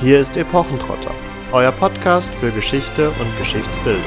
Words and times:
Hier 0.00 0.20
ist 0.20 0.36
Epochentrotter, 0.36 1.14
euer 1.52 1.70
Podcast 1.70 2.34
für 2.34 2.50
Geschichte 2.50 3.10
und 3.10 3.38
Geschichtsbildung. 3.38 4.02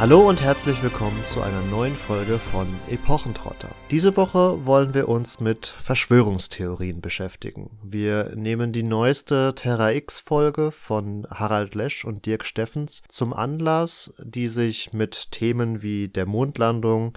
Hallo 0.00 0.26
und 0.26 0.40
herzlich 0.40 0.82
willkommen 0.82 1.22
zu 1.24 1.42
einer 1.42 1.60
neuen 1.60 1.94
Folge 1.94 2.38
von 2.38 2.74
Epochentrotter. 2.88 3.68
Diese 3.90 4.16
Woche 4.16 4.64
wollen 4.64 4.94
wir 4.94 5.10
uns 5.10 5.40
mit 5.40 5.66
Verschwörungstheorien 5.66 7.02
beschäftigen. 7.02 7.78
Wir 7.82 8.34
nehmen 8.34 8.72
die 8.72 8.82
neueste 8.82 9.54
Terra 9.54 9.92
X 9.92 10.18
Folge 10.18 10.70
von 10.70 11.26
Harald 11.30 11.74
Lesch 11.74 12.06
und 12.06 12.24
Dirk 12.24 12.46
Steffens 12.46 13.02
zum 13.08 13.34
Anlass, 13.34 14.14
die 14.24 14.48
sich 14.48 14.94
mit 14.94 15.32
Themen 15.32 15.82
wie 15.82 16.08
der 16.08 16.24
Mondlandung, 16.24 17.12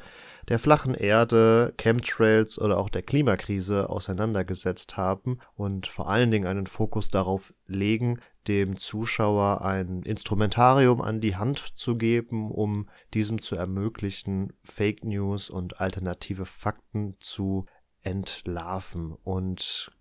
der 0.50 0.60
flachen 0.60 0.94
Erde, 0.94 1.74
Chemtrails 1.78 2.60
oder 2.60 2.78
auch 2.78 2.90
der 2.90 3.02
Klimakrise 3.02 3.90
auseinandergesetzt 3.90 4.98
haben 4.98 5.40
und 5.56 5.88
vor 5.88 6.10
allen 6.10 6.32
Dingen 6.32 6.48
einen 6.48 6.68
Fokus 6.68 7.10
darauf 7.10 7.54
legen, 7.68 8.20
dem 8.48 8.76
Zuschauer 8.76 9.62
ein 9.64 10.04
Instrumentarium 10.04 11.02
an 11.02 11.22
die 11.22 11.36
Hand 11.36 11.60
zu 11.60 11.96
geben, 11.96 12.52
um 12.52 12.90
diesem 13.14 13.42
zu 13.42 13.56
ermöglichen, 13.56 14.54
Fake 14.64 15.04
News 15.06 15.50
und 15.50 15.80
alternative 15.80 16.46
Fakten 16.46 17.16
zu 17.20 17.66
entlarven. 18.02 19.14
Und 19.24 19.92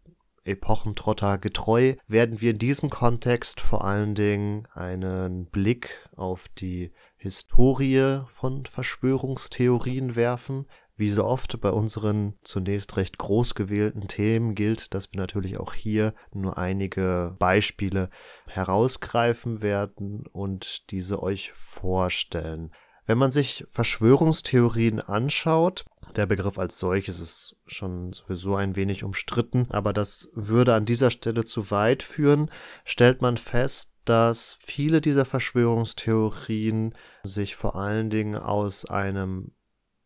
Epochentrotter 0.44 1.38
getreu 1.38 1.94
werden 2.08 2.40
wir 2.40 2.50
in 2.50 2.58
diesem 2.58 2.90
Kontext 2.90 3.60
vor 3.60 3.84
allen 3.84 4.14
Dingen 4.14 4.66
einen 4.74 5.46
Blick 5.46 6.08
auf 6.16 6.48
die 6.48 6.92
Historie 7.22 8.24
von 8.26 8.66
Verschwörungstheorien 8.66 10.16
werfen, 10.16 10.66
wie 10.96 11.08
so 11.08 11.24
oft 11.24 11.60
bei 11.60 11.70
unseren 11.70 12.34
zunächst 12.42 12.96
recht 12.96 13.16
groß 13.16 13.54
gewählten 13.54 14.08
Themen 14.08 14.56
gilt, 14.56 14.92
dass 14.92 15.12
wir 15.12 15.20
natürlich 15.20 15.60
auch 15.60 15.72
hier 15.72 16.14
nur 16.34 16.58
einige 16.58 17.36
Beispiele 17.38 18.10
herausgreifen 18.48 19.62
werden 19.62 20.26
und 20.32 20.90
diese 20.90 21.22
euch 21.22 21.52
vorstellen. 21.52 22.72
Wenn 23.06 23.18
man 23.18 23.32
sich 23.32 23.64
Verschwörungstheorien 23.68 25.00
anschaut, 25.00 25.84
der 26.14 26.26
Begriff 26.26 26.58
als 26.58 26.78
solches 26.78 27.20
ist 27.20 27.56
schon 27.66 28.12
sowieso 28.12 28.54
ein 28.54 28.76
wenig 28.76 29.02
umstritten, 29.02 29.66
aber 29.70 29.92
das 29.92 30.28
würde 30.34 30.74
an 30.74 30.84
dieser 30.84 31.10
Stelle 31.10 31.44
zu 31.44 31.70
weit 31.70 32.02
führen, 32.02 32.50
stellt 32.84 33.22
man 33.22 33.38
fest, 33.38 33.94
dass 34.04 34.56
viele 34.60 35.00
dieser 35.00 35.24
Verschwörungstheorien 35.24 36.94
sich 37.22 37.56
vor 37.56 37.76
allen 37.76 38.10
Dingen 38.10 38.36
aus 38.36 38.84
einem 38.84 39.52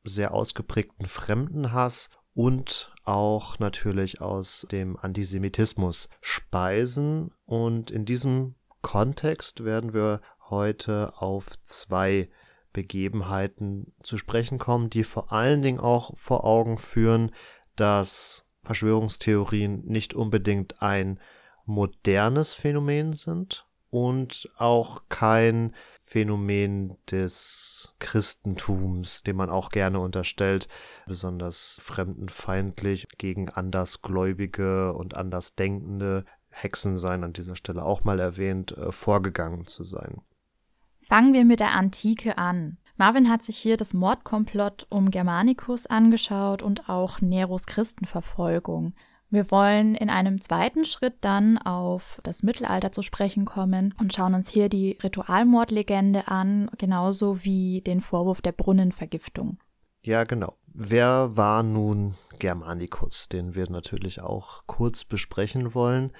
sehr 0.05 0.33
ausgeprägten 0.33 1.06
Fremdenhass 1.06 2.11
und 2.34 2.94
auch 3.05 3.58
natürlich 3.58 4.20
aus 4.20 4.67
dem 4.70 4.97
Antisemitismus 4.97 6.08
speisen. 6.20 7.33
Und 7.44 7.91
in 7.91 8.05
diesem 8.05 8.55
Kontext 8.83 9.64
werden 9.64 9.94
wir 9.94 10.20
heute 10.48 11.14
auf 11.17 11.55
zwei 11.64 12.28
Begebenheiten 12.77 13.94
zu 14.02 14.19
sprechen 14.19 14.58
kommen, 14.58 14.91
die 14.91 15.02
vor 15.02 15.32
allen 15.32 15.62
Dingen 15.62 15.80
auch 15.80 16.14
vor 16.14 16.44
Augen 16.44 16.77
führen, 16.77 17.30
dass 17.74 18.46
Verschwörungstheorien 18.64 19.83
nicht 19.86 20.12
unbedingt 20.12 20.83
ein 20.83 21.18
modernes 21.64 22.52
Phänomen 22.52 23.14
sind 23.14 23.66
und 23.88 24.50
auch 24.58 25.05
kein 25.08 25.74
Phänomen 25.94 26.98
des 27.10 27.94
Christentums, 27.98 29.22
dem 29.22 29.36
man 29.36 29.48
auch 29.48 29.70
gerne 29.70 29.98
unterstellt, 29.98 30.68
besonders 31.06 31.80
fremdenfeindlich 31.83 33.06
gegen 33.17 33.48
Andersgläubige 33.48 34.92
und 34.92 35.17
Andersdenkende, 35.17 36.27
Hexen 36.51 36.98
sein 36.98 37.24
an 37.24 37.33
dieser 37.33 37.56
Stelle 37.56 37.83
auch 37.84 38.05
mal 38.05 38.20
erwähnt, 38.20 38.77
äh, 38.77 38.92
vorgegangen 38.92 39.64
zu 39.64 39.83
sein. 39.83 40.20
Fangen 41.08 41.34
wir 41.34 41.44
mit 41.44 41.61
der 41.61 41.70
Antike 41.70 42.36
an. 42.36 42.78
Marvin 42.96 43.30
hat 43.30 43.44
sich 43.44 43.56
hier 43.56 43.77
das 43.77 43.94
Mordkomplott 43.94 44.89
um 44.89 45.12
Germanicus 45.12 45.86
angeschaut 45.86 46.62
und 46.62 46.89
auch 46.89 47.20
Neros 47.20 47.67
Christenverfolgung. 47.67 48.92
Wir 49.30 49.48
wollen 49.52 49.95
in 49.95 50.11
einem 50.11 50.40
zweiten 50.40 50.84
Schritt 50.84 51.14
dann 51.20 51.58
auf 51.58 52.20
das 52.24 52.42
Mittelalter 52.42 52.90
zu 52.90 53.02
sprechen 53.02 53.45
kommen 53.45 53.95
und 54.00 54.14
schauen 54.14 54.34
uns 54.34 54.48
hier 54.48 54.68
die 54.68 54.98
Ritualmordlegende 55.00 56.27
an, 56.27 56.68
genauso 56.77 57.45
wie 57.45 57.83
den 57.83 58.00
Vorwurf 58.00 58.42
der 58.42 58.52
Brunnenvergiftung. 58.52 59.58
Ja, 60.05 60.24
genau. 60.24 60.56
Wer 60.66 61.36
war 61.36 61.62
nun 61.62 62.14
Germanicus, 62.40 63.28
den 63.28 63.55
wir 63.55 63.70
natürlich 63.70 64.22
auch 64.22 64.64
kurz 64.66 65.05
besprechen 65.05 65.72
wollen? 65.72 66.11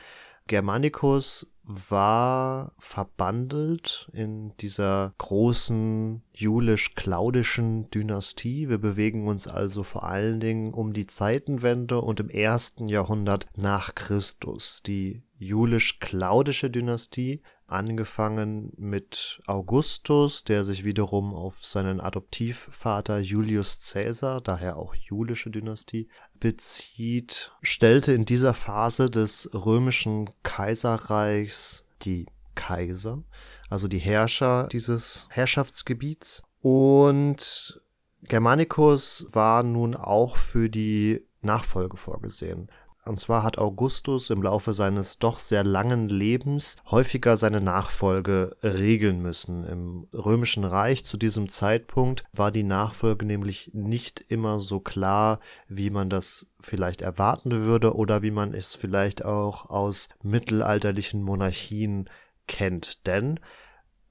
Germanicus 0.47 1.47
war 1.69 2.73
verbandelt 2.79 4.09
in 4.13 4.57
dieser 4.59 5.15
großen 5.19 6.23
julisch-claudischen 6.33 7.91
Dynastie. 7.91 8.69
Wir 8.69 8.79
bewegen 8.79 9.27
uns 9.27 9.49
also 9.49 9.83
vor 9.83 10.05
allen 10.05 10.39
Dingen 10.39 10.73
um 10.73 10.93
die 10.93 11.07
Zeitenwende 11.07 12.01
und 12.01 12.21
im 12.21 12.31
ersten 12.31 12.87
Jahrhundert 12.87 13.47
nach 13.57 13.97
Christus. 13.97 14.83
Die 14.87 15.25
julisch-claudische 15.39 16.71
Dynastie, 16.71 17.43
angefangen 17.67 18.73
mit 18.77 19.41
Augustus, 19.47 20.45
der 20.45 20.63
sich 20.65 20.85
wiederum 20.85 21.35
auf 21.35 21.65
seinen 21.65 22.01
Adoptivvater 22.01 23.19
Julius 23.19 23.81
Caesar, 23.93 24.41
daher 24.41 24.77
auch 24.77 24.95
julische 24.95 25.51
Dynastie, 25.51 26.09
bezieht, 26.39 27.53
stellte 27.63 28.13
in 28.13 28.25
dieser 28.25 28.55
Phase 28.55 29.11
des 29.11 29.51
römischen 29.53 30.31
Kaiserreichs 30.43 31.85
die 32.03 32.27
Kaiser, 32.55 33.23
also 33.69 33.89
die 33.89 33.99
Herrscher 33.99 34.69
dieses 34.71 35.27
Herrschaftsgebiets. 35.31 36.43
Und 36.61 37.81
Germanicus 38.23 39.27
war 39.31 39.63
nun 39.63 39.95
auch 39.95 40.37
für 40.37 40.69
die 40.69 41.27
Nachfolge 41.43 41.97
vorgesehen. 41.97 42.69
Und 43.07 43.21
zwar 43.21 43.45
hat 43.45 43.57
Augustus 43.57 44.31
im 44.31 44.43
Laufe 44.43 44.75
seines 44.75 45.19
doch 45.19 45.39
sehr 45.39 45.63
langen 45.63 46.09
Lebens 46.09 46.77
häufiger 46.91 47.37
seine 47.37 47.61
Nachfolge 47.61 48.57
regeln 48.63 49.23
müssen. 49.23 49.65
Im 49.65 50.09
römischen 50.13 50.65
Reich 50.65 51.05
zu 51.05 51.17
diesem 51.17 51.49
Zeitpunkt 51.49 52.25
war 52.33 52.51
die 52.51 52.65
Nachfolge 52.65 53.25
nämlich 53.25 53.71
nicht 53.73 54.25
immer 54.29 54.59
so 54.59 54.81
klar, 54.81 55.39
wie 55.69 55.91
man 55.91 56.11
das 56.11 56.49
vielleicht 56.59 57.01
erwarten 57.01 57.53
würde 57.53 57.95
oder 57.95 58.23
wie 58.23 58.33
man 58.33 58.55
es 58.55 58.75
vielleicht 58.75 59.25
auch 59.25 59.71
aus 59.71 60.09
mittelalterlichen 60.23 61.23
Monarchien 61.23 62.11
kennt. 62.49 63.07
Denn 63.07 63.39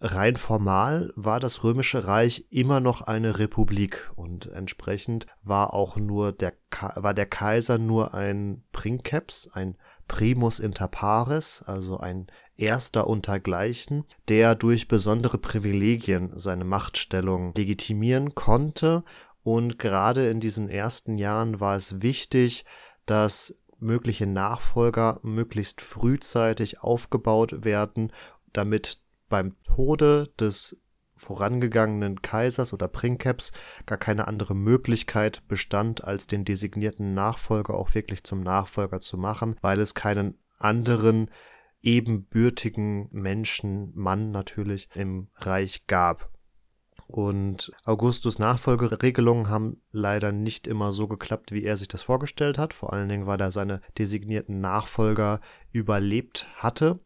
rein 0.06 0.36
formal 0.36 1.12
war 1.16 1.40
das 1.40 1.64
römische 1.64 2.08
Reich 2.08 2.46
immer 2.50 2.80
noch 2.80 3.02
eine 3.02 3.40
Republik 3.40 4.12
und 4.16 4.48
entsprechend 4.48 5.26
war 5.44 5.74
auch 5.74 5.98
nur 5.98 6.32
der 6.32 6.54
war 6.96 7.14
der 7.14 7.26
Kaiser 7.26 7.78
nur 7.78 8.14
ein 8.14 8.64
Princeps, 8.72 9.50
ein 9.54 9.78
Primus 10.08 10.60
inter 10.60 10.88
pares, 10.88 11.64
also 11.66 11.98
ein 11.98 12.28
erster 12.58 13.08
untergleichen, 13.08 14.06
der 14.28 14.56
durch 14.56 14.88
besondere 14.88 15.38
Privilegien 15.38 16.34
seine 16.36 16.66
Machtstellung 16.66 17.54
legitimieren 17.56 18.36
konnte. 18.36 19.04
Und 19.44 19.80
gerade 19.80 20.30
in 20.30 20.40
diesen 20.40 20.70
ersten 20.70 21.18
Jahren 21.18 21.60
war 21.60 21.76
es 21.76 22.02
wichtig, 22.02 22.66
dass 23.06 23.58
mögliche 23.80 24.28
Nachfolger 24.28 25.20
möglichst 25.24 25.82
frühzeitig 25.82 26.82
aufgebaut 26.82 27.64
werden, 27.66 28.12
damit 28.54 28.98
beim 29.30 29.56
Tode 29.64 30.30
des 30.40 30.78
vorangegangenen 31.16 32.22
Kaisers 32.22 32.74
oder 32.74 32.88
Princeps 32.88 33.54
gar 33.86 33.98
keine 33.98 34.28
andere 34.28 34.56
Möglichkeit 34.56 35.48
bestand, 35.48 36.04
als 36.04 36.28
den 36.28 36.44
designierten 36.44 37.14
Nachfolger 37.14 37.74
auch 37.74 37.94
wirklich 37.96 38.24
zum 38.24 38.42
Nachfolger 38.42 39.00
zu 39.00 39.18
machen, 39.18 39.56
weil 39.62 39.80
es 39.80 39.94
keinen 39.94 40.38
anderen 40.58 41.30
ebenbürtigen 41.82 43.08
Menschen, 43.12 43.92
Mann 43.96 44.32
natürlich, 44.32 44.90
im 44.94 45.30
Reich 45.36 45.88
gab. 45.88 46.32
Und 47.08 47.72
Augustus 47.84 48.40
Nachfolgeregelungen 48.40 49.50
haben 49.50 49.82
leider 49.92 50.32
nicht 50.32 50.66
immer 50.66 50.92
so 50.92 51.08
geklappt, 51.08 51.52
wie 51.52 51.64
er 51.64 51.78
sich 51.78 51.88
das 51.88 52.02
vorgestellt 52.02 52.58
hat. 52.58 52.74
Vor 52.74 52.94
allen 52.94 53.08
Dingen, 53.08 53.28
weil 53.28 53.40
er 53.40 53.52
seine 53.52 53.82
designierten 54.00 54.60
Nachfolger 54.60 55.40
überlebt 55.72 56.48
hatte. 56.56 57.00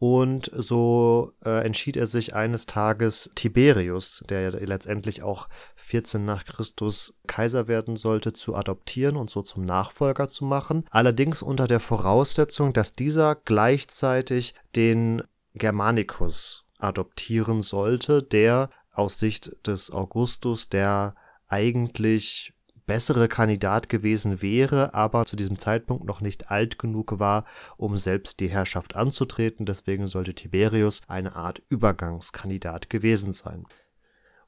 Und 0.00 0.50
so 0.54 1.30
äh, 1.44 1.62
entschied 1.62 1.98
er 1.98 2.06
sich 2.06 2.34
eines 2.34 2.64
Tages 2.64 3.30
Tiberius, 3.34 4.24
der 4.30 4.52
letztendlich 4.52 5.22
auch 5.22 5.46
14 5.76 6.24
nach 6.24 6.46
Christus 6.46 7.12
Kaiser 7.26 7.68
werden 7.68 7.96
sollte, 7.96 8.32
zu 8.32 8.54
adoptieren 8.54 9.16
und 9.16 9.28
so 9.28 9.42
zum 9.42 9.66
Nachfolger 9.66 10.26
zu 10.26 10.46
machen. 10.46 10.86
Allerdings 10.90 11.42
unter 11.42 11.66
der 11.66 11.80
Voraussetzung, 11.80 12.72
dass 12.72 12.94
dieser 12.94 13.34
gleichzeitig 13.34 14.54
den 14.74 15.22
Germanicus 15.52 16.64
adoptieren 16.78 17.60
sollte, 17.60 18.22
der 18.22 18.70
aus 18.92 19.18
Sicht 19.18 19.54
des 19.66 19.90
Augustus 19.90 20.70
der 20.70 21.14
eigentlich 21.46 22.54
bessere 22.90 23.28
Kandidat 23.28 23.88
gewesen 23.88 24.42
wäre, 24.42 24.94
aber 24.94 25.24
zu 25.24 25.36
diesem 25.36 25.60
Zeitpunkt 25.60 26.04
noch 26.06 26.20
nicht 26.20 26.50
alt 26.50 26.76
genug 26.76 27.20
war, 27.20 27.44
um 27.76 27.96
selbst 27.96 28.40
die 28.40 28.48
Herrschaft 28.48 28.96
anzutreten. 28.96 29.64
Deswegen 29.64 30.08
sollte 30.08 30.34
Tiberius 30.34 31.02
eine 31.06 31.36
Art 31.36 31.62
Übergangskandidat 31.68 32.90
gewesen 32.90 33.32
sein. 33.32 33.64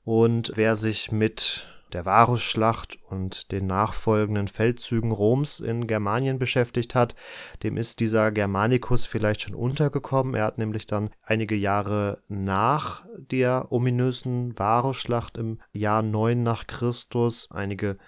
Und 0.03 0.51
wer 0.57 0.75
sich 0.75 1.13
mit 1.13 1.69
der 1.93 2.05
Varusschlacht 2.05 2.99
und 3.09 3.53
den 3.53 3.69
nachfolgenden 3.69 4.49
Feldzügen 4.49 5.13
Roms 5.13 5.61
in 5.61 5.87
Germanien 5.87 6.41
beschäftigt 6.41 6.97
hat, 6.97 7.15
dem 7.63 7.77
ist 7.77 8.01
dieser 8.01 8.33
Germanicus 8.33 9.07
vielleicht 9.07 9.43
schon 9.43 9.55
untergekommen. 9.55 10.35
Er 10.35 10.47
hat 10.47 10.59
nämlich 10.59 10.89
dann 10.89 11.11
einige 11.23 11.55
Jahre 11.55 12.25
nach 12.27 13.05
der 13.17 13.71
ominösen 13.71 14.59
Varusschlacht 14.59 15.39
im 15.39 15.61
Jahr 15.71 16.03
9 16.03 16.43
nach 16.43 16.67
Christus 16.67 17.49
einige 17.53 17.99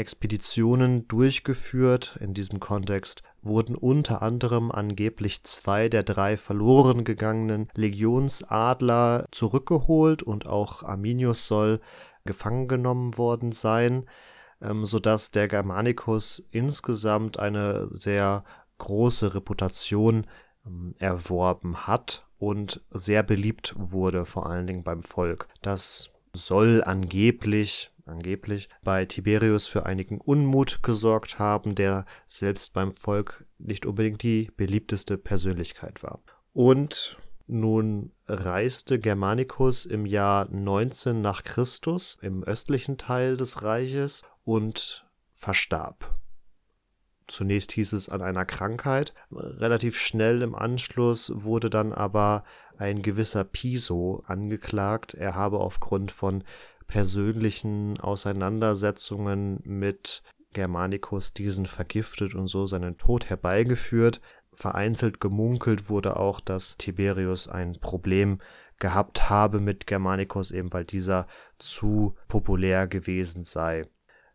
Expeditionen 0.00 1.06
durchgeführt. 1.06 2.18
In 2.20 2.34
diesem 2.34 2.58
Kontext 2.58 3.22
wurden 3.42 3.76
unter 3.76 4.22
anderem 4.22 4.72
angeblich 4.72 5.44
zwei 5.44 5.88
der 5.88 6.02
drei 6.02 6.36
verloren 6.36 7.04
gegangenen 7.04 7.68
Legionsadler 7.74 9.26
zurückgeholt 9.30 10.22
und 10.22 10.46
auch 10.46 10.82
Arminius 10.82 11.46
soll 11.46 11.80
gefangen 12.24 12.66
genommen 12.66 13.16
worden 13.18 13.52
sein, 13.52 14.06
ähm, 14.62 14.84
sodass 14.84 15.30
der 15.30 15.48
Germanicus 15.48 16.42
insgesamt 16.50 17.38
eine 17.38 17.88
sehr 17.92 18.44
große 18.78 19.34
Reputation 19.34 20.26
ähm, 20.66 20.94
erworben 20.98 21.86
hat 21.86 22.26
und 22.38 22.80
sehr 22.90 23.22
beliebt 23.22 23.74
wurde, 23.76 24.24
vor 24.24 24.46
allen 24.46 24.66
Dingen 24.66 24.82
beim 24.82 25.02
Volk. 25.02 25.48
Das 25.60 26.10
soll 26.32 26.82
angeblich 26.84 27.90
angeblich 28.06 28.68
bei 28.82 29.04
Tiberius 29.04 29.66
für 29.66 29.86
einigen 29.86 30.20
Unmut 30.20 30.82
gesorgt 30.82 31.38
haben, 31.38 31.74
der 31.74 32.04
selbst 32.26 32.72
beim 32.72 32.92
Volk 32.92 33.44
nicht 33.58 33.86
unbedingt 33.86 34.22
die 34.22 34.50
beliebteste 34.56 35.18
Persönlichkeit 35.18 36.02
war. 36.02 36.20
Und 36.52 37.18
nun 37.46 38.12
reiste 38.26 38.98
Germanicus 38.98 39.84
im 39.84 40.06
Jahr 40.06 40.48
19 40.50 41.20
nach 41.20 41.42
Christus 41.42 42.16
im 42.22 42.44
östlichen 42.44 42.96
Teil 42.96 43.36
des 43.36 43.62
Reiches 43.62 44.22
und 44.44 45.06
verstarb. 45.32 46.20
Zunächst 47.26 47.72
hieß 47.72 47.92
es 47.92 48.08
an 48.08 48.22
einer 48.22 48.44
Krankheit. 48.44 49.14
Relativ 49.30 49.96
schnell 49.96 50.42
im 50.42 50.54
Anschluss 50.54 51.32
wurde 51.34 51.70
dann 51.70 51.92
aber 51.92 52.44
ein 52.76 53.02
gewisser 53.02 53.44
Piso 53.44 54.24
angeklagt. 54.26 55.14
Er 55.14 55.34
habe 55.34 55.60
aufgrund 55.60 56.10
von 56.10 56.42
persönlichen 56.90 58.00
Auseinandersetzungen 58.00 59.60
mit 59.62 60.24
Germanicus 60.52 61.32
diesen 61.32 61.66
vergiftet 61.66 62.34
und 62.34 62.48
so 62.48 62.66
seinen 62.66 62.98
Tod 62.98 63.30
herbeigeführt. 63.30 64.20
Vereinzelt 64.52 65.20
gemunkelt 65.20 65.88
wurde 65.88 66.16
auch, 66.16 66.40
dass 66.40 66.76
Tiberius 66.78 67.46
ein 67.46 67.78
Problem 67.80 68.40
gehabt 68.80 69.30
habe 69.30 69.60
mit 69.60 69.86
Germanicus, 69.86 70.50
eben 70.50 70.72
weil 70.72 70.84
dieser 70.84 71.28
zu 71.58 72.16
populär 72.26 72.88
gewesen 72.88 73.44
sei. 73.44 73.84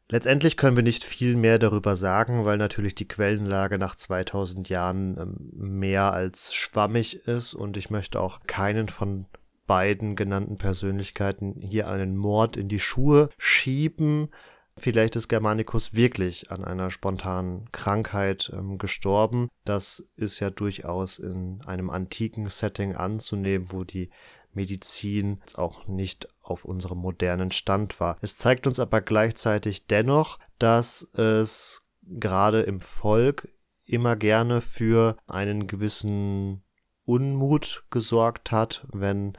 Letztendlich 0.09 0.55
können 0.55 0.77
wir 0.77 0.83
nicht 0.83 1.03
viel 1.03 1.35
mehr 1.35 1.59
darüber 1.59 1.97
sagen, 1.97 2.45
weil 2.45 2.57
natürlich 2.57 2.95
die 2.95 3.07
Quellenlage 3.07 3.77
nach 3.77 3.95
2000 3.95 4.69
Jahren 4.69 5.17
ähm, 5.17 5.35
mehr 5.51 6.13
als 6.13 6.53
schwammig 6.53 7.27
ist 7.27 7.53
und 7.53 7.75
ich 7.75 7.89
möchte 7.89 8.21
auch 8.21 8.41
keinen 8.47 8.87
von 8.87 9.25
beiden 9.67 10.15
genannten 10.15 10.57
Persönlichkeiten 10.57 11.55
hier 11.59 11.87
einen 11.87 12.15
Mord 12.17 12.57
in 12.57 12.67
die 12.67 12.79
Schuhe 12.79 13.29
schieben. 13.37 14.29
Vielleicht 14.77 15.15
ist 15.15 15.29
Germanicus 15.29 15.93
wirklich 15.93 16.51
an 16.51 16.65
einer 16.65 16.91
spontanen 16.91 17.71
Krankheit 17.71 18.51
ähm, 18.53 18.77
gestorben. 18.77 19.49
Das 19.63 20.09
ist 20.15 20.39
ja 20.39 20.49
durchaus 20.49 21.17
in 21.17 21.61
einem 21.65 21.89
antiken 21.89 22.49
Setting 22.49 22.95
anzunehmen, 22.95 23.67
wo 23.71 23.83
die 23.85 24.09
Medizin 24.53 25.41
auch 25.55 25.87
nicht 25.87 26.27
auf 26.41 26.65
unserem 26.65 26.97
modernen 26.99 27.51
Stand 27.51 27.99
war. 27.99 28.17
Es 28.21 28.37
zeigt 28.37 28.67
uns 28.67 28.79
aber 28.79 29.01
gleichzeitig 29.01 29.87
dennoch, 29.87 30.39
dass 30.59 31.03
es 31.13 31.81
gerade 32.01 32.61
im 32.61 32.81
Volk 32.81 33.47
immer 33.85 34.15
gerne 34.15 34.61
für 34.61 35.17
einen 35.27 35.67
gewissen 35.67 36.63
Unmut 37.05 37.85
gesorgt 37.89 38.51
hat, 38.51 38.85
wenn 38.91 39.33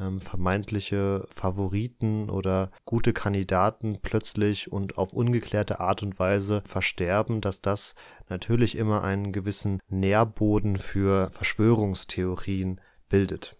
ähm, 0.00 0.20
vermeintliche 0.20 1.26
Favoriten 1.30 2.30
oder 2.30 2.70
gute 2.84 3.12
Kandidaten 3.12 3.98
plötzlich 4.00 4.72
und 4.72 4.98
auf 4.98 5.12
ungeklärte 5.12 5.80
Art 5.80 6.02
und 6.02 6.18
Weise 6.18 6.62
versterben, 6.64 7.40
dass 7.40 7.60
das 7.60 7.94
natürlich 8.28 8.76
immer 8.76 9.02
einen 9.04 9.32
gewissen 9.32 9.80
Nährboden 9.88 10.76
für 10.76 11.30
Verschwörungstheorien 11.30 12.80
bildet. 13.08 13.56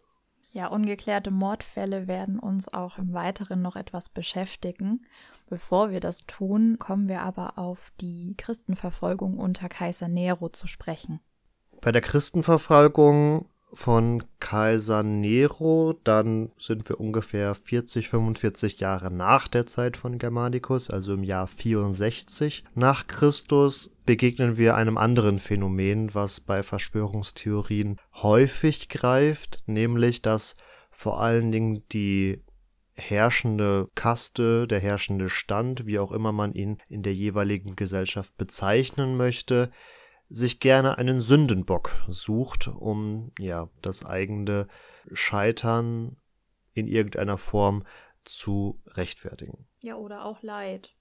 Ja, 0.53 0.67
ungeklärte 0.67 1.31
Mordfälle 1.31 2.09
werden 2.09 2.41
uns 2.41 2.73
auch 2.73 2.99
im 2.99 3.13
Weiteren 3.13 3.63
noch 3.63 3.77
etwas 3.77 4.09
beschäftigen. 4.09 5.07
Bevor 5.49 5.91
wir 5.91 6.01
das 6.01 6.27
tun, 6.27 6.77
kommen 6.79 7.07
wir 7.09 7.23
aber 7.23 7.57
auf 7.57 7.93
die 8.01 8.35
Christenverfolgung 8.37 9.39
unter 9.39 9.69
Kaiser 9.69 10.09
Nero 10.09 10.49
zu 10.49 10.67
sprechen. 10.67 11.21
Bei 11.83 11.93
der 11.93 12.03
Christenverfolgung 12.03 13.47
von 13.73 14.23
Kaiser 14.39 15.03
Nero, 15.03 15.95
dann 16.05 16.51
sind 16.59 16.87
wir 16.91 17.01
ungefähr 17.01 17.55
40, 17.55 18.11
45 18.11 18.81
Jahre 18.81 19.11
nach 19.11 19.49
der 19.49 19.65
Zeit 19.65 19.97
von 19.97 20.19
Germanicus, 20.19 20.91
also 20.91 21.15
im 21.15 21.25
Jahr 21.25 21.47
64 21.47 22.65
nach 22.75 23.07
Christus, 23.07 23.93
begegnen 24.05 24.59
wir 24.59 24.75
einem 24.75 24.99
anderen 24.99 25.39
Phänomen, 25.39 26.15
was 26.15 26.41
bei 26.41 26.63
Verschwörungstheorien 26.63 27.97
häufig 28.15 28.91
greift, 28.91 29.63
nämlich 29.65 30.21
dass 30.21 30.57
vor 30.91 31.21
allen 31.21 31.51
Dingen 31.51 31.85
die 31.93 32.43
herrschende 32.93 33.89
Kaste, 33.95 34.67
der 34.67 34.81
herrschende 34.81 35.31
Stand, 35.31 35.87
wie 35.87 35.99
auch 35.99 36.13
immer 36.13 36.33
man 36.33 36.53
ihn 36.53 36.77
in 36.89 37.03
der 37.03 37.15
jeweiligen 37.15 37.75
Gesellschaft 37.75 38.37
bezeichnen 38.37 39.17
möchte, 39.17 39.71
sich 40.31 40.61
gerne 40.61 40.97
einen 40.97 41.21
Sündenbock 41.21 42.05
sucht, 42.09 42.69
um 42.69 43.33
ja 43.39 43.69
das 43.83 44.05
eigene 44.05 44.69
Scheitern 45.13 46.17
in 46.73 46.87
irgendeiner 46.87 47.37
Form 47.37 47.85
zu 48.25 48.81
rechtfertigen. 48.87 49.67
Ja, 49.83 49.97
oder 49.97 50.25
auch 50.25 50.43
Leid. 50.43 50.95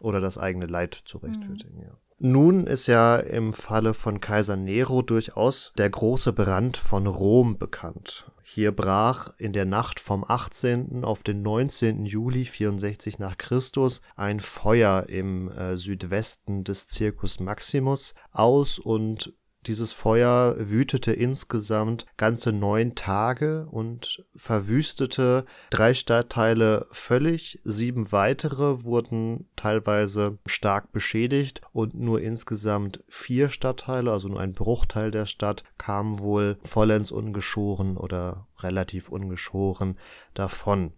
Oder 0.00 0.20
das 0.20 0.38
eigene 0.38 0.66
Leid 0.66 0.94
zu 0.94 1.18
rechtfertigen, 1.18 1.78
mhm. 1.78 1.84
ja. 1.84 1.98
Nun 2.26 2.66
ist 2.66 2.86
ja 2.86 3.16
im 3.16 3.52
Falle 3.52 3.92
von 3.92 4.18
Kaiser 4.18 4.56
Nero 4.56 5.02
durchaus 5.02 5.74
der 5.76 5.90
große 5.90 6.32
Brand 6.32 6.78
von 6.78 7.06
Rom 7.06 7.58
bekannt. 7.58 8.32
Hier 8.42 8.72
brach 8.72 9.34
in 9.36 9.52
der 9.52 9.66
Nacht 9.66 10.00
vom 10.00 10.24
18. 10.26 11.04
auf 11.04 11.22
den 11.22 11.42
19. 11.42 12.06
Juli 12.06 12.46
64 12.46 13.18
nach 13.18 13.36
Christus 13.36 14.00
ein 14.16 14.40
Feuer 14.40 15.04
im 15.06 15.50
äh, 15.50 15.76
Südwesten 15.76 16.64
des 16.64 16.88
Circus 16.88 17.40
Maximus 17.40 18.14
aus 18.32 18.78
und 18.78 19.34
dieses 19.66 19.92
Feuer 19.92 20.54
wütete 20.58 21.12
insgesamt 21.12 22.06
ganze 22.16 22.52
neun 22.52 22.94
Tage 22.94 23.66
und 23.70 24.24
verwüstete 24.36 25.44
drei 25.70 25.94
Stadtteile 25.94 26.86
völlig. 26.90 27.60
Sieben 27.64 28.12
weitere 28.12 28.84
wurden 28.84 29.48
teilweise 29.56 30.38
stark 30.46 30.92
beschädigt 30.92 31.60
und 31.72 31.94
nur 31.94 32.20
insgesamt 32.20 33.02
vier 33.08 33.48
Stadtteile, 33.48 34.12
also 34.12 34.28
nur 34.28 34.40
ein 34.40 34.52
Bruchteil 34.52 35.10
der 35.10 35.26
Stadt, 35.26 35.64
kamen 35.78 36.18
wohl 36.18 36.58
vollends 36.62 37.10
ungeschoren 37.10 37.96
oder 37.96 38.46
relativ 38.58 39.08
ungeschoren 39.08 39.98
davon. 40.34 40.92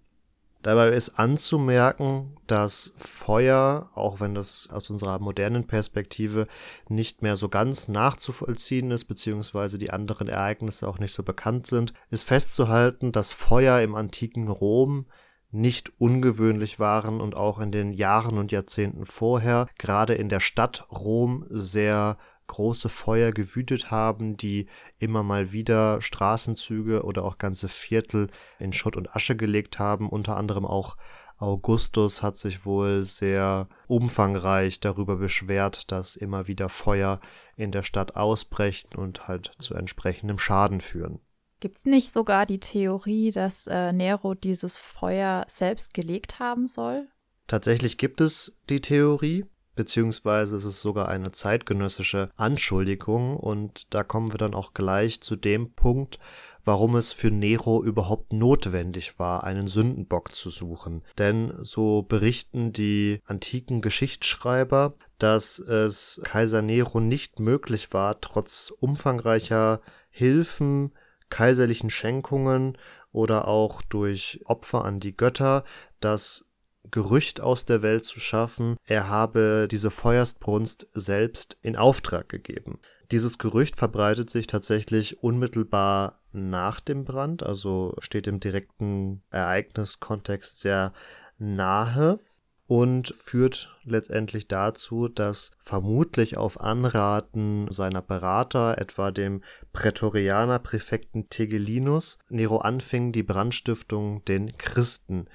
Dabei 0.62 0.88
ist 0.88 1.18
anzumerken, 1.18 2.36
dass 2.46 2.92
Feuer, 2.96 3.90
auch 3.94 4.20
wenn 4.20 4.34
das 4.34 4.68
aus 4.72 4.90
unserer 4.90 5.18
modernen 5.20 5.66
Perspektive 5.66 6.48
nicht 6.88 7.22
mehr 7.22 7.36
so 7.36 7.48
ganz 7.48 7.88
nachzuvollziehen 7.88 8.90
ist, 8.90 9.04
beziehungsweise 9.04 9.78
die 9.78 9.90
anderen 9.90 10.28
Ereignisse 10.28 10.88
auch 10.88 10.98
nicht 10.98 11.12
so 11.12 11.22
bekannt 11.22 11.66
sind, 11.66 11.92
ist 12.10 12.24
festzuhalten, 12.24 13.12
dass 13.12 13.32
Feuer 13.32 13.80
im 13.80 13.94
antiken 13.94 14.48
Rom 14.48 15.06
nicht 15.52 15.92
ungewöhnlich 15.98 16.78
waren 16.78 17.20
und 17.20 17.36
auch 17.36 17.60
in 17.60 17.70
den 17.70 17.92
Jahren 17.92 18.36
und 18.38 18.52
Jahrzehnten 18.52 19.06
vorher, 19.06 19.68
gerade 19.78 20.14
in 20.14 20.28
der 20.28 20.40
Stadt 20.40 20.86
Rom, 20.90 21.46
sehr 21.48 22.18
große 22.46 22.88
Feuer 22.88 23.32
gewütet 23.32 23.90
haben, 23.90 24.36
die 24.36 24.66
immer 24.98 25.22
mal 25.22 25.52
wieder 25.52 26.00
Straßenzüge 26.00 27.02
oder 27.02 27.24
auch 27.24 27.38
ganze 27.38 27.68
Viertel 27.68 28.28
in 28.58 28.72
Schutt 28.72 28.96
und 28.96 29.14
Asche 29.14 29.36
gelegt 29.36 29.78
haben. 29.78 30.08
Unter 30.08 30.36
anderem 30.36 30.64
auch 30.64 30.96
Augustus 31.38 32.22
hat 32.22 32.36
sich 32.36 32.64
wohl 32.64 33.02
sehr 33.02 33.68
umfangreich 33.86 34.80
darüber 34.80 35.16
beschwert, 35.16 35.90
dass 35.92 36.16
immer 36.16 36.46
wieder 36.46 36.68
Feuer 36.68 37.20
in 37.56 37.72
der 37.72 37.82
Stadt 37.82 38.16
ausbrechen 38.16 38.90
und 38.96 39.28
halt 39.28 39.52
zu 39.58 39.74
entsprechendem 39.74 40.38
Schaden 40.38 40.80
führen. 40.80 41.20
Gibt 41.60 41.78
es 41.78 41.84
nicht 41.86 42.12
sogar 42.12 42.46
die 42.46 42.60
Theorie, 42.60 43.32
dass 43.32 43.66
äh, 43.66 43.92
Nero 43.92 44.34
dieses 44.34 44.78
Feuer 44.78 45.44
selbst 45.48 45.94
gelegt 45.94 46.38
haben 46.38 46.66
soll? 46.66 47.08
Tatsächlich 47.46 47.96
gibt 47.96 48.20
es 48.20 48.56
die 48.68 48.80
Theorie, 48.80 49.46
beziehungsweise 49.76 50.56
es 50.56 50.64
ist 50.64 50.80
sogar 50.80 51.08
eine 51.08 51.30
zeitgenössische 51.30 52.30
Anschuldigung 52.36 53.36
und 53.36 53.94
da 53.94 54.02
kommen 54.02 54.32
wir 54.32 54.38
dann 54.38 54.54
auch 54.54 54.74
gleich 54.74 55.20
zu 55.20 55.36
dem 55.36 55.72
Punkt, 55.74 56.18
warum 56.64 56.96
es 56.96 57.12
für 57.12 57.30
Nero 57.30 57.84
überhaupt 57.84 58.32
notwendig 58.32 59.20
war, 59.20 59.44
einen 59.44 59.68
Sündenbock 59.68 60.34
zu 60.34 60.50
suchen. 60.50 61.02
Denn 61.18 61.52
so 61.60 62.02
berichten 62.02 62.72
die 62.72 63.20
antiken 63.24 63.80
Geschichtsschreiber, 63.82 64.94
dass 65.18 65.60
es 65.60 66.20
Kaiser 66.24 66.62
Nero 66.62 66.98
nicht 66.98 67.38
möglich 67.38 67.92
war, 67.92 68.20
trotz 68.20 68.72
umfangreicher 68.80 69.80
Hilfen, 70.10 70.92
kaiserlichen 71.28 71.90
Schenkungen 71.90 72.78
oder 73.12 73.48
auch 73.48 73.82
durch 73.82 74.40
Opfer 74.44 74.84
an 74.84 75.00
die 75.00 75.16
Götter, 75.16 75.64
das 76.00 76.45
Gerücht 76.90 77.40
aus 77.40 77.64
der 77.64 77.82
Welt 77.82 78.04
zu 78.04 78.20
schaffen, 78.20 78.76
er 78.84 79.08
habe 79.08 79.68
diese 79.70 79.90
Feuersbrunst 79.90 80.88
selbst 80.94 81.58
in 81.62 81.76
Auftrag 81.76 82.28
gegeben. 82.28 82.78
Dieses 83.12 83.38
Gerücht 83.38 83.76
verbreitet 83.76 84.30
sich 84.30 84.46
tatsächlich 84.46 85.22
unmittelbar 85.22 86.20
nach 86.32 86.80
dem 86.80 87.04
Brand, 87.04 87.42
also 87.42 87.94
steht 87.98 88.26
im 88.26 88.40
direkten 88.40 89.22
Ereigniskontext 89.30 90.60
sehr 90.60 90.92
nahe 91.38 92.18
und 92.66 93.14
führt 93.14 93.76
letztendlich 93.84 94.48
dazu, 94.48 95.08
dass 95.08 95.52
vermutlich 95.58 96.36
auf 96.36 96.60
Anraten 96.60 97.70
seiner 97.70 98.02
Berater, 98.02 98.78
etwa 98.78 99.12
dem 99.12 99.42
Prätorianer 99.72 100.58
Präfekten 100.58 101.28
Tegelinus, 101.30 102.18
Nero 102.28 102.58
anfing, 102.58 103.12
die 103.12 103.22
Brandstiftung 103.22 104.24
den 104.24 104.56
Christen 104.56 105.26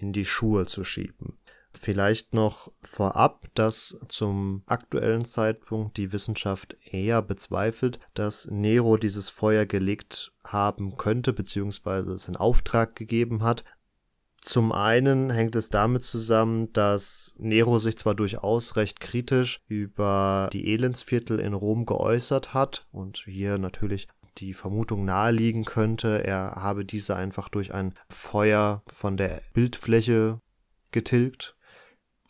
in 0.00 0.12
die 0.12 0.24
Schuhe 0.24 0.66
zu 0.66 0.84
schieben. 0.84 1.38
Vielleicht 1.72 2.34
noch 2.34 2.72
vorab, 2.82 3.46
dass 3.54 4.00
zum 4.08 4.62
aktuellen 4.66 5.24
Zeitpunkt 5.24 5.96
die 5.98 6.12
Wissenschaft 6.12 6.76
eher 6.84 7.22
bezweifelt, 7.22 8.00
dass 8.14 8.50
Nero 8.50 8.96
dieses 8.96 9.28
Feuer 9.28 9.66
gelegt 9.66 10.32
haben 10.42 10.96
könnte, 10.96 11.32
beziehungsweise 11.32 12.12
es 12.12 12.26
in 12.26 12.34
Auftrag 12.34 12.96
gegeben 12.96 13.44
hat. 13.44 13.62
Zum 14.40 14.72
einen 14.72 15.30
hängt 15.30 15.54
es 15.54 15.68
damit 15.68 16.02
zusammen, 16.02 16.72
dass 16.72 17.34
Nero 17.38 17.78
sich 17.78 17.98
zwar 17.98 18.14
durchaus 18.14 18.74
recht 18.74 18.98
kritisch 18.98 19.60
über 19.68 20.48
die 20.52 20.72
Elendsviertel 20.72 21.38
in 21.38 21.52
Rom 21.52 21.84
geäußert 21.84 22.52
hat 22.52 22.86
und 22.90 23.18
hier 23.26 23.58
natürlich 23.58 24.08
die 24.40 24.54
Vermutung 24.54 25.04
naheliegen 25.04 25.64
könnte, 25.64 26.24
er 26.24 26.56
habe 26.56 26.84
diese 26.84 27.16
einfach 27.16 27.48
durch 27.48 27.74
ein 27.74 27.94
Feuer 28.08 28.82
von 28.86 29.16
der 29.16 29.42
Bildfläche 29.52 30.40
getilgt, 30.92 31.56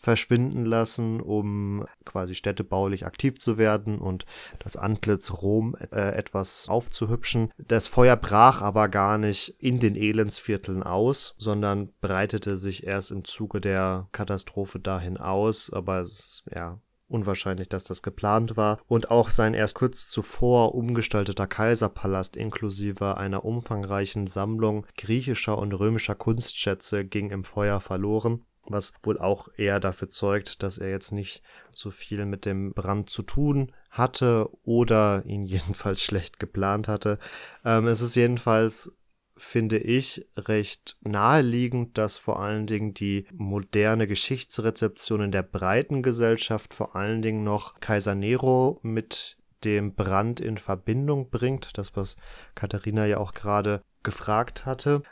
verschwinden 0.00 0.64
lassen, 0.64 1.20
um 1.20 1.86
quasi 2.06 2.34
städtebaulich 2.34 3.04
aktiv 3.04 3.38
zu 3.38 3.58
werden 3.58 3.98
und 3.98 4.24
das 4.58 4.76
Antlitz 4.76 5.30
Rom 5.30 5.76
äh, 5.92 6.14
etwas 6.14 6.68
aufzuhübschen. 6.68 7.52
Das 7.58 7.86
Feuer 7.86 8.16
brach 8.16 8.62
aber 8.62 8.88
gar 8.88 9.18
nicht 9.18 9.56
in 9.58 9.78
den 9.78 9.96
Elendsvierteln 9.96 10.82
aus, 10.82 11.34
sondern 11.36 11.92
breitete 12.00 12.56
sich 12.56 12.86
erst 12.86 13.10
im 13.10 13.24
Zuge 13.24 13.60
der 13.60 14.08
Katastrophe 14.12 14.80
dahin 14.80 15.18
aus, 15.18 15.70
aber 15.70 16.00
es 16.00 16.42
ja 16.52 16.80
unwahrscheinlich, 17.10 17.68
dass 17.68 17.84
das 17.84 18.02
geplant 18.02 18.56
war, 18.56 18.78
und 18.86 19.10
auch 19.10 19.30
sein 19.30 19.54
erst 19.54 19.74
kurz 19.74 20.08
zuvor 20.08 20.74
umgestalteter 20.74 21.46
Kaiserpalast 21.46 22.36
inklusive 22.36 23.16
einer 23.16 23.44
umfangreichen 23.44 24.26
Sammlung 24.26 24.86
griechischer 24.96 25.58
und 25.58 25.72
römischer 25.72 26.14
Kunstschätze 26.14 27.04
ging 27.04 27.30
im 27.30 27.44
Feuer 27.44 27.80
verloren 27.80 28.44
was 28.72 28.92
wohl 29.02 29.18
auch 29.18 29.48
eher 29.56 29.80
dafür 29.80 30.08
zeugt, 30.08 30.62
dass 30.62 30.78
er 30.78 30.90
jetzt 30.90 31.12
nicht 31.12 31.42
so 31.72 31.90
viel 31.90 32.24
mit 32.26 32.44
dem 32.44 32.72
Brand 32.72 33.10
zu 33.10 33.22
tun 33.22 33.72
hatte 33.90 34.48
oder 34.62 35.24
ihn 35.26 35.42
jedenfalls 35.46 36.02
schlecht 36.02 36.38
geplant 36.38 36.88
hatte. 36.88 37.18
Ähm, 37.64 37.86
es 37.86 38.00
ist 38.00 38.14
jedenfalls 38.14 38.92
finde 39.40 39.78
ich 39.78 40.26
recht 40.36 40.96
naheliegend, 41.02 41.98
dass 41.98 42.16
vor 42.16 42.40
allen 42.40 42.66
Dingen 42.66 42.94
die 42.94 43.26
moderne 43.32 44.06
Geschichtsrezeption 44.06 45.22
in 45.22 45.32
der 45.32 45.42
breiten 45.42 46.02
Gesellschaft 46.02 46.74
vor 46.74 46.96
allen 46.96 47.22
Dingen 47.22 47.44
noch 47.44 47.80
Kaiser 47.80 48.14
Nero 48.14 48.78
mit 48.82 49.36
dem 49.64 49.94
Brand 49.94 50.40
in 50.40 50.58
Verbindung 50.58 51.30
bringt, 51.30 51.76
das 51.76 51.96
was 51.96 52.16
Katharina 52.54 53.06
ja 53.06 53.18
auch 53.18 53.34
gerade 53.34 53.82
gefragt 54.02 54.64
hatte 54.64 55.02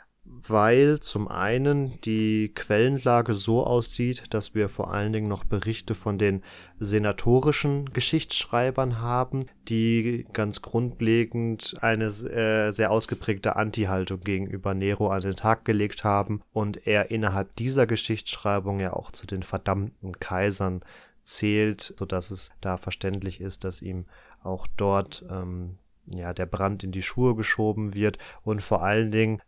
weil 0.47 0.99
zum 0.99 1.27
einen 1.27 1.99
die 2.01 2.51
Quellenlage 2.53 3.33
so 3.33 3.65
aussieht, 3.65 4.23
dass 4.29 4.53
wir 4.53 4.69
vor 4.69 4.93
allen 4.93 5.11
Dingen 5.11 5.27
noch 5.27 5.43
Berichte 5.43 5.95
von 5.95 6.17
den 6.17 6.43
senatorischen 6.79 7.91
Geschichtsschreibern 7.91 9.01
haben, 9.01 9.47
die 9.67 10.27
ganz 10.31 10.61
grundlegend 10.61 11.75
eine 11.81 12.05
äh, 12.05 12.71
sehr 12.71 12.91
ausgeprägte 12.91 13.55
Anti-Haltung 13.55 14.21
gegenüber 14.21 14.73
Nero 14.73 15.09
an 15.09 15.21
den 15.21 15.35
Tag 15.35 15.65
gelegt 15.65 16.03
haben 16.03 16.41
und 16.53 16.85
er 16.87 17.11
innerhalb 17.11 17.55
dieser 17.55 17.87
Geschichtsschreibung 17.87 18.79
ja 18.79 18.93
auch 18.93 19.11
zu 19.11 19.25
den 19.25 19.43
verdammten 19.43 20.19
Kaisern 20.19 20.81
zählt, 21.23 21.93
sodass 21.97 22.31
es 22.31 22.51
da 22.61 22.77
verständlich 22.77 23.41
ist, 23.41 23.63
dass 23.63 23.81
ihm 23.81 24.05
auch 24.43 24.67
dort 24.77 25.25
ähm, 25.29 25.77
ja 26.05 26.33
der 26.33 26.45
Brand 26.45 26.83
in 26.83 26.91
die 26.91 27.03
Schuhe 27.03 27.35
geschoben 27.35 27.93
wird. 27.93 28.17
Und 28.43 28.61
vor 28.61 28.83
allen 28.83 29.11
Dingen 29.11 29.41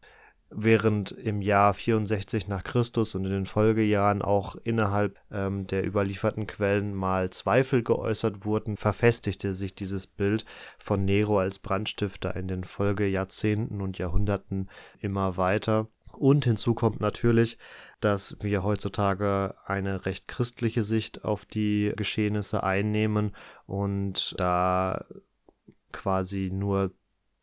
während 0.52 1.12
im 1.12 1.42
Jahr 1.42 1.74
64 1.74 2.48
nach 2.48 2.64
Christus 2.64 3.16
und 3.16 3.26
in 3.26 3.32
den 3.32 3.46
Folgejahren 3.46 4.22
auch 4.22 4.56
innerhalb 4.64 5.20
ähm, 5.32 5.66
der 5.68 5.86
überlieferten 5.86 6.48
Quellen 6.48 6.94
mal 6.94 7.30
Zweifel 7.30 7.84
geäußert 7.84 8.46
wurden, 8.46 8.78
verfestigte 8.78 9.54
sich 9.54 9.74
dieses 9.76 10.08
Bild 10.08 10.46
von 10.78 11.06
Nero 11.06 11.40
als 11.40 11.60
Brandstifter 11.60 12.36
in 12.36 12.48
den 12.48 12.64
Folgejahrzehnten 12.64 13.82
und 13.82 13.98
Jahrhunderten 13.98 14.70
immer 15.00 15.38
weiter. 15.38 15.88
Und 16.12 16.46
hinzu 16.46 16.76
kommt 16.76 17.00
natürlich, 17.00 17.58
dass 18.02 18.36
wir 18.42 18.64
heutzutage 18.64 19.56
eine 19.66 20.06
recht 20.06 20.28
christliche 20.28 20.84
Sicht 20.84 21.24
auf 21.24 21.46
die 21.46 21.94
Geschehnisse 21.96 22.64
einnehmen 22.64 23.32
und 23.66 24.36
da 24.38 25.06
quasi 25.92 26.50
nur 26.52 26.92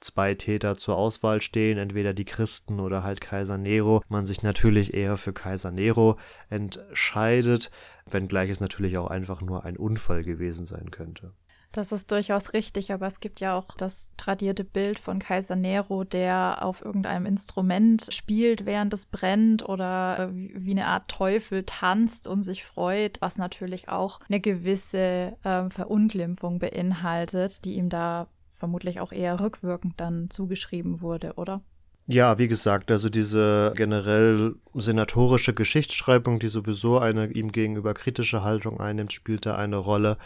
zwei 0.00 0.34
Täter 0.34 0.76
zur 0.76 0.96
Auswahl 0.96 1.42
stehen, 1.42 1.78
entweder 1.78 2.14
die 2.14 2.24
Christen 2.24 2.80
oder 2.80 3.02
halt 3.02 3.20
Kaiser 3.20 3.58
Nero, 3.58 4.02
man 4.08 4.26
sich 4.26 4.42
natürlich 4.42 4.94
eher 4.94 5.16
für 5.16 5.32
Kaiser 5.32 5.70
Nero 5.70 6.16
entscheidet, 6.50 7.70
wenngleich 8.10 8.50
es 8.50 8.60
natürlich 8.60 8.98
auch 8.98 9.08
einfach 9.08 9.40
nur 9.40 9.64
ein 9.64 9.76
Unfall 9.76 10.24
gewesen 10.24 10.66
sein 10.66 10.90
könnte. 10.90 11.32
Das 11.72 11.92
ist 11.92 12.10
durchaus 12.10 12.54
richtig, 12.54 12.92
aber 12.92 13.06
es 13.06 13.20
gibt 13.20 13.40
ja 13.40 13.54
auch 13.54 13.74
das 13.76 14.10
tradierte 14.16 14.64
Bild 14.64 14.98
von 14.98 15.18
Kaiser 15.18 15.54
Nero, 15.54 16.02
der 16.02 16.62
auf 16.62 16.82
irgendeinem 16.82 17.26
Instrument 17.26 18.06
spielt, 18.10 18.64
während 18.64 18.94
es 18.94 19.04
brennt 19.04 19.68
oder 19.68 20.30
wie 20.32 20.70
eine 20.70 20.86
Art 20.86 21.08
Teufel 21.08 21.64
tanzt 21.64 22.26
und 22.26 22.42
sich 22.42 22.64
freut, 22.64 23.20
was 23.20 23.36
natürlich 23.36 23.90
auch 23.90 24.20
eine 24.28 24.40
gewisse 24.40 25.36
äh, 25.44 25.68
Verunglimpfung 25.68 26.58
beinhaltet, 26.58 27.64
die 27.66 27.74
ihm 27.74 27.90
da 27.90 28.28
vermutlich 28.58 29.00
auch 29.00 29.12
eher 29.12 29.40
rückwirkend 29.40 29.94
dann 29.98 30.30
zugeschrieben 30.30 31.00
wurde, 31.00 31.34
oder? 31.34 31.62
Ja, 32.10 32.38
wie 32.38 32.48
gesagt, 32.48 32.90
also 32.90 33.10
diese 33.10 33.74
generell 33.76 34.54
senatorische 34.72 35.52
Geschichtsschreibung, 35.52 36.38
die 36.38 36.48
sowieso 36.48 36.98
eine 36.98 37.26
ihm 37.26 37.52
gegenüber 37.52 37.92
kritische 37.92 38.42
Haltung 38.42 38.80
einnimmt, 38.80 39.12
spielt 39.12 39.44
da 39.44 39.56
eine 39.56 39.76
Rolle. 39.76 40.16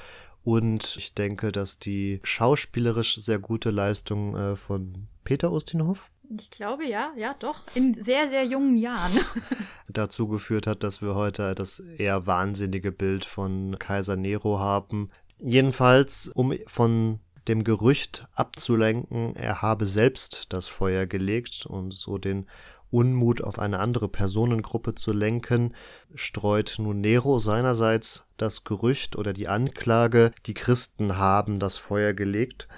Und 0.45 0.97
ich 0.97 1.15
denke, 1.15 1.51
dass 1.51 1.81
die 1.81 2.21
schauspielerisch 2.23 3.17
sehr 3.17 3.41
gute 3.41 3.71
Leistung 3.71 4.37
äh, 4.37 4.57
von 4.57 5.09
Peter 5.25 5.51
Ustinhoff. 5.51 6.11
Ich 6.39 6.51
glaube 6.51 6.87
ja, 6.87 7.13
ja 7.17 7.35
doch, 7.39 7.63
in 7.75 7.95
sehr, 7.95 8.29
sehr 8.29 8.45
jungen 8.45 8.77
Jahren. 8.77 9.13
dazu 9.89 10.29
geführt 10.29 10.69
hat, 10.69 10.85
dass 10.85 11.03
wir 11.03 11.17
heute 11.17 11.55
das 11.55 11.81
eher 11.81 12.27
wahnsinnige 12.27 12.93
Bild 12.93 13.25
von 13.25 13.77
Kaiser 13.79 14.17
Nero 14.17 14.61
haben. 14.61 15.11
Jedenfalls, 15.39 16.29
um 16.29 16.55
von 16.67 17.19
dem 17.49 17.65
Gerücht 17.65 18.27
abzulenken, 18.35 19.35
er 19.35 19.63
habe 19.63 19.87
selbst 19.87 20.53
das 20.53 20.69
Feuer 20.69 21.07
gelegt 21.07 21.67
und 21.67 21.93
so 21.93 22.19
den 22.19 22.47
Unmut 22.91 23.43
auf 23.43 23.59
eine 23.59 23.79
andere 23.79 24.09
Personengruppe 24.09 24.95
zu 24.95 25.13
lenken, 25.13 25.75
streut 26.15 26.77
nun 26.79 27.01
Nero 27.01 27.39
seinerseits 27.39 28.25
das 28.37 28.65
Gerücht 28.65 29.17
oder 29.17 29.33
die 29.33 29.49
Anklage, 29.49 30.33
die 30.47 30.55
Christen 30.55 31.17
haben 31.17 31.59
das 31.59 31.79
Feuer 31.79 32.13
gelegt. 32.13 32.69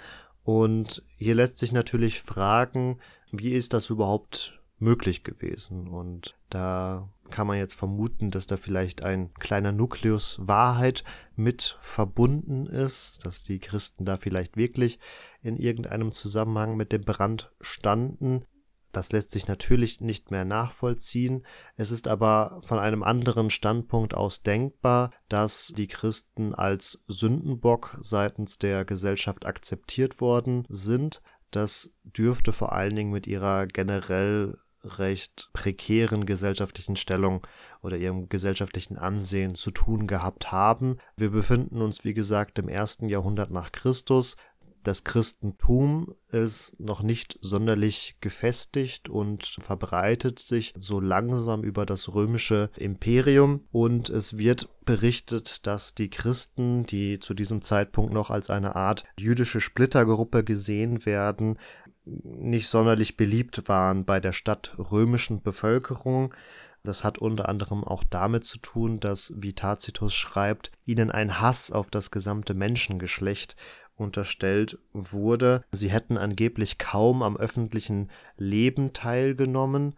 Und 0.45 1.03
hier 1.17 1.35
lässt 1.35 1.59
sich 1.59 1.73
natürlich 1.73 2.23
fragen, 2.23 3.01
wie 3.33 3.53
ist 3.53 3.73
das 3.73 3.91
überhaupt 3.91 4.61
möglich 4.79 5.25
gewesen? 5.25 5.89
Und 5.89 6.37
da 6.49 7.09
kann 7.31 7.47
man 7.47 7.59
jetzt 7.59 7.75
vermuten, 7.75 8.31
dass 8.31 8.47
da 8.47 8.57
vielleicht 8.57 9.05
ein 9.05 9.33
kleiner 9.35 9.73
Nukleus 9.73 10.39
Wahrheit 10.41 11.05
mit 11.37 11.79
verbunden 11.81 12.67
ist, 12.67 13.25
dass 13.25 13.43
die 13.43 13.59
Christen 13.59 14.05
da 14.05 14.17
vielleicht 14.17 14.57
wirklich 14.57 14.99
in 15.43 15.57
irgendeinem 15.57 16.13
Zusammenhang 16.13 16.77
mit 16.77 16.93
dem 16.93 17.03
Brand 17.03 17.53
standen. 17.61 18.45
Das 18.93 19.11
lässt 19.11 19.33
sich 19.33 19.49
natürlich 19.49 20.01
nicht 20.01 20.31
mehr 20.31 20.45
nachvollziehen. 20.45 21.45
Es 21.77 21.91
ist 21.91 22.07
aber 22.07 22.61
von 22.63 22.79
einem 22.79 23.03
anderen 23.03 23.51
Standpunkt 23.51 24.15
aus 24.15 24.43
denkbar, 24.43 25.11
dass 25.29 25.73
die 25.77 25.89
Christen 25.89 26.55
als 26.55 27.03
Sündenbock 27.09 27.99
seitens 28.01 28.59
der 28.59 28.85
Gesellschaft 28.85 29.47
akzeptiert 29.47 30.21
worden 30.21 30.65
sind. 30.69 31.23
Das 31.51 31.93
dürfte 32.05 32.53
vor 32.53 32.73
allen 32.73 32.95
Dingen 32.95 33.11
mit 33.11 33.27
ihrer 33.27 33.67
generell 33.67 34.59
recht 34.99 35.51
prekären 35.53 36.27
gesellschaftlichen 36.27 36.97
Stellung 36.97 37.47
oder 37.83 37.97
ihrem 37.97 38.29
gesellschaftlichen 38.29 38.97
Ansehen 38.97 39.55
zu 39.55 39.71
tun 39.71 40.07
gehabt 40.07 40.53
haben. 40.53 40.99
Wir 41.17 41.31
befinden 41.31 41.83
uns, 41.83 42.05
wie 42.05 42.15
gesagt, 42.15 42.59
im 42.59 42.69
ersten 42.69 43.09
Jahrhundert 43.09 43.51
nach 43.51 43.73
Christus. 43.73 44.37
Das 44.85 45.03
Christentum 45.03 46.15
ist 46.31 46.79
noch 46.79 47.03
nicht 47.03 47.39
sonderlich 47.41 48.17
gefestigt 48.21 49.09
und 49.09 49.57
verbreitet 49.59 50.39
sich 50.39 50.75
so 50.79 51.01
langsam 51.01 51.65
über 51.65 51.87
das 51.87 52.15
römische 52.15 52.69
Imperium 52.77 53.65
und 53.73 54.11
es 54.11 54.37
wird 54.37 54.69
berichtet, 54.85 55.67
dass 55.67 55.95
die 55.95 56.11
Christen, 56.11 56.85
die 56.85 57.19
zu 57.19 57.33
diesem 57.33 57.63
Zeitpunkt 57.63 58.13
noch 58.13 58.29
als 58.29 58.51
eine 58.51 58.77
Art 58.77 59.05
jüdische 59.19 59.63
Splittergruppe 59.63 60.45
gesehen 60.45 61.07
werden, 61.07 61.59
nicht 62.05 62.69
sonderlich 62.69 63.17
beliebt 63.17 63.69
waren 63.69 64.05
bei 64.05 64.21
der 64.21 64.33
stadtrömischen 64.33 65.43
Bevölkerung. 65.43 66.35
Das 66.83 67.03
hat 67.03 67.19
unter 67.19 67.49
anderem 67.49 67.83
auch 67.83 68.05
damit 68.05 68.45
zu 68.45 68.59
tun, 68.59 69.01
dass, 69.01 69.33
wie 69.37 69.55
Tacitus 69.55 70.15
schreibt, 70.15 70.71
ihnen 70.85 71.11
ein 71.11 71.41
Hass 71.41 71.73
auf 71.73 71.89
das 71.89 72.11
gesamte 72.11 72.53
Menschengeschlecht 72.53 73.57
unterstellt 73.97 74.79
wurde. 74.93 75.65
Sie 75.73 75.91
hätten 75.91 76.19
angeblich 76.19 76.79
kaum 76.79 77.23
am 77.23 77.37
öffentlichen 77.37 78.11
Leben 78.37 78.93
teilgenommen, 78.93 79.95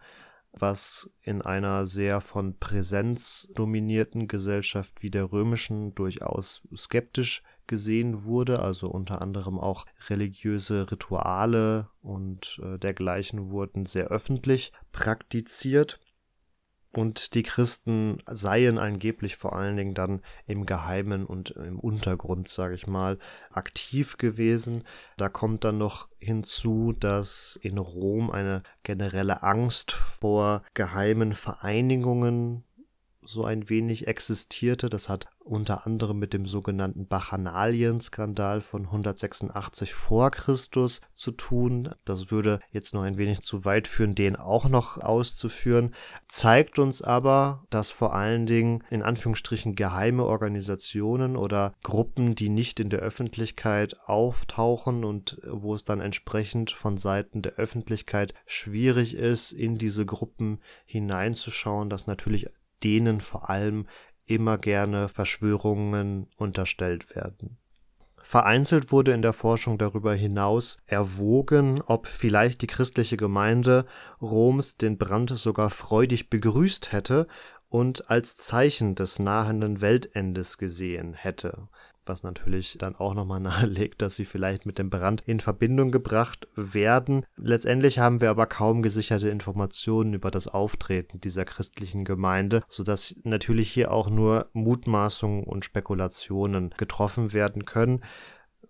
was 0.53 1.09
in 1.21 1.41
einer 1.41 1.85
sehr 1.85 2.21
von 2.21 2.57
Präsenz 2.57 3.49
dominierten 3.53 4.27
Gesellschaft 4.27 5.03
wie 5.03 5.11
der 5.11 5.31
römischen 5.31 5.93
durchaus 5.93 6.63
skeptisch 6.75 7.43
gesehen 7.67 8.23
wurde, 8.23 8.59
also 8.59 8.89
unter 8.89 9.21
anderem 9.21 9.59
auch 9.59 9.85
religiöse 10.09 10.91
Rituale 10.91 11.89
und 12.01 12.59
äh, 12.63 12.77
dergleichen 12.77 13.51
wurden 13.51 13.85
sehr 13.85 14.07
öffentlich 14.07 14.71
praktiziert. 14.91 15.99
Und 16.93 17.35
die 17.35 17.43
Christen 17.43 18.23
seien 18.25 18.79
angeblich 18.79 19.35
vor 19.35 19.55
allen 19.55 19.77
Dingen 19.77 19.93
dann 19.93 20.21
im 20.47 20.65
Geheimen 20.65 21.25
und 21.25 21.51
im 21.51 21.79
Untergrund, 21.79 22.47
sage 22.47 22.73
ich 22.73 22.87
mal, 22.87 23.19
aktiv 23.51 24.17
gewesen. 24.17 24.83
Da 25.15 25.29
kommt 25.29 25.63
dann 25.63 25.77
noch 25.77 26.07
hinzu, 26.17 26.93
dass 26.93 27.59
in 27.61 27.77
Rom 27.77 28.31
eine 28.31 28.63
generelle 28.81 29.43
Angst 29.43 29.91
vor 29.91 30.63
geheimen 30.73 31.33
Vereinigungen 31.33 32.63
so 33.21 33.43
ein 33.43 33.69
wenig 33.69 34.07
existierte. 34.07 34.89
Das 34.89 35.07
hat 35.07 35.27
unter 35.49 35.85
anderem 35.85 36.19
mit 36.19 36.33
dem 36.33 36.45
sogenannten 36.45 37.07
Bacchanalien-Skandal 37.07 38.61
von 38.61 38.85
186 38.85 39.93
vor 39.93 40.31
Christus 40.31 41.01
zu 41.13 41.31
tun. 41.31 41.89
Das 42.05 42.31
würde 42.31 42.59
jetzt 42.71 42.93
noch 42.93 43.03
ein 43.03 43.17
wenig 43.17 43.41
zu 43.41 43.65
weit 43.65 43.87
führen, 43.87 44.15
den 44.15 44.35
auch 44.35 44.69
noch 44.69 44.97
auszuführen. 44.97 45.93
Zeigt 46.27 46.79
uns 46.79 47.01
aber, 47.01 47.65
dass 47.69 47.91
vor 47.91 48.13
allen 48.13 48.45
Dingen 48.45 48.83
in 48.89 49.01
Anführungsstrichen 49.01 49.75
geheime 49.75 50.25
Organisationen 50.25 51.35
oder 51.35 51.73
Gruppen, 51.83 52.35
die 52.35 52.49
nicht 52.49 52.79
in 52.79 52.89
der 52.89 52.99
Öffentlichkeit 52.99 53.97
auftauchen 54.05 55.03
und 55.03 55.39
wo 55.49 55.73
es 55.73 55.83
dann 55.83 56.01
entsprechend 56.01 56.71
von 56.71 56.97
Seiten 56.97 57.41
der 57.41 57.53
Öffentlichkeit 57.53 58.33
schwierig 58.45 59.15
ist, 59.15 59.51
in 59.51 59.77
diese 59.77 60.05
Gruppen 60.05 60.59
hineinzuschauen, 60.85 61.89
dass 61.89 62.07
natürlich 62.07 62.47
denen 62.83 63.21
vor 63.21 63.49
allem 63.49 63.87
immer 64.27 64.57
gerne 64.57 65.09
Verschwörungen 65.09 66.27
unterstellt 66.37 67.15
werden. 67.15 67.57
Vereinzelt 68.21 68.91
wurde 68.91 69.13
in 69.13 69.21
der 69.21 69.31
Forschung 69.31 69.77
darüber 69.77 70.13
hinaus 70.13 70.79
erwogen, 70.85 71.81
ob 71.85 72.07
vielleicht 72.07 72.61
die 72.61 72.67
christliche 72.67 73.15
Gemeinde 73.15 73.85
Roms 74.21 74.75
den 74.75 74.97
Brand 74.97 75.29
sogar 75.29 75.69
freudig 75.69 76.29
begrüßt 76.29 76.91
hätte 76.91 77.27
und 77.69 78.09
als 78.09 78.37
Zeichen 78.37 78.95
des 78.95 79.19
nahenden 79.19 79.79
Weltendes 79.79 80.57
gesehen 80.57 81.13
hätte 81.13 81.69
was 82.07 82.23
natürlich 82.23 82.77
dann 82.79 82.95
auch 82.95 83.13
nochmal 83.13 83.39
nahelegt, 83.41 84.01
dass 84.01 84.15
sie 84.15 84.25
vielleicht 84.25 84.65
mit 84.65 84.79
dem 84.79 84.89
Brand 84.89 85.23
in 85.25 85.39
Verbindung 85.39 85.91
gebracht 85.91 86.47
werden. 86.55 87.25
Letztendlich 87.37 87.99
haben 87.99 88.21
wir 88.21 88.29
aber 88.29 88.45
kaum 88.45 88.81
gesicherte 88.81 89.29
Informationen 89.29 90.13
über 90.13 90.31
das 90.31 90.47
Auftreten 90.47 91.19
dieser 91.21 91.45
christlichen 91.45 92.05
Gemeinde, 92.05 92.63
sodass 92.69 93.15
natürlich 93.23 93.71
hier 93.71 93.91
auch 93.91 94.09
nur 94.09 94.49
Mutmaßungen 94.53 95.43
und 95.43 95.65
Spekulationen 95.65 96.73
getroffen 96.77 97.33
werden 97.33 97.65
können. 97.65 98.01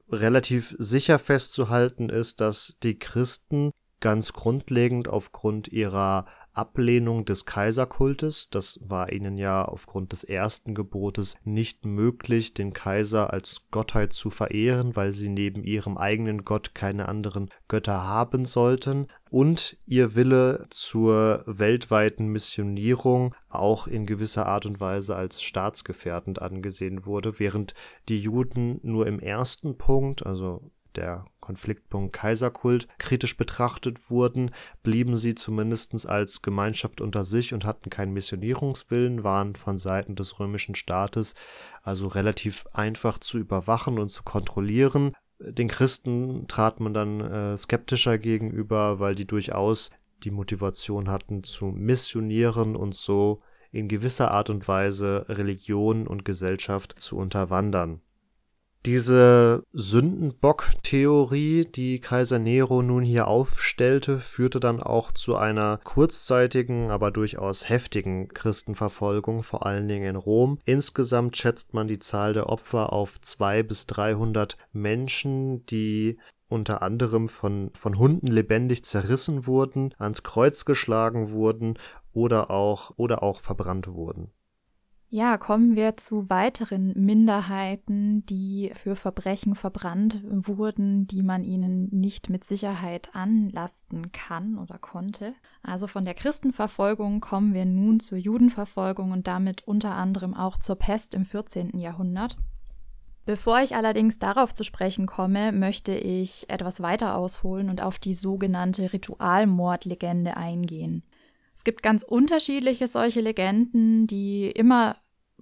Relativ 0.10 0.76
sicher 0.78 1.20
festzuhalten 1.20 2.10
ist, 2.10 2.40
dass 2.40 2.78
die 2.84 2.98
Christen 2.98 3.72
ganz 4.00 4.34
grundlegend 4.34 5.08
aufgrund 5.08 5.68
ihrer 5.70 6.26
Ablehnung 6.54 7.26
des 7.26 7.46
Kaiserkultes. 7.46 8.50
Das 8.50 8.80
war 8.84 9.12
ihnen 9.12 9.38
ja 9.38 9.64
aufgrund 9.64 10.12
des 10.12 10.24
ersten 10.24 10.74
Gebotes 10.74 11.38
nicht 11.44 11.86
möglich, 11.86 12.54
den 12.54 12.74
Kaiser 12.74 13.32
als 13.32 13.68
Gottheit 13.72 14.14
zu 14.14 14.30
verehren, 14.30 14.96
weil 14.96 15.14
sie 15.14 15.30
neben 15.30 15.64
ihrem 15.64 15.98
eigenen 15.98 16.46
Gott 16.46 16.74
keine 16.74 17.08
anderen 17.08 17.50
Götter 17.68 18.06
haben 18.06 18.46
sollten. 18.46 19.08
Und 19.30 19.78
ihr 19.86 20.16
Wille 20.16 20.68
zur 20.70 21.44
weltweiten 21.46 22.28
Missionierung 22.28 23.36
auch 23.50 23.88
in 23.88 24.06
gewisser 24.06 24.46
Art 24.46 24.66
und 24.66 24.80
Weise 24.80 25.16
als 25.16 25.42
staatsgefährdend 25.42 26.42
angesehen 26.42 27.06
wurde, 27.06 27.40
während 27.40 27.74
die 28.10 28.20
Juden 28.20 28.80
nur 28.84 29.06
im 29.06 29.20
ersten 29.20 29.78
Punkt, 29.78 30.26
also 30.26 30.72
der 30.98 31.26
Konfliktpunkt 31.40 32.14
Kaiserkult 32.14 32.88
kritisch 32.98 33.38
betrachtet 33.38 34.10
wurden, 34.10 34.52
blieben 34.84 35.16
sie 35.16 35.36
zumindest 35.36 36.06
als 36.06 36.42
Gemeinschaft 36.42 37.00
unter 37.00 37.24
sich 37.24 37.54
und 37.54 37.64
hatten 37.64 37.90
keinen 37.90 38.12
Missionierungswillen, 38.12 39.24
waren 39.24 39.56
von 39.56 39.78
Seiten 39.78 40.16
des 40.16 40.40
römischen 40.40 40.76
Staates 40.76 41.36
also 41.84 42.08
relativ 42.08 42.66
einfach 42.74 43.18
zu 43.20 43.38
überwachen 43.38 44.00
und 44.00 44.10
zu 44.10 44.24
kontrollieren. 44.24 45.14
Den 45.40 45.68
Christen 45.68 46.48
trat 46.48 46.80
man 46.80 46.94
dann 46.94 47.22
äh, 47.22 47.58
skeptischer 47.58 48.18
gegenüber, 48.18 49.00
weil 49.00 49.16
die 49.16 49.28
durchaus 49.28 49.92
die 50.24 50.32
Motivation 50.32 51.10
hatten 51.10 51.44
zu 51.44 51.68
missionieren 51.68 52.76
und 52.76 52.96
so 52.96 53.42
in 53.72 53.88
gewisser 53.88 54.32
Art 54.32 54.50
und 54.50 54.68
Weise 54.68 55.26
Religion 55.30 56.08
und 56.08 56.26
Gesellschaft 56.26 56.96
zu 56.98 57.18
unterwandern. 57.18 58.02
Diese 58.86 59.64
Sündenbock-Theorie, 59.74 61.66
die 61.66 62.00
Kaiser 62.00 62.40
Nero 62.40 62.82
nun 62.82 63.04
hier 63.04 63.28
aufstellte, 63.28 64.20
führte 64.20 64.60
dann 64.62 64.82
auch 64.82 65.12
zu 65.12 65.36
einer 65.36 65.78
kurzzeitigen, 65.84 66.90
aber 66.90 67.12
durchaus 67.12 67.68
heftigen 67.68 68.30
Christenverfolgung, 68.30 69.44
vor 69.44 69.66
allen 69.66 69.90
Dingen 69.90 70.06
in 70.06 70.16
Rom. 70.16 70.60
Insgesamt 70.64 71.36
schätzt 71.36 71.74
man 71.74 71.88
die 71.88 72.00
Zahl 72.00 72.32
der 72.34 72.48
Opfer 72.48 72.94
auf 72.94 73.20
zwei 73.20 73.62
bis 73.62 73.88
dreihundert 73.88 74.58
Menschen, 74.72 75.66
die 75.66 76.18
unter 76.48 76.82
anderem 76.82 77.28
von, 77.28 77.72
von 77.74 77.98
Hunden 77.98 78.28
lebendig 78.28 78.86
zerrissen 78.86 79.48
wurden, 79.48 79.94
ans 79.98 80.24
Kreuz 80.24 80.64
geschlagen 80.64 81.32
wurden 81.32 81.78
oder 82.14 82.50
auch, 82.52 82.94
oder 82.96 83.22
auch 83.22 83.42
verbrannt 83.42 83.88
wurden. 83.88 84.32
Ja, 85.10 85.38
kommen 85.38 85.78
wir 85.78 85.94
zu 85.96 86.30
weiteren 86.30 86.92
Minderheiten, 86.98 88.26
die 88.26 88.72
für 88.74 88.98
Verbrechen 88.98 89.56
verbrannt 89.56 90.22
wurden, 90.26 91.08
die 91.08 91.24
man 91.24 91.46
ihnen 91.46 91.88
nicht 91.92 92.30
mit 92.30 92.44
Sicherheit 92.44 93.16
anlasten 93.16 94.12
kann 94.12 94.58
oder 94.58 94.78
konnte. 94.78 95.34
Also 95.64 95.88
von 95.88 96.04
der 96.04 96.14
Christenverfolgung 96.14 97.22
kommen 97.22 97.54
wir 97.54 97.64
nun 97.64 98.02
zur 98.02 98.18
Judenverfolgung 98.18 99.12
und 99.12 99.28
damit 99.28 99.66
unter 99.66 99.92
anderem 99.96 100.34
auch 100.34 100.58
zur 100.58 100.76
Pest 100.76 101.16
im 101.16 101.24
14. 101.24 101.80
Jahrhundert. 101.80 102.36
Bevor 103.26 103.62
ich 103.62 103.76
allerdings 103.76 104.20
darauf 104.20 104.54
zu 104.54 104.66
sprechen 104.66 105.06
komme, 105.06 105.54
möchte 105.54 105.94
ich 105.94 106.50
etwas 106.50 106.82
weiter 106.82 107.16
ausholen 107.16 107.70
und 107.70 107.82
auf 107.82 107.98
die 107.98 108.14
sogenannte 108.14 108.92
Ritualmordlegende 108.92 110.36
eingehen. 110.36 111.04
Es 111.58 111.64
gibt 111.64 111.82
ganz 111.82 112.04
unterschiedliche 112.04 112.88
solche 112.88 113.20
Legenden, 113.20 114.06
die 114.06 114.52
immer 114.52 114.98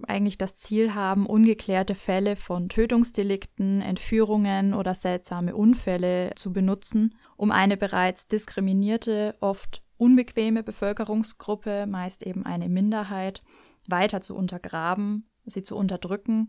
eigentlich 0.06 0.38
das 0.38 0.56
Ziel 0.56 0.94
haben, 0.94 1.26
ungeklärte 1.26 1.94
Fälle 1.94 2.36
von 2.36 2.70
Tötungsdelikten, 2.70 3.82
Entführungen 3.82 4.72
oder 4.72 4.94
seltsame 4.94 5.54
Unfälle 5.54 6.32
zu 6.34 6.54
benutzen, 6.54 7.14
um 7.36 7.50
eine 7.50 7.76
bereits 7.76 8.28
diskriminierte, 8.28 9.36
oft 9.40 9.82
unbequeme 9.98 10.62
Bevölkerungsgruppe, 10.62 11.86
meist 11.86 12.22
eben 12.22 12.46
eine 12.46 12.70
Minderheit, 12.70 13.42
weiter 13.86 14.22
zu 14.22 14.34
untergraben, 14.34 15.24
sie 15.44 15.64
zu 15.64 15.76
unterdrücken 15.76 16.48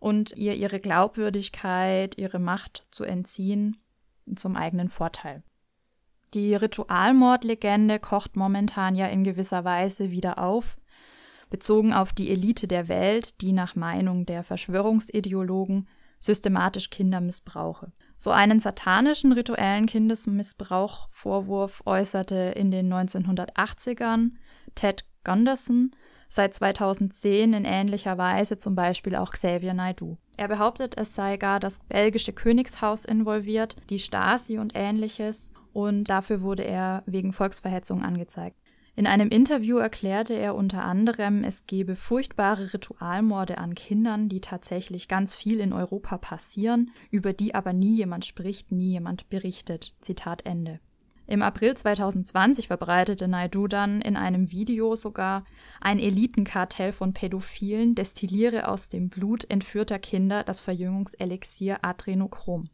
und 0.00 0.34
ihr 0.38 0.54
ihre 0.54 0.80
Glaubwürdigkeit, 0.80 2.16
ihre 2.16 2.38
Macht 2.38 2.86
zu 2.90 3.04
entziehen 3.04 3.76
zum 4.34 4.56
eigenen 4.56 4.88
Vorteil. 4.88 5.42
Die 6.34 6.54
Ritualmordlegende 6.54 7.98
kocht 7.98 8.36
momentan 8.36 8.94
ja 8.94 9.06
in 9.06 9.22
gewisser 9.22 9.64
Weise 9.64 10.10
wieder 10.10 10.38
auf, 10.38 10.78
bezogen 11.50 11.92
auf 11.92 12.14
die 12.14 12.30
Elite 12.30 12.66
der 12.66 12.88
Welt, 12.88 13.40
die 13.42 13.52
nach 13.52 13.76
Meinung 13.76 14.24
der 14.24 14.42
Verschwörungsideologen 14.42 15.88
systematisch 16.20 16.88
Kinder 16.88 17.20
missbrauche. 17.20 17.92
So 18.16 18.30
einen 18.30 18.60
satanischen 18.60 19.32
rituellen 19.32 19.86
Kindesmissbrauch-Vorwurf 19.86 21.82
äußerte 21.84 22.36
in 22.56 22.70
den 22.70 22.90
1980ern 22.92 24.30
Ted 24.74 25.04
Gunderson, 25.24 25.90
seit 26.28 26.54
2010 26.54 27.52
in 27.52 27.64
ähnlicher 27.66 28.16
Weise 28.16 28.56
zum 28.56 28.74
Beispiel 28.74 29.16
auch 29.16 29.32
Xavier 29.32 29.74
Naidoo. 29.74 30.16
Er 30.38 30.48
behauptet, 30.48 30.96
es 30.96 31.14
sei 31.14 31.36
gar 31.36 31.60
das 31.60 31.80
belgische 31.80 32.32
Königshaus 32.32 33.04
involviert, 33.04 33.76
die 33.90 33.98
Stasi 33.98 34.58
und 34.58 34.72
ähnliches, 34.74 35.52
und 35.72 36.04
dafür 36.04 36.42
wurde 36.42 36.64
er 36.64 37.02
wegen 37.06 37.32
Volksverhetzung 37.32 38.02
angezeigt. 38.02 38.56
In 38.94 39.06
einem 39.06 39.30
Interview 39.30 39.78
erklärte 39.78 40.34
er 40.34 40.54
unter 40.54 40.84
anderem, 40.84 41.44
es 41.44 41.66
gebe 41.66 41.96
furchtbare 41.96 42.74
Ritualmorde 42.74 43.56
an 43.56 43.74
Kindern, 43.74 44.28
die 44.28 44.42
tatsächlich 44.42 45.08
ganz 45.08 45.34
viel 45.34 45.60
in 45.60 45.72
Europa 45.72 46.18
passieren, 46.18 46.90
über 47.10 47.32
die 47.32 47.54
aber 47.54 47.72
nie 47.72 47.96
jemand 47.96 48.26
spricht, 48.26 48.70
nie 48.70 48.90
jemand 48.90 49.30
berichtet. 49.30 49.94
Zitat 50.02 50.44
Ende. 50.44 50.78
Im 51.26 51.40
April 51.40 51.74
2020 51.74 52.66
verbreitete 52.66 53.28
Naidu 53.28 53.66
dann 53.66 54.02
in 54.02 54.16
einem 54.16 54.50
Video 54.50 54.94
sogar, 54.94 55.44
ein 55.80 55.98
Elitenkartell 55.98 56.92
von 56.92 57.14
Pädophilen 57.14 57.94
destilliere 57.94 58.68
aus 58.68 58.90
dem 58.90 59.08
Blut 59.08 59.48
entführter 59.48 59.98
Kinder 59.98 60.44
das 60.44 60.60
Verjüngungselixier 60.60 61.78
Adrenochrom. 61.80 62.68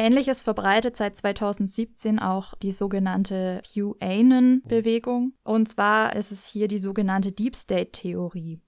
Ähnliches 0.00 0.42
verbreitet 0.42 0.96
seit 0.96 1.16
2017 1.16 2.20
auch 2.20 2.54
die 2.54 2.70
sogenannte 2.70 3.60
QAnon-Bewegung. 3.64 5.32
Und 5.42 5.68
zwar 5.68 6.14
ist 6.14 6.30
es 6.30 6.46
hier 6.46 6.68
die 6.68 6.78
sogenannte 6.78 7.32
Deep 7.32 7.56
State-Theorie. 7.56 8.60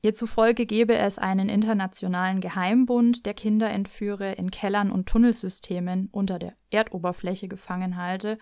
Ihr 0.00 0.14
zufolge 0.14 0.64
gebe 0.64 0.96
es 0.96 1.18
einen 1.18 1.50
internationalen 1.50 2.40
Geheimbund, 2.40 3.26
der 3.26 3.34
Kinder 3.34 3.68
entführe, 3.68 4.32
in 4.32 4.50
Kellern 4.50 4.90
und 4.90 5.06
Tunnelsystemen 5.06 6.08
unter 6.12 6.38
der 6.38 6.54
Erdoberfläche 6.70 7.48
gefangen 7.48 7.98
halte, 7.98 8.38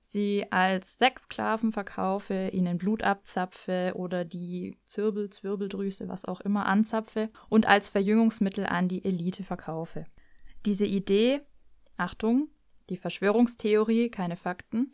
sie 0.00 0.46
als 0.52 0.98
Sexsklaven 0.98 1.72
verkaufe, 1.72 2.50
ihnen 2.52 2.78
Blut 2.78 3.02
abzapfe 3.02 3.94
oder 3.96 4.24
die 4.24 4.78
Zirbel, 4.84 5.30
Zwirbeldrüse, 5.30 6.08
was 6.08 6.26
auch 6.26 6.40
immer 6.40 6.66
anzapfe 6.66 7.30
und 7.48 7.66
als 7.66 7.88
Verjüngungsmittel 7.88 8.66
an 8.66 8.86
die 8.86 9.04
Elite 9.04 9.42
verkaufe. 9.42 10.04
Diese 10.64 10.86
Idee 10.86 11.40
Achtung, 12.02 12.48
die 12.90 12.96
Verschwörungstheorie, 12.96 14.10
keine 14.10 14.36
Fakten, 14.36 14.90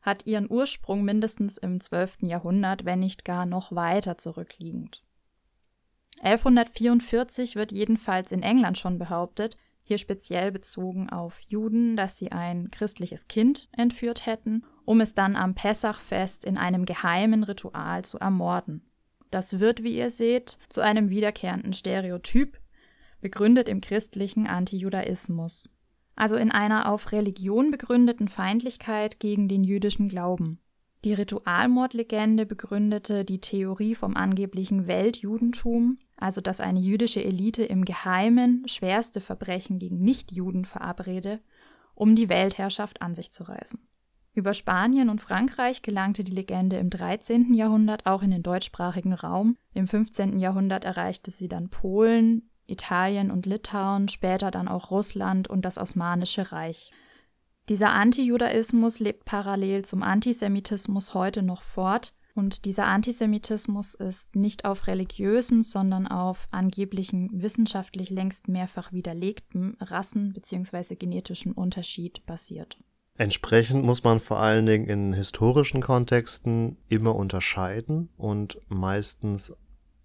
hat 0.00 0.24
ihren 0.24 0.50
Ursprung 0.50 1.04
mindestens 1.04 1.58
im 1.58 1.80
12. 1.80 2.22
Jahrhundert, 2.22 2.86
wenn 2.86 3.00
nicht 3.00 3.26
gar 3.26 3.44
noch 3.44 3.72
weiter 3.72 4.16
zurückliegend. 4.16 5.02
1144 6.20 7.56
wird 7.56 7.72
jedenfalls 7.72 8.32
in 8.32 8.42
England 8.42 8.78
schon 8.78 8.98
behauptet, 8.98 9.58
hier 9.82 9.98
speziell 9.98 10.50
bezogen 10.50 11.10
auf 11.10 11.40
Juden, 11.40 11.94
dass 11.94 12.16
sie 12.16 12.32
ein 12.32 12.70
christliches 12.70 13.28
Kind 13.28 13.68
entführt 13.72 14.24
hätten, 14.24 14.64
um 14.86 15.02
es 15.02 15.12
dann 15.14 15.36
am 15.36 15.54
Pessachfest 15.54 16.46
in 16.46 16.56
einem 16.56 16.86
geheimen 16.86 17.44
Ritual 17.44 18.02
zu 18.02 18.18
ermorden. 18.18 18.82
Das 19.30 19.60
wird, 19.60 19.82
wie 19.82 19.94
ihr 19.94 20.10
seht, 20.10 20.56
zu 20.70 20.80
einem 20.80 21.10
wiederkehrenden 21.10 21.74
Stereotyp, 21.74 22.58
begründet 23.20 23.68
im 23.68 23.82
christlichen 23.82 24.46
Antijudaismus 24.46 25.68
also 26.16 26.36
in 26.36 26.50
einer 26.50 26.90
auf 26.90 27.12
Religion 27.12 27.70
begründeten 27.70 28.28
Feindlichkeit 28.28 29.20
gegen 29.20 29.48
den 29.48 29.62
jüdischen 29.62 30.08
Glauben. 30.08 30.58
Die 31.04 31.14
Ritualmordlegende 31.14 32.46
begründete 32.46 33.24
die 33.24 33.40
Theorie 33.40 33.94
vom 33.94 34.16
angeblichen 34.16 34.88
Weltjudentum, 34.88 35.98
also 36.16 36.40
dass 36.40 36.60
eine 36.60 36.80
jüdische 36.80 37.22
Elite 37.22 37.62
im 37.62 37.84
Geheimen 37.84 38.66
schwerste 38.66 39.20
Verbrechen 39.20 39.78
gegen 39.78 40.00
Nichtjuden 40.00 40.64
verabrede, 40.64 41.40
um 41.94 42.16
die 42.16 42.28
Weltherrschaft 42.28 43.02
an 43.02 43.14
sich 43.14 43.30
zu 43.30 43.44
reißen. 43.44 43.78
Über 44.34 44.52
Spanien 44.52 45.08
und 45.08 45.20
Frankreich 45.20 45.80
gelangte 45.80 46.24
die 46.24 46.34
Legende 46.34 46.76
im 46.76 46.90
13. 46.90 47.54
Jahrhundert 47.54 48.04
auch 48.04 48.22
in 48.22 48.30
den 48.30 48.42
deutschsprachigen 48.42 49.14
Raum. 49.14 49.56
Im 49.72 49.88
15. 49.88 50.38
Jahrhundert 50.38 50.84
erreichte 50.84 51.30
sie 51.30 51.48
dann 51.48 51.70
Polen, 51.70 52.50
Italien 52.66 53.30
und 53.30 53.46
Litauen, 53.46 54.08
später 54.08 54.50
dann 54.50 54.68
auch 54.68 54.90
Russland 54.90 55.48
und 55.48 55.62
das 55.62 55.78
Osmanische 55.78 56.52
Reich. 56.52 56.90
Dieser 57.68 57.90
Antijudaismus 57.90 59.00
lebt 59.00 59.24
parallel 59.24 59.84
zum 59.84 60.02
Antisemitismus 60.02 61.14
heute 61.14 61.42
noch 61.42 61.62
fort, 61.62 62.14
und 62.36 62.66
dieser 62.66 62.84
Antisemitismus 62.84 63.94
ist 63.94 64.36
nicht 64.36 64.66
auf 64.66 64.86
religiösen, 64.88 65.62
sondern 65.62 66.06
auf 66.06 66.48
angeblichen 66.50 67.30
wissenschaftlich 67.32 68.10
längst 68.10 68.46
mehrfach 68.46 68.92
widerlegtem 68.92 69.76
Rassen- 69.80 70.34
bzw. 70.34 70.96
genetischen 70.96 71.52
Unterschied 71.52 72.26
basiert. 72.26 72.76
Entsprechend 73.16 73.86
muss 73.86 74.04
man 74.04 74.20
vor 74.20 74.38
allen 74.38 74.66
Dingen 74.66 74.86
in 74.86 75.14
historischen 75.14 75.80
Kontexten 75.80 76.76
immer 76.88 77.14
unterscheiden 77.14 78.10
und 78.18 78.60
meistens 78.68 79.54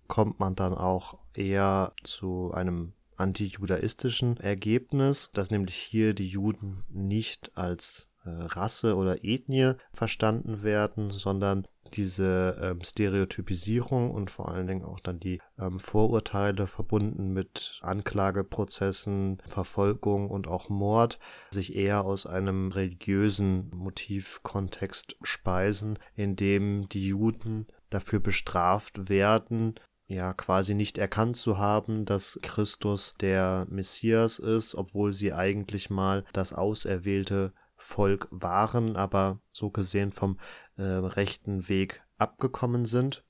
kommt 0.08 0.40
man 0.40 0.56
dann 0.56 0.74
auch 0.74 1.18
eher 1.34 1.94
zu 2.04 2.52
einem 2.54 2.94
antijudaistischen 3.18 4.38
Ergebnis, 4.38 5.32
dass 5.34 5.52
nämlich 5.52 5.76
hier 5.76 6.14
die 6.14 6.28
Juden 6.28 6.84
nicht 6.90 7.52
als 7.56 8.08
äh, 8.24 8.30
Rasse 8.30 8.96
oder 8.96 9.24
Ethnie 9.24 9.74
verstanden 9.94 10.64
werden, 10.64 11.12
sondern 11.12 11.68
diese 11.94 12.58
ähm, 12.62 12.82
Stereotypisierung 12.84 14.12
und 14.12 14.32
vor 14.32 14.50
allen 14.50 14.68
Dingen 14.68 14.86
auch 14.86 15.00
dann 15.00 15.20
die 15.20 15.42
ähm, 15.60 15.80
Vorurteile 15.80 16.68
verbunden 16.68 17.34
mit 17.34 17.80
Anklageprozessen, 17.82 19.42
Verfolgung 19.46 20.30
und 20.30 20.48
auch 20.48 20.70
Mord 20.70 21.20
sich 21.50 21.76
eher 21.76 22.06
aus 22.06 22.26
einem 22.26 22.72
religiösen 22.72 23.70
Motivkontext 23.74 25.18
speisen, 25.22 26.00
in 26.16 26.36
dem 26.36 26.88
die 26.90 27.08
Juden 27.08 27.68
dafür 27.90 28.20
bestraft 28.20 29.10
werden, 29.10 29.76
ja 30.12 30.34
quasi 30.34 30.74
nicht 30.74 30.98
erkannt 30.98 31.38
zu 31.38 31.58
haben, 31.58 32.06
dass 32.06 32.40
Christus 32.42 33.16
der 33.20 33.66
Messias 33.70 34.40
ist, 34.40 34.76
obwohl 34.76 35.14
sie 35.14 35.34
eigentlich 35.34 35.90
mal 35.90 36.26
das 36.34 36.54
auserwählte 36.54 37.54
Volk 37.76 38.28
waren, 38.30 38.96
aber 38.96 39.40
so 39.52 39.70
gesehen 39.70 40.12
vom 40.12 40.40
äh, 40.78 40.84
rechten 40.84 41.68
Weg 41.68 42.02
abgekommen 42.18 42.86
sind. 42.86 43.24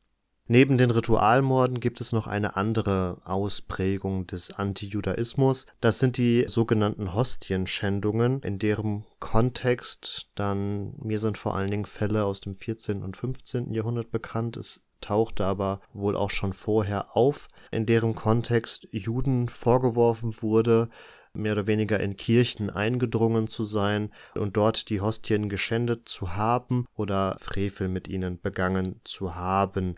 Neben 0.48 0.78
den 0.78 0.91
Ritualmorden 0.91 1.80
gibt 1.80 2.02
es 2.02 2.12
noch 2.12 2.28
eine 2.28 2.58
andere 2.58 3.22
Ausprägung 3.24 4.28
des 4.28 4.52
Antijudaismus. 4.52 5.65
Das 5.80 6.00
sind 6.00 6.17
die 6.17 6.44
sogenannten 6.48 7.13
Hostienschändungen, 7.13 8.41
in 8.41 8.60
deren 8.60 9.06
Kontext 9.20 10.30
dann, 10.36 10.94
mir 10.98 11.20
sind 11.20 11.38
vor 11.38 11.56
allen 11.56 11.72
Dingen 11.72 11.86
Fälle 11.86 12.26
aus 12.26 12.41
dem 12.41 12.54
14. 12.54 13.02
und 13.02 13.15
15. 13.15 13.72
Jahrhundert 13.72 14.12
bekannt. 14.12 14.58
Es 14.58 14.84
tauchte 15.01 15.45
aber 15.45 15.81
wohl 15.93 16.15
auch 16.15 16.29
schon 16.29 16.53
vorher 16.53 17.15
auf, 17.17 17.47
in 17.71 17.85
deren 17.85 18.15
Kontext 18.15 18.87
Juden 18.91 19.49
vorgeworfen 19.49 20.41
wurde, 20.41 20.89
mehr 21.33 21.53
oder 21.53 21.67
weniger 21.67 21.99
in 21.99 22.15
Kirchen 22.15 22.69
eingedrungen 22.69 23.47
zu 23.47 23.63
sein 23.63 24.11
und 24.35 24.57
dort 24.57 24.89
die 24.89 25.01
Hostien 25.01 25.49
geschändet 25.49 26.07
zu 26.09 26.35
haben 26.35 26.85
oder 26.95 27.35
Frevel 27.39 27.87
mit 27.87 28.07
ihnen 28.07 28.39
begangen 28.39 28.99
zu 29.03 29.35
haben. 29.35 29.95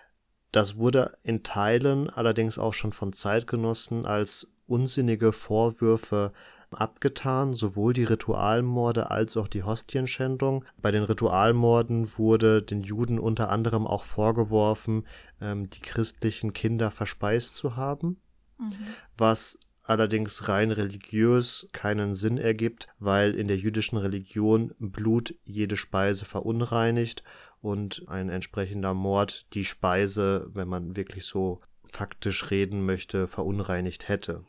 Das 0.52 0.78
wurde 0.78 1.18
in 1.24 1.42
Teilen 1.42 2.10
allerdings 2.10 2.60
auch 2.60 2.74
schon 2.74 2.94
von 2.94 3.14
Zeitgenossen 3.14 4.06
als 4.06 4.48
unsinnige 4.68 5.32
Vorwürfe 5.32 6.32
abgetan, 6.76 7.54
sowohl 7.54 7.94
die 7.94 8.04
Ritualmorde 8.04 9.12
als 9.12 9.38
auch 9.38 9.48
die 9.48 9.64
Hostienschändung. 9.64 10.66
Bei 10.82 10.92
den 10.92 11.04
Ritualmorden 11.04 12.18
wurde 12.18 12.62
den 12.62 12.82
Juden 12.82 13.20
unter 13.20 13.50
anderem 13.50 13.88
auch 13.88 14.04
vorgeworfen, 14.04 15.06
ähm, 15.42 15.70
die 15.70 15.82
christlichen 15.82 16.54
Kinder 16.54 16.92
verspeist 16.92 17.56
zu 17.56 17.76
haben, 17.76 18.18
mhm. 18.58 18.72
was 19.18 19.60
allerdings 19.84 20.48
rein 20.48 20.72
religiös 20.72 21.68
keinen 21.74 22.14
Sinn 22.14 22.38
ergibt, 22.38 22.88
weil 23.00 23.36
in 23.36 23.48
der 23.48 23.58
jüdischen 23.58 23.98
Religion 23.98 24.74
Blut 24.80 25.36
jede 25.44 25.78
Speise 25.78 26.26
verunreinigt 26.26 27.24
und 27.62 28.04
ein 28.08 28.30
entsprechender 28.30 28.94
Mord 28.94 29.46
die 29.54 29.66
Speise, 29.66 30.50
wenn 30.54 30.68
man 30.68 30.96
wirklich 30.96 31.26
so 31.26 31.62
faktisch 31.86 32.50
reden 32.50 32.86
möchte, 32.86 33.28
verunreinigt 33.28 34.08
hätte. 34.08 34.44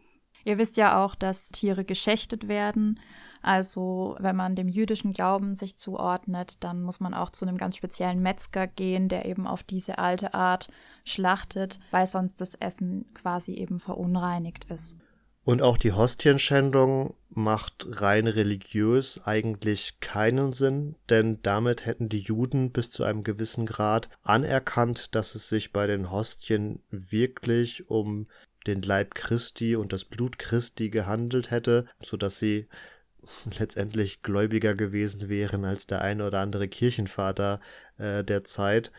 Ihr 0.44 0.58
wisst 0.58 0.76
ja 0.76 1.02
auch, 1.02 1.14
dass 1.14 1.48
Tiere 1.48 1.84
geschächtet 1.84 2.48
werden. 2.48 3.00
Also 3.42 4.16
wenn 4.20 4.36
man 4.36 4.56
dem 4.56 4.68
jüdischen 4.68 5.12
Glauben 5.12 5.54
sich 5.54 5.76
zuordnet, 5.76 6.64
dann 6.64 6.82
muss 6.82 7.00
man 7.00 7.12
auch 7.12 7.30
zu 7.30 7.44
einem 7.44 7.58
ganz 7.58 7.76
speziellen 7.76 8.20
Metzger 8.22 8.66
gehen, 8.66 9.08
der 9.08 9.26
eben 9.26 9.46
auf 9.46 9.62
diese 9.62 9.98
alte 9.98 10.32
Art 10.32 10.68
schlachtet, 11.04 11.78
weil 11.90 12.06
sonst 12.06 12.40
das 12.40 12.54
Essen 12.54 13.04
quasi 13.14 13.52
eben 13.52 13.80
verunreinigt 13.80 14.64
ist. 14.70 14.96
Und 15.44 15.60
auch 15.60 15.76
die 15.76 15.92
Hostienschändung 15.92 17.14
macht 17.28 17.86
rein 18.00 18.26
religiös 18.26 19.20
eigentlich 19.26 20.00
keinen 20.00 20.54
Sinn, 20.54 20.96
denn 21.10 21.40
damit 21.42 21.84
hätten 21.84 22.08
die 22.08 22.20
Juden 22.20 22.70
bis 22.70 22.88
zu 22.88 23.04
einem 23.04 23.24
gewissen 23.24 23.66
Grad 23.66 24.08
anerkannt, 24.22 25.14
dass 25.14 25.34
es 25.34 25.50
sich 25.50 25.70
bei 25.70 25.86
den 25.86 26.10
Hostien 26.10 26.82
wirklich 26.90 27.90
um 27.90 28.26
den 28.66 28.82
Leib 28.82 29.14
Christi 29.14 29.76
und 29.76 29.92
das 29.92 30.04
Blut 30.04 30.38
Christi 30.38 30.90
gehandelt 30.90 31.50
hätte, 31.50 31.86
so 32.00 32.16
dass 32.16 32.38
sie 32.38 32.68
letztendlich 33.58 34.22
gläubiger 34.22 34.74
gewesen 34.74 35.28
wären 35.28 35.64
als 35.64 35.86
der 35.86 36.00
eine 36.00 36.26
oder 36.26 36.40
andere 36.40 36.68
Kirchenvater 36.68 37.60
äh, 37.98 38.24
der 38.24 38.44
Zeit. 38.44 38.92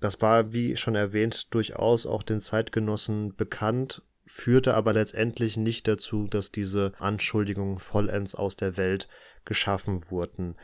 Das 0.00 0.20
war, 0.20 0.52
wie 0.52 0.76
schon 0.76 0.96
erwähnt, 0.96 1.54
durchaus 1.54 2.06
auch 2.06 2.22
den 2.22 2.40
Zeitgenossen 2.40 3.36
bekannt, 3.36 4.02
führte 4.26 4.74
aber 4.74 4.92
letztendlich 4.92 5.56
nicht 5.56 5.86
dazu, 5.86 6.26
dass 6.26 6.50
diese 6.50 6.92
Anschuldigungen 6.98 7.78
vollends 7.78 8.34
aus 8.34 8.56
der 8.56 8.76
Welt 8.76 9.08
geschaffen 9.44 10.10
wurden. 10.10 10.56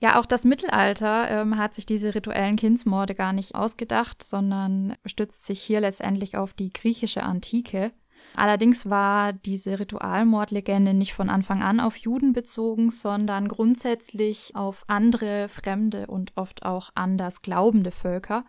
Ja, 0.00 0.20
auch 0.20 0.26
das 0.26 0.44
Mittelalter 0.44 1.28
ähm, 1.28 1.58
hat 1.58 1.74
sich 1.74 1.84
diese 1.84 2.14
rituellen 2.14 2.56
Kindsmorde 2.56 3.14
gar 3.14 3.32
nicht 3.32 3.56
ausgedacht, 3.56 4.22
sondern 4.22 4.96
stützt 5.04 5.44
sich 5.44 5.60
hier 5.60 5.80
letztendlich 5.80 6.36
auf 6.36 6.52
die 6.52 6.72
griechische 6.72 7.24
Antike. 7.24 7.92
Allerdings 8.34 8.88
war 8.88 9.32
diese 9.32 9.80
Ritualmordlegende 9.80 10.94
nicht 10.94 11.14
von 11.14 11.28
Anfang 11.28 11.62
an 11.62 11.80
auf 11.80 11.96
Juden 11.96 12.32
bezogen, 12.32 12.90
sondern 12.90 13.48
grundsätzlich 13.48 14.54
auf 14.54 14.84
andere 14.86 15.48
fremde 15.48 16.06
und 16.06 16.36
oft 16.36 16.64
auch 16.64 16.90
anders 16.94 17.42
glaubende 17.42 17.90
Völker. 17.90 18.44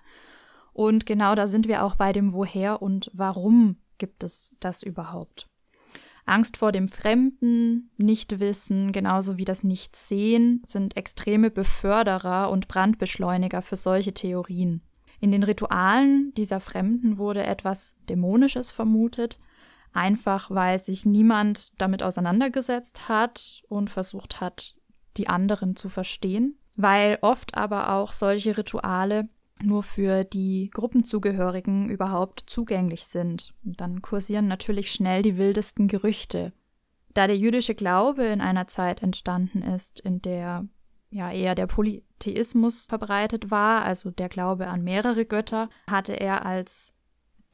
Und 0.73 1.07
genau 1.07 1.33
da 1.33 1.47
sind 1.47 1.67
wir 1.67 1.83
auch 1.83 1.95
bei 1.95 2.13
dem 2.13 2.33
Woher 2.33 2.81
und 2.81 3.09
Warum 3.13 3.77
gibt 3.97 4.23
es 4.23 4.55
das 4.59 4.83
überhaupt. 4.83 5.49
Angst 6.29 6.57
vor 6.57 6.71
dem 6.71 6.87
Fremden, 6.87 7.91
Nichtwissen, 7.97 8.91
genauso 8.91 9.37
wie 9.37 9.45
das 9.45 9.63
Nichtsehen 9.63 10.61
sind 10.63 10.95
extreme 10.95 11.51
Beförderer 11.51 12.49
und 12.49 12.67
Brandbeschleuniger 12.67 13.61
für 13.61 13.75
solche 13.75 14.13
Theorien. 14.13 14.81
In 15.19 15.31
den 15.31 15.43
Ritualen 15.43 16.33
dieser 16.35 16.59
Fremden 16.59 17.17
wurde 17.17 17.43
etwas 17.43 17.97
Dämonisches 18.07 18.71
vermutet, 18.71 19.39
einfach 19.91 20.49
weil 20.51 20.79
sich 20.79 21.05
niemand 21.05 21.73
damit 21.81 22.03
auseinandergesetzt 22.03 23.09
hat 23.09 23.63
und 23.67 23.89
versucht 23.89 24.39
hat, 24.39 24.75
die 25.17 25.27
anderen 25.27 25.75
zu 25.75 25.89
verstehen, 25.89 26.57
weil 26.75 27.17
oft 27.21 27.55
aber 27.55 27.93
auch 27.93 28.11
solche 28.11 28.57
Rituale 28.57 29.27
nur 29.61 29.83
für 29.83 30.23
die 30.23 30.69
Gruppenzugehörigen 30.73 31.89
überhaupt 31.89 32.43
zugänglich 32.47 33.05
sind. 33.05 33.53
Dann 33.63 34.01
kursieren 34.01 34.47
natürlich 34.47 34.91
schnell 34.91 35.21
die 35.21 35.37
wildesten 35.37 35.87
Gerüchte. 35.87 36.53
Da 37.13 37.27
der 37.27 37.37
jüdische 37.37 37.75
Glaube 37.75 38.23
in 38.25 38.41
einer 38.41 38.67
Zeit 38.67 39.01
entstanden 39.01 39.61
ist, 39.61 39.99
in 39.99 40.21
der 40.21 40.67
ja 41.09 41.31
eher 41.31 41.55
der 41.55 41.67
Polytheismus 41.67 42.85
verbreitet 42.85 43.49
war, 43.49 43.83
also 43.83 44.11
der 44.11 44.29
Glaube 44.29 44.67
an 44.67 44.83
mehrere 44.83 45.25
Götter, 45.25 45.69
hatte 45.89 46.13
er 46.13 46.45
als 46.45 46.93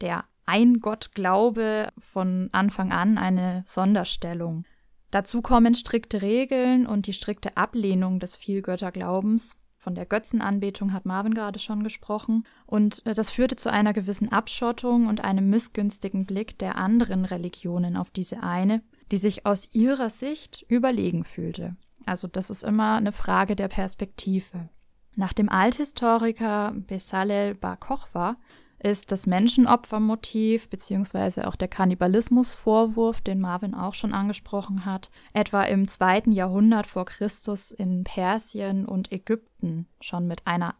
der 0.01 0.25
ein-Gott-Glaube 0.45 1.89
von 1.97 2.49
Anfang 2.51 2.91
an 2.91 3.17
eine 3.17 3.63
Sonderstellung. 3.65 4.65
Dazu 5.09 5.41
kommen 5.41 5.75
strikte 5.75 6.21
Regeln 6.21 6.85
und 6.85 7.07
die 7.07 7.13
strikte 7.13 7.55
Ablehnung 7.57 8.19
des 8.19 8.35
Vielgötterglaubens. 8.35 9.55
Von 9.85 9.93
der 9.93 10.07
Götzenanbetung 10.07 10.93
hat 10.93 11.05
Marvin 11.05 11.35
gerade 11.35 11.59
schon 11.59 11.83
gesprochen. 11.83 12.43
Und 12.65 13.05
äh, 13.05 13.13
das 13.13 13.29
führte 13.29 13.55
zu 13.55 13.71
einer 13.71 13.93
gewissen 13.93 14.31
Abschottung 14.31 15.05
und 15.05 15.23
einem 15.23 15.47
missgünstigen 15.51 16.25
Blick 16.25 16.57
der 16.57 16.75
anderen 16.75 17.23
Religionen 17.23 17.95
auf 17.95 18.09
diese 18.09 18.41
eine, 18.41 18.81
die 19.11 19.17
sich 19.17 19.45
aus 19.45 19.75
ihrer 19.75 20.09
Sicht 20.09 20.65
überlegen 20.69 21.23
fühlte. 21.23 21.75
Also 22.07 22.27
das 22.27 22.49
ist 22.49 22.63
immer 22.63 22.95
eine 22.95 23.11
Frage 23.11 23.55
der 23.55 23.67
Perspektive. 23.67 24.69
Nach 25.13 25.33
dem 25.33 25.49
Althistoriker 25.49 26.73
Besalel 26.87 27.53
Bar 27.53 27.77
Kochwa 27.77 28.37
ist 28.79 29.11
das 29.11 29.25
Menschenopfermotiv 29.25 30.69
beziehungsweise 30.69 31.47
auch 31.47 31.55
der 31.55 31.67
Kannibalismusvorwurf, 31.67 33.21
den 33.21 33.39
Marvin 33.39 33.73
auch 33.73 33.93
schon 33.93 34.13
angesprochen 34.13 34.85
hat, 34.85 35.09
etwa 35.33 35.63
im 35.63 35.87
zweiten 35.87 36.31
Jahrhundert 36.31 36.87
vor 36.87 37.05
Christus 37.05 37.71
in 37.71 38.03
Persien 38.03 38.85
und 38.85 39.11
Ägypten 39.11 39.87
schon 39.99 40.27
mit 40.27 40.45
einer 40.45 40.75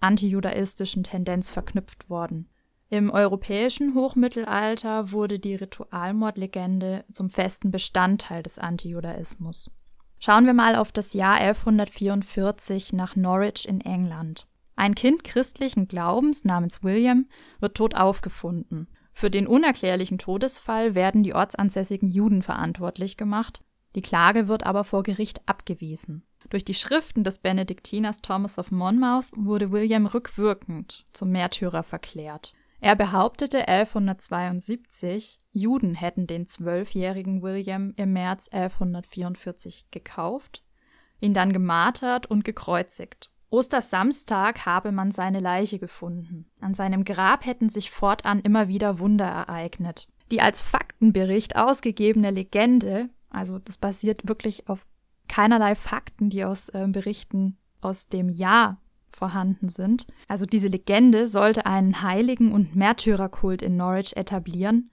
antijudaistischen 0.00 1.02
Tendenz 1.02 1.50
verknüpft 1.50 2.08
worden. 2.08 2.48
Im 2.88 3.10
europäischen 3.10 3.94
Hochmittelalter 3.94 5.12
wurde 5.12 5.38
die 5.38 5.54
Ritualmordlegende 5.54 7.04
zum 7.12 7.30
festen 7.30 7.70
Bestandteil 7.70 8.42
des 8.42 8.58
Antijudaismus. 8.58 9.70
Schauen 10.18 10.44
wir 10.44 10.54
mal 10.54 10.74
auf 10.74 10.90
das 10.90 11.14
Jahr 11.14 11.36
1144 11.36 12.92
nach 12.92 13.14
Norwich 13.14 13.66
in 13.68 13.80
England. 13.80 14.46
Ein 14.80 14.94
Kind 14.94 15.24
christlichen 15.24 15.88
Glaubens 15.88 16.46
namens 16.46 16.82
William 16.82 17.26
wird 17.58 17.74
tot 17.74 17.94
aufgefunden. 17.94 18.88
Für 19.12 19.30
den 19.30 19.46
unerklärlichen 19.46 20.16
Todesfall 20.16 20.94
werden 20.94 21.22
die 21.22 21.34
ortsansässigen 21.34 22.08
Juden 22.08 22.40
verantwortlich 22.40 23.18
gemacht, 23.18 23.62
die 23.94 24.00
Klage 24.00 24.48
wird 24.48 24.64
aber 24.64 24.84
vor 24.84 25.02
Gericht 25.02 25.46
abgewiesen. 25.46 26.22
Durch 26.48 26.64
die 26.64 26.72
Schriften 26.72 27.24
des 27.24 27.40
Benediktiners 27.40 28.22
Thomas 28.22 28.58
of 28.58 28.70
Monmouth 28.70 29.26
wurde 29.36 29.70
William 29.70 30.06
rückwirkend 30.06 31.04
zum 31.12 31.28
Märtyrer 31.28 31.82
verklärt. 31.82 32.54
Er 32.80 32.96
behauptete 32.96 33.68
1172, 33.68 35.42
Juden 35.52 35.92
hätten 35.94 36.26
den 36.26 36.46
zwölfjährigen 36.46 37.42
William 37.42 37.92
im 37.96 38.14
März 38.14 38.48
1144 38.50 39.90
gekauft, 39.90 40.64
ihn 41.20 41.34
dann 41.34 41.52
gemartert 41.52 42.24
und 42.24 42.46
gekreuzigt. 42.46 43.29
Ostersamstag 43.50 44.64
habe 44.64 44.92
man 44.92 45.10
seine 45.10 45.40
Leiche 45.40 45.78
gefunden. 45.78 46.46
An 46.60 46.74
seinem 46.74 47.04
Grab 47.04 47.44
hätten 47.44 47.68
sich 47.68 47.90
fortan 47.90 48.40
immer 48.40 48.68
wieder 48.68 48.98
Wunder 49.00 49.26
ereignet. 49.26 50.08
Die 50.30 50.40
als 50.40 50.62
Faktenbericht 50.62 51.56
ausgegebene 51.56 52.30
Legende, 52.30 53.10
also 53.30 53.58
das 53.58 53.76
basiert 53.76 54.28
wirklich 54.28 54.68
auf 54.68 54.86
keinerlei 55.28 55.74
Fakten, 55.74 56.30
die 56.30 56.44
aus 56.44 56.68
äh, 56.70 56.86
Berichten 56.88 57.56
aus 57.80 58.08
dem 58.08 58.28
Jahr 58.28 58.80
vorhanden 59.10 59.68
sind. 59.68 60.06
Also 60.28 60.46
diese 60.46 60.68
Legende 60.68 61.26
sollte 61.26 61.66
einen 61.66 62.02
Heiligen- 62.02 62.52
und 62.52 62.76
Märtyrerkult 62.76 63.62
in 63.62 63.76
Norwich 63.76 64.16
etablieren, 64.16 64.90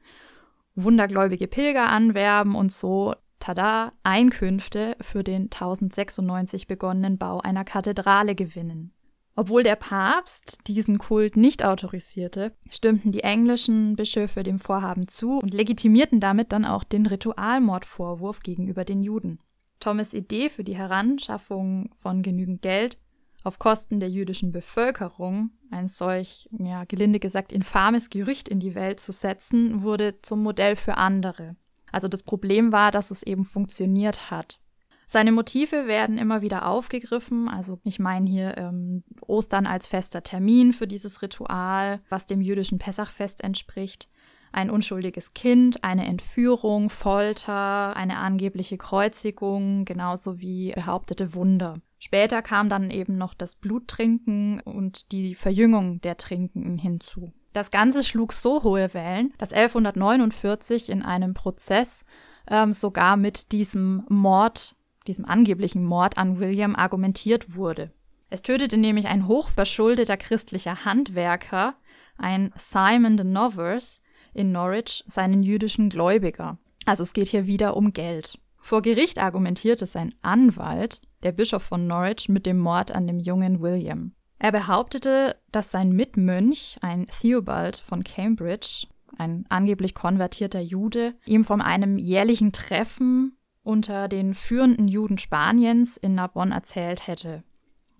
wundergläubige 0.75 1.47
Pilger 1.47 1.89
anwerben 1.89 2.55
und 2.55 2.71
so 2.71 3.13
tada, 3.39 3.93
Einkünfte 4.03 4.95
für 5.01 5.23
den 5.23 5.43
1096 5.43 6.67
begonnenen 6.67 7.17
Bau 7.17 7.39
einer 7.39 7.63
Kathedrale 7.63 8.35
gewinnen. 8.35 8.93
Obwohl 9.35 9.61
der 9.61 9.75
Papst 9.75 10.61
diesen 10.65 10.97
Kult 10.97 11.37
nicht 11.37 11.63
autorisierte, 11.63 12.53
stimmten 12.71 13.11
die 13.11 13.21
englischen 13.21 13.95
Bischöfe 13.95 14.41
dem 14.41 14.57
Vorhaben 14.57 15.07
zu 15.07 15.37
und 15.37 15.53
legitimierten 15.53 16.19
damit 16.19 16.51
dann 16.51 16.65
auch 16.65 16.83
den 16.83 17.05
Ritualmordvorwurf 17.05 18.39
gegenüber 18.39 18.83
den 18.83 19.03
Juden. 19.03 19.39
Thomas' 19.79 20.15
Idee 20.15 20.49
für 20.49 20.63
die 20.63 20.75
Heranschaffung 20.75 21.91
von 21.95 22.23
genügend 22.23 22.63
Geld 22.63 22.97
auf 23.43 23.59
Kosten 23.59 23.99
der 23.99 24.09
jüdischen 24.09 24.51
Bevölkerung, 24.51 25.51
ein 25.69 25.87
solch, 25.87 26.49
ja, 26.51 26.85
gelinde 26.85 27.19
gesagt, 27.19 27.51
infames 27.51 28.09
Gerücht 28.09 28.49
in 28.49 28.59
die 28.59 28.73
Welt 28.75 28.99
zu 28.99 29.11
setzen, 29.11 29.83
wurde 29.83 30.21
zum 30.21 30.41
Modell 30.41 30.75
für 30.75 30.97
andere. 30.97 31.55
Also 31.97 32.07
das 32.07 32.21
Problem 32.21 32.71
war, 32.71 32.91
dass 32.91 33.09
es 33.09 33.23
eben 33.23 33.43
funktioniert 33.43 34.29
hat. 34.29 34.59
Seine 35.07 35.31
Motive 35.31 35.87
werden 35.87 36.19
immer 36.19 36.43
wieder 36.43 36.67
aufgegriffen. 36.67 37.49
Also 37.49 37.79
ich 37.83 37.97
meine 37.97 38.29
hier 38.29 38.55
ähm, 38.55 39.03
Ostern 39.21 39.65
als 39.65 39.87
fester 39.87 40.21
Termin 40.21 40.73
für 40.73 40.85
dieses 40.85 41.23
Ritual, 41.23 42.01
was 42.07 42.27
dem 42.27 42.39
jüdischen 42.39 42.77
Pessachfest 42.77 43.43
entspricht. 43.43 44.09
Ein 44.51 44.69
unschuldiges 44.69 45.33
Kind, 45.33 45.83
eine 45.83 46.05
Entführung, 46.05 46.91
Folter, 46.91 47.95
eine 47.95 48.17
angebliche 48.17 48.77
Kreuzigung, 48.77 49.83
genauso 49.83 50.39
wie 50.39 50.73
behauptete 50.73 51.33
Wunder. 51.33 51.81
Später 51.97 52.43
kam 52.43 52.69
dann 52.69 52.91
eben 52.91 53.17
noch 53.17 53.33
das 53.33 53.55
Bluttrinken 53.55 54.59
und 54.59 55.11
die 55.11 55.33
Verjüngung 55.33 55.99
der 56.01 56.15
Trinkenden 56.15 56.77
hinzu. 56.77 57.33
Das 57.57 57.71
Ganze 57.71 58.03
schlug 58.03 58.33
so 58.33 58.61
hohe 58.61 58.93
Wellen, 58.93 59.33
dass 59.39 59.51
1149 59.51 60.89
in 60.89 61.01
einem 61.01 61.33
Prozess 61.33 62.05
ähm, 62.47 62.71
sogar 62.71 63.17
mit 63.17 63.51
diesem 63.51 64.03
Mord, 64.09 64.75
diesem 65.07 65.25
angeblichen 65.25 65.83
Mord 65.83 66.19
an 66.19 66.39
William 66.39 66.75
argumentiert 66.75 67.55
wurde. 67.55 67.89
Es 68.29 68.43
tötete 68.43 68.77
nämlich 68.77 69.07
ein 69.07 69.27
hochverschuldeter 69.27 70.17
christlicher 70.17 70.85
Handwerker, 70.85 71.73
ein 72.19 72.53
Simon 72.55 73.17
de 73.17 73.25
Novers, 73.25 74.03
in 74.35 74.51
Norwich 74.51 75.03
seinen 75.07 75.41
jüdischen 75.41 75.89
Gläubiger. 75.89 76.59
Also 76.85 77.01
es 77.01 77.13
geht 77.13 77.29
hier 77.29 77.47
wieder 77.47 77.75
um 77.75 77.91
Geld. 77.91 78.37
Vor 78.59 78.83
Gericht 78.83 79.17
argumentierte 79.17 79.87
sein 79.87 80.13
Anwalt, 80.21 81.01
der 81.23 81.31
Bischof 81.31 81.63
von 81.63 81.87
Norwich, 81.87 82.29
mit 82.29 82.45
dem 82.45 82.59
Mord 82.59 82.91
an 82.91 83.07
dem 83.07 83.17
jungen 83.17 83.61
William. 83.61 84.13
Er 84.39 84.51
behauptete, 84.51 85.35
dass 85.51 85.71
sein 85.71 85.91
Mitmönch, 85.91 86.77
ein 86.81 87.07
Theobald 87.07 87.77
von 87.77 88.03
Cambridge, 88.03 88.87
ein 89.17 89.45
angeblich 89.49 89.95
konvertierter 89.95 90.59
Jude, 90.59 91.15
ihm 91.25 91.43
von 91.43 91.61
einem 91.61 91.97
jährlichen 91.97 92.51
Treffen 92.51 93.35
unter 93.63 94.07
den 94.07 94.33
führenden 94.33 94.87
Juden 94.87 95.17
Spaniens 95.17 95.97
in 95.97 96.15
Narbonne 96.15 96.53
erzählt 96.53 97.07
hätte. 97.07 97.43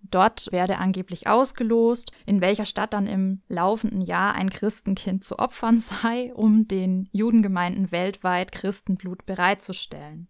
Dort 0.04 0.52
werde 0.52 0.78
angeblich 0.78 1.28
ausgelost, 1.28 2.12
in 2.26 2.40
welcher 2.40 2.66
Stadt 2.66 2.94
dann 2.94 3.08
im 3.08 3.42
laufenden 3.50 4.00
Jahr 4.00 4.36
ein 4.36 4.50
Christenkind 4.50 5.24
zu 5.24 5.40
opfern 5.40 5.80
sei, 5.80 6.34
um 6.36 6.68
den 6.68 7.10
Judengemeinden 7.12 7.92
weltweit 7.92 8.52
Christenblut 8.52 9.26
bereitzustellen. 9.26 10.28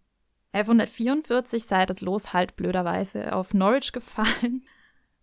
1144 0.52 1.64
sei 1.66 1.84
das 1.84 2.00
Los 2.00 2.32
halt 2.32 2.56
blöderweise 2.56 3.34
auf 3.34 3.52
Norwich 3.52 3.92
gefallen 3.92 4.62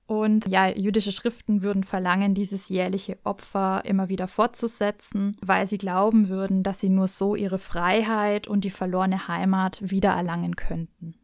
und 0.07 0.47
ja, 0.47 0.67
jüdische 0.67 1.11
Schriften 1.11 1.61
würden 1.61 1.83
verlangen, 1.83 2.35
dieses 2.35 2.69
jährliche 2.69 3.17
Opfer 3.23 3.83
immer 3.85 4.07
wieder 4.07 4.27
fortzusetzen, 4.27 5.31
weil 5.41 5.65
sie 5.65 5.77
glauben 5.77 6.29
würden, 6.29 6.61
dass 6.61 6.79
sie 6.79 6.89
nur 6.89 7.07
so 7.07 7.35
ihre 7.35 7.57
Freiheit 7.57 8.47
und 8.47 8.63
die 8.63 8.69
verlorene 8.69 9.27
Heimat 9.27 9.79
wiedererlangen 9.81 10.55
könnten. 10.55 11.15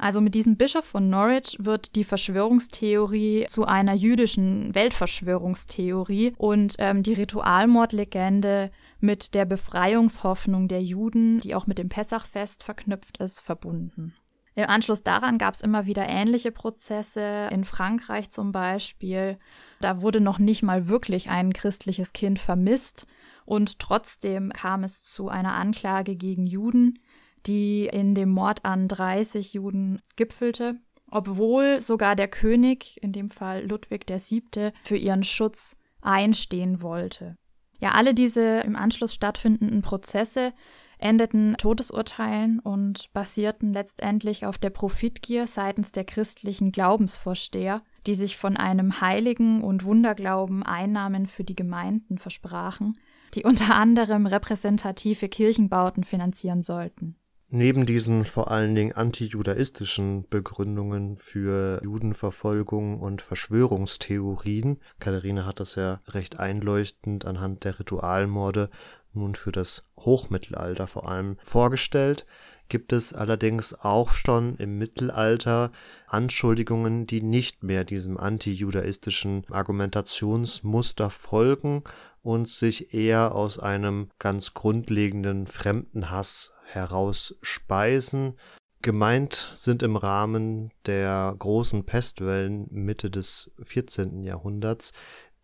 Also 0.00 0.22
mit 0.22 0.34
diesem 0.34 0.56
Bischof 0.56 0.86
von 0.86 1.10
Norwich 1.10 1.58
wird 1.60 1.94
die 1.94 2.04
Verschwörungstheorie 2.04 3.44
zu 3.48 3.66
einer 3.66 3.92
jüdischen 3.92 4.74
Weltverschwörungstheorie 4.74 6.32
und 6.38 6.76
ähm, 6.78 7.02
die 7.02 7.12
Ritualmordlegende 7.12 8.70
mit 9.00 9.34
der 9.34 9.44
Befreiungshoffnung 9.44 10.68
der 10.68 10.82
Juden, 10.82 11.40
die 11.40 11.54
auch 11.54 11.66
mit 11.66 11.76
dem 11.76 11.90
Pessachfest 11.90 12.62
verknüpft 12.62 13.18
ist, 13.18 13.40
verbunden. 13.40 14.14
Im 14.60 14.68
Anschluss 14.68 15.02
daran 15.02 15.38
gab 15.38 15.54
es 15.54 15.62
immer 15.62 15.86
wieder 15.86 16.06
ähnliche 16.06 16.52
Prozesse, 16.52 17.48
in 17.50 17.64
Frankreich 17.64 18.30
zum 18.30 18.52
Beispiel. 18.52 19.38
Da 19.80 20.02
wurde 20.02 20.20
noch 20.20 20.38
nicht 20.38 20.62
mal 20.62 20.86
wirklich 20.86 21.30
ein 21.30 21.54
christliches 21.54 22.12
Kind 22.12 22.38
vermisst 22.38 23.06
und 23.46 23.78
trotzdem 23.78 24.52
kam 24.52 24.84
es 24.84 25.02
zu 25.02 25.30
einer 25.30 25.54
Anklage 25.54 26.14
gegen 26.14 26.46
Juden, 26.46 26.98
die 27.46 27.86
in 27.86 28.14
dem 28.14 28.28
Mord 28.28 28.66
an 28.66 28.86
30 28.86 29.54
Juden 29.54 30.02
gipfelte, 30.16 30.76
obwohl 31.10 31.80
sogar 31.80 32.14
der 32.14 32.28
König, 32.28 33.02
in 33.02 33.12
dem 33.12 33.30
Fall 33.30 33.66
Ludwig 33.66 34.04
VII., 34.08 34.72
für 34.82 34.96
ihren 34.96 35.24
Schutz 35.24 35.78
einstehen 36.02 36.82
wollte. 36.82 37.38
Ja, 37.78 37.92
alle 37.92 38.12
diese 38.12 38.60
im 38.60 38.76
Anschluss 38.76 39.14
stattfindenden 39.14 39.80
Prozesse 39.80 40.52
endeten 41.00 41.56
Todesurteilen 41.56 42.60
und 42.60 43.12
basierten 43.12 43.72
letztendlich 43.72 44.46
auf 44.46 44.58
der 44.58 44.70
Profitgier 44.70 45.46
seitens 45.46 45.92
der 45.92 46.04
christlichen 46.04 46.72
Glaubensvorsteher, 46.72 47.82
die 48.06 48.14
sich 48.14 48.36
von 48.36 48.56
einem 48.56 49.00
heiligen 49.00 49.62
und 49.62 49.84
Wunderglauben 49.84 50.62
Einnahmen 50.62 51.26
für 51.26 51.44
die 51.44 51.56
Gemeinden 51.56 52.18
versprachen, 52.18 52.98
die 53.34 53.44
unter 53.44 53.74
anderem 53.74 54.26
repräsentative 54.26 55.28
Kirchenbauten 55.28 56.04
finanzieren 56.04 56.62
sollten. 56.62 57.16
Neben 57.52 57.84
diesen 57.84 58.24
vor 58.24 58.48
allen 58.52 58.76
Dingen 58.76 58.92
antijudaistischen 58.92 60.24
Begründungen 60.30 61.16
für 61.16 61.80
Judenverfolgung 61.82 63.00
und 63.00 63.22
Verschwörungstheorien, 63.22 64.78
Katharina 65.00 65.46
hat 65.46 65.58
das 65.58 65.74
ja 65.74 66.00
recht 66.06 66.38
einleuchtend 66.38 67.24
anhand 67.24 67.64
der 67.64 67.80
Ritualmorde 67.80 68.70
nun 69.12 69.34
für 69.34 69.52
das 69.52 69.84
Hochmittelalter 69.98 70.86
vor 70.86 71.08
allem 71.08 71.36
vorgestellt, 71.42 72.26
gibt 72.68 72.92
es 72.92 73.12
allerdings 73.12 73.74
auch 73.74 74.10
schon 74.10 74.56
im 74.56 74.78
Mittelalter 74.78 75.72
Anschuldigungen, 76.06 77.06
die 77.06 77.22
nicht 77.22 77.62
mehr 77.62 77.84
diesem 77.84 78.16
antijudaistischen 78.16 79.44
Argumentationsmuster 79.50 81.10
folgen 81.10 81.82
und 82.22 82.48
sich 82.48 82.94
eher 82.94 83.34
aus 83.34 83.58
einem 83.58 84.10
ganz 84.18 84.54
grundlegenden 84.54 85.46
Fremdenhass 85.46 86.52
herausspeisen. 86.64 88.38
Gemeint 88.82 89.50
sind 89.54 89.82
im 89.82 89.96
Rahmen 89.96 90.70
der 90.86 91.34
großen 91.38 91.84
Pestwellen 91.84 92.66
Mitte 92.70 93.10
des 93.10 93.50
14. 93.62 94.22
Jahrhunderts 94.22 94.92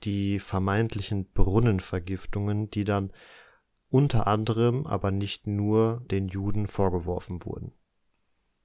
die 0.05 0.39
vermeintlichen 0.39 1.27
Brunnenvergiftungen, 1.33 2.71
die 2.71 2.85
dann 2.85 3.13
unter 3.97 4.27
anderem, 4.27 4.87
aber 4.87 5.11
nicht 5.11 5.47
nur 5.47 6.03
den 6.11 6.29
Juden 6.29 6.67
vorgeworfen 6.67 7.47
wurden. 7.47 7.73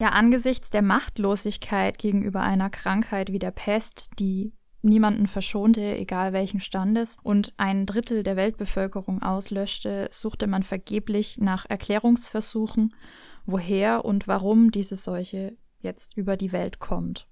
Ja, 0.02 0.10
angesichts 0.10 0.72
der 0.72 0.82
Machtlosigkeit 0.82 1.98
gegenüber 1.98 2.42
einer 2.42 2.70
Krankheit 2.70 3.32
wie 3.32 3.40
der 3.40 3.52
Pest, 3.52 4.10
die 4.20 4.52
niemanden 4.82 5.28
verschonte, 5.28 5.98
egal 5.98 6.34
welchen 6.34 6.60
Standes, 6.60 7.16
und 7.24 7.54
ein 7.56 7.86
Drittel 7.86 8.24
der 8.24 8.36
Weltbevölkerung 8.36 9.22
auslöschte, 9.22 10.10
suchte 10.12 10.48
man 10.48 10.64
vergeblich 10.64 11.38
nach 11.38 11.66
Erklärungsversuchen, 11.70 12.94
woher 13.46 14.04
und 14.04 14.28
warum 14.28 14.72
diese 14.72 14.98
Seuche 14.98 15.56
jetzt 15.80 16.18
über 16.18 16.36
die 16.36 16.52
Welt 16.52 16.80
kommt. 16.80 17.30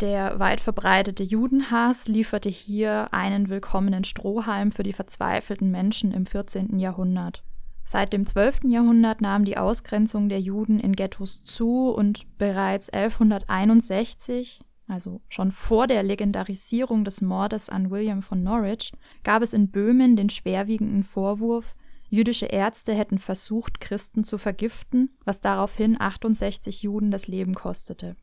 Der 0.00 0.40
weit 0.40 0.60
verbreitete 0.60 1.22
Judenhass 1.22 2.08
lieferte 2.08 2.48
hier 2.48 3.14
einen 3.14 3.48
willkommenen 3.48 4.02
Strohhalm 4.02 4.72
für 4.72 4.82
die 4.82 4.92
verzweifelten 4.92 5.70
Menschen 5.70 6.10
im 6.10 6.26
14. 6.26 6.80
Jahrhundert. 6.80 7.44
Seit 7.84 8.12
dem 8.12 8.26
12. 8.26 8.64
Jahrhundert 8.64 9.20
nahm 9.20 9.44
die 9.44 9.56
Ausgrenzung 9.56 10.28
der 10.28 10.40
Juden 10.40 10.80
in 10.80 10.96
Ghettos 10.96 11.44
zu 11.44 11.90
und 11.90 12.38
bereits 12.38 12.88
1161, 12.88 14.62
also 14.88 15.20
schon 15.28 15.52
vor 15.52 15.86
der 15.86 16.02
Legendarisierung 16.02 17.04
des 17.04 17.20
Mordes 17.20 17.68
an 17.68 17.90
William 17.90 18.22
von 18.22 18.42
Norwich, 18.42 18.92
gab 19.22 19.42
es 19.42 19.52
in 19.52 19.70
Böhmen 19.70 20.16
den 20.16 20.28
schwerwiegenden 20.28 21.04
Vorwurf, 21.04 21.76
jüdische 22.08 22.46
Ärzte 22.46 22.94
hätten 22.94 23.18
versucht, 23.18 23.80
Christen 23.80 24.24
zu 24.24 24.38
vergiften, 24.38 25.10
was 25.24 25.40
daraufhin 25.40 26.00
68 26.00 26.82
Juden 26.82 27.10
das 27.10 27.28
Leben 27.28 27.54
kostete. 27.54 28.16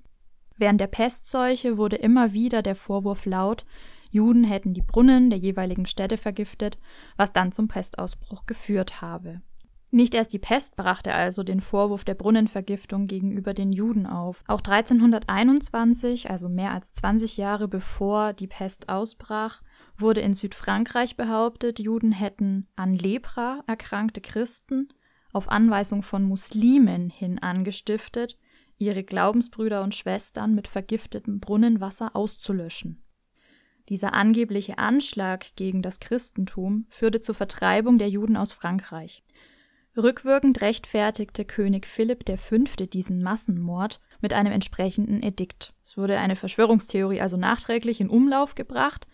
Während 0.61 0.79
der 0.79 0.85
Pestseuche 0.85 1.77
wurde 1.77 1.95
immer 1.95 2.33
wieder 2.33 2.61
der 2.61 2.75
Vorwurf 2.75 3.25
laut, 3.25 3.65
Juden 4.11 4.43
hätten 4.43 4.75
die 4.75 4.83
Brunnen 4.83 5.31
der 5.31 5.39
jeweiligen 5.39 5.87
Städte 5.87 6.17
vergiftet, 6.17 6.77
was 7.17 7.33
dann 7.33 7.51
zum 7.51 7.67
Pestausbruch 7.67 8.45
geführt 8.45 9.01
habe. 9.01 9.41
Nicht 9.89 10.13
erst 10.13 10.33
die 10.33 10.39
Pest 10.39 10.75
brachte 10.75 11.15
also 11.15 11.41
den 11.41 11.61
Vorwurf 11.61 12.03
der 12.03 12.13
Brunnenvergiftung 12.13 13.07
gegenüber 13.07 13.55
den 13.55 13.71
Juden 13.71 14.05
auf. 14.05 14.43
Auch 14.45 14.59
1321, 14.59 16.29
also 16.29 16.47
mehr 16.47 16.73
als 16.73 16.93
20 16.93 17.37
Jahre 17.37 17.67
bevor 17.67 18.33
die 18.33 18.45
Pest 18.45 18.87
ausbrach, 18.87 19.63
wurde 19.97 20.21
in 20.21 20.35
Südfrankreich 20.35 21.17
behauptet, 21.17 21.79
Juden 21.79 22.11
hätten 22.11 22.67
an 22.75 22.93
Lepra 22.93 23.63
erkrankte 23.65 24.21
Christen 24.21 24.89
auf 25.33 25.49
Anweisung 25.49 26.03
von 26.03 26.23
Muslimen 26.23 27.09
hin 27.09 27.39
angestiftet, 27.39 28.37
ihre 28.81 29.03
Glaubensbrüder 29.03 29.83
und 29.83 29.95
Schwestern 29.95 30.55
mit 30.55 30.67
vergiftetem 30.67 31.39
Brunnenwasser 31.39 32.15
auszulöschen. 32.15 33.03
Dieser 33.89 34.13
angebliche 34.13 34.77
Anschlag 34.77 35.55
gegen 35.55 35.81
das 35.81 35.99
Christentum 35.99 36.85
führte 36.89 37.19
zur 37.19 37.35
Vertreibung 37.35 37.97
der 37.97 38.09
Juden 38.09 38.37
aus 38.37 38.51
Frankreich. 38.51 39.23
Rückwirkend 39.97 40.61
rechtfertigte 40.61 41.43
König 41.43 41.85
Philipp 41.85 42.23
V. 42.39 42.57
diesen 42.85 43.21
Massenmord 43.21 43.99
mit 44.21 44.33
einem 44.33 44.53
entsprechenden 44.53 45.21
Edikt. 45.21 45.73
Es 45.83 45.97
wurde 45.97 46.17
eine 46.17 46.37
Verschwörungstheorie 46.37 47.19
also 47.19 47.35
nachträglich 47.35 47.99
in 47.99 48.09
Umlauf 48.09 48.55
gebracht, 48.55 49.05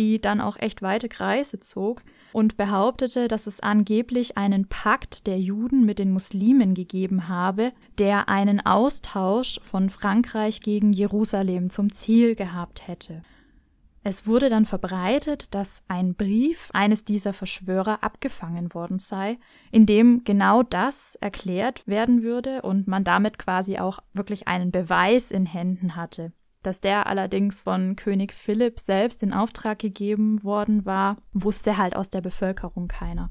die 0.00 0.20
dann 0.20 0.40
auch 0.40 0.56
echt 0.56 0.80
weite 0.80 1.08
Kreise 1.08 1.60
zog 1.60 2.02
und 2.32 2.56
behauptete, 2.56 3.28
dass 3.28 3.46
es 3.46 3.60
angeblich 3.60 4.38
einen 4.38 4.66
Pakt 4.66 5.26
der 5.26 5.38
Juden 5.38 5.84
mit 5.84 5.98
den 5.98 6.10
Muslimen 6.10 6.74
gegeben 6.74 7.28
habe, 7.28 7.72
der 7.98 8.30
einen 8.30 8.64
Austausch 8.64 9.60
von 9.62 9.90
Frankreich 9.90 10.62
gegen 10.62 10.92
Jerusalem 10.92 11.68
zum 11.68 11.92
Ziel 11.92 12.34
gehabt 12.34 12.88
hätte. 12.88 13.22
Es 14.02 14.26
wurde 14.26 14.48
dann 14.48 14.64
verbreitet, 14.64 15.54
dass 15.54 15.84
ein 15.86 16.14
Brief 16.14 16.70
eines 16.72 17.04
dieser 17.04 17.34
Verschwörer 17.34 18.02
abgefangen 18.02 18.72
worden 18.72 18.98
sei, 18.98 19.38
in 19.70 19.84
dem 19.84 20.24
genau 20.24 20.62
das 20.62 21.16
erklärt 21.16 21.86
werden 21.86 22.22
würde 22.22 22.62
und 22.62 22.88
man 22.88 23.04
damit 23.04 23.36
quasi 23.36 23.78
auch 23.78 23.98
wirklich 24.14 24.48
einen 24.48 24.70
Beweis 24.70 25.30
in 25.30 25.44
Händen 25.44 25.96
hatte. 25.96 26.32
Dass 26.62 26.80
der 26.80 27.06
allerdings 27.06 27.62
von 27.62 27.96
König 27.96 28.34
Philipp 28.34 28.80
selbst 28.80 29.22
in 29.22 29.32
Auftrag 29.32 29.78
gegeben 29.78 30.44
worden 30.44 30.84
war, 30.84 31.16
wusste 31.32 31.78
halt 31.78 31.96
aus 31.96 32.10
der 32.10 32.20
Bevölkerung 32.20 32.86
keiner. 32.86 33.30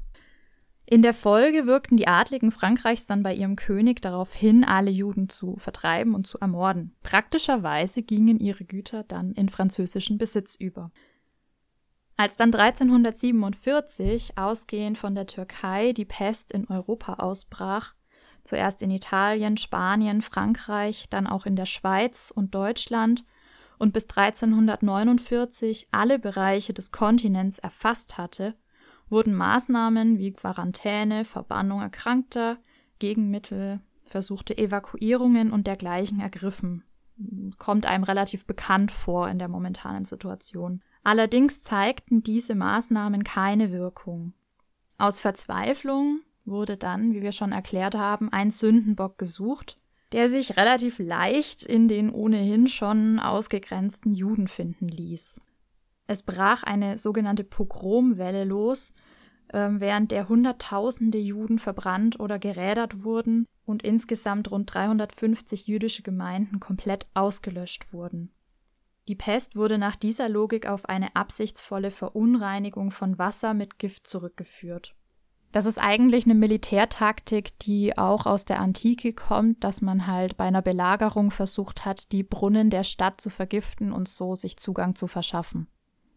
In 0.84 1.02
der 1.02 1.14
Folge 1.14 1.66
wirkten 1.66 1.96
die 1.96 2.08
Adligen 2.08 2.50
Frankreichs 2.50 3.06
dann 3.06 3.22
bei 3.22 3.32
ihrem 3.32 3.54
König 3.54 4.02
darauf 4.02 4.34
hin, 4.34 4.64
alle 4.64 4.90
Juden 4.90 5.28
zu 5.28 5.56
vertreiben 5.56 6.16
und 6.16 6.26
zu 6.26 6.38
ermorden. 6.38 6.96
Praktischerweise 7.04 8.02
gingen 8.02 8.40
ihre 8.40 8.64
Güter 8.64 9.04
dann 9.04 9.30
in 9.32 9.48
französischen 9.48 10.18
Besitz 10.18 10.56
über. 10.56 10.90
Als 12.16 12.34
dann 12.36 12.52
1347, 12.52 14.36
ausgehend 14.36 14.98
von 14.98 15.14
der 15.14 15.26
Türkei, 15.26 15.92
die 15.92 16.04
Pest 16.04 16.50
in 16.50 16.68
Europa 16.68 17.14
ausbrach, 17.14 17.94
zuerst 18.44 18.82
in 18.82 18.90
Italien, 18.90 19.56
Spanien, 19.56 20.22
Frankreich, 20.22 21.06
dann 21.10 21.26
auch 21.26 21.46
in 21.46 21.56
der 21.56 21.66
Schweiz 21.66 22.32
und 22.34 22.54
Deutschland 22.54 23.24
und 23.78 23.92
bis 23.92 24.04
1349 24.04 25.88
alle 25.90 26.18
Bereiche 26.18 26.74
des 26.74 26.92
Kontinents 26.92 27.58
erfasst 27.58 28.18
hatte, 28.18 28.54
wurden 29.08 29.34
Maßnahmen 29.34 30.18
wie 30.18 30.32
Quarantäne, 30.32 31.24
Verbannung 31.24 31.80
Erkrankter, 31.80 32.58
Gegenmittel, 32.98 33.80
versuchte 34.04 34.56
Evakuierungen 34.56 35.50
und 35.50 35.66
dergleichen 35.66 36.20
ergriffen. 36.20 36.84
Kommt 37.58 37.86
einem 37.86 38.04
relativ 38.04 38.46
bekannt 38.46 38.92
vor 38.92 39.28
in 39.28 39.38
der 39.38 39.48
momentanen 39.48 40.04
Situation. 40.04 40.82
Allerdings 41.02 41.62
zeigten 41.62 42.22
diese 42.22 42.54
Maßnahmen 42.54 43.24
keine 43.24 43.72
Wirkung. 43.72 44.34
Aus 44.98 45.20
Verzweiflung 45.20 46.20
wurde 46.44 46.76
dann, 46.76 47.12
wie 47.12 47.22
wir 47.22 47.32
schon 47.32 47.52
erklärt 47.52 47.94
haben, 47.94 48.32
ein 48.32 48.50
Sündenbock 48.50 49.18
gesucht, 49.18 49.78
der 50.12 50.28
sich 50.28 50.56
relativ 50.56 50.98
leicht 50.98 51.62
in 51.62 51.88
den 51.88 52.10
ohnehin 52.10 52.66
schon 52.66 53.18
ausgegrenzten 53.18 54.14
Juden 54.14 54.48
finden 54.48 54.88
ließ. 54.88 55.40
Es 56.06 56.22
brach 56.22 56.64
eine 56.64 56.98
sogenannte 56.98 57.44
Pogromwelle 57.44 58.44
los, 58.44 58.92
ähm, 59.52 59.80
während 59.80 60.10
der 60.10 60.28
Hunderttausende 60.28 61.18
Juden 61.18 61.58
verbrannt 61.58 62.18
oder 62.18 62.38
gerädert 62.38 63.04
wurden 63.04 63.46
und 63.64 63.82
insgesamt 63.82 64.50
rund 64.50 64.72
350 64.74 65.66
jüdische 65.66 66.02
Gemeinden 66.02 66.58
komplett 66.58 67.06
ausgelöscht 67.14 67.92
wurden. 67.92 68.32
Die 69.08 69.14
Pest 69.14 69.56
wurde 69.56 69.78
nach 69.78 69.96
dieser 69.96 70.28
Logik 70.28 70.66
auf 70.66 70.84
eine 70.84 71.16
absichtsvolle 71.16 71.90
Verunreinigung 71.90 72.90
von 72.90 73.18
Wasser 73.18 73.54
mit 73.54 73.78
Gift 73.78 74.06
zurückgeführt. 74.06 74.94
Das 75.52 75.66
ist 75.66 75.78
eigentlich 75.78 76.26
eine 76.26 76.36
Militärtaktik, 76.36 77.58
die 77.58 77.98
auch 77.98 78.26
aus 78.26 78.44
der 78.44 78.60
Antike 78.60 79.12
kommt, 79.12 79.64
dass 79.64 79.82
man 79.82 80.06
halt 80.06 80.36
bei 80.36 80.44
einer 80.44 80.62
Belagerung 80.62 81.32
versucht 81.32 81.84
hat, 81.84 82.12
die 82.12 82.22
Brunnen 82.22 82.70
der 82.70 82.84
Stadt 82.84 83.20
zu 83.20 83.30
vergiften 83.30 83.92
und 83.92 84.08
so 84.08 84.36
sich 84.36 84.58
Zugang 84.58 84.94
zu 84.94 85.08
verschaffen. 85.08 85.66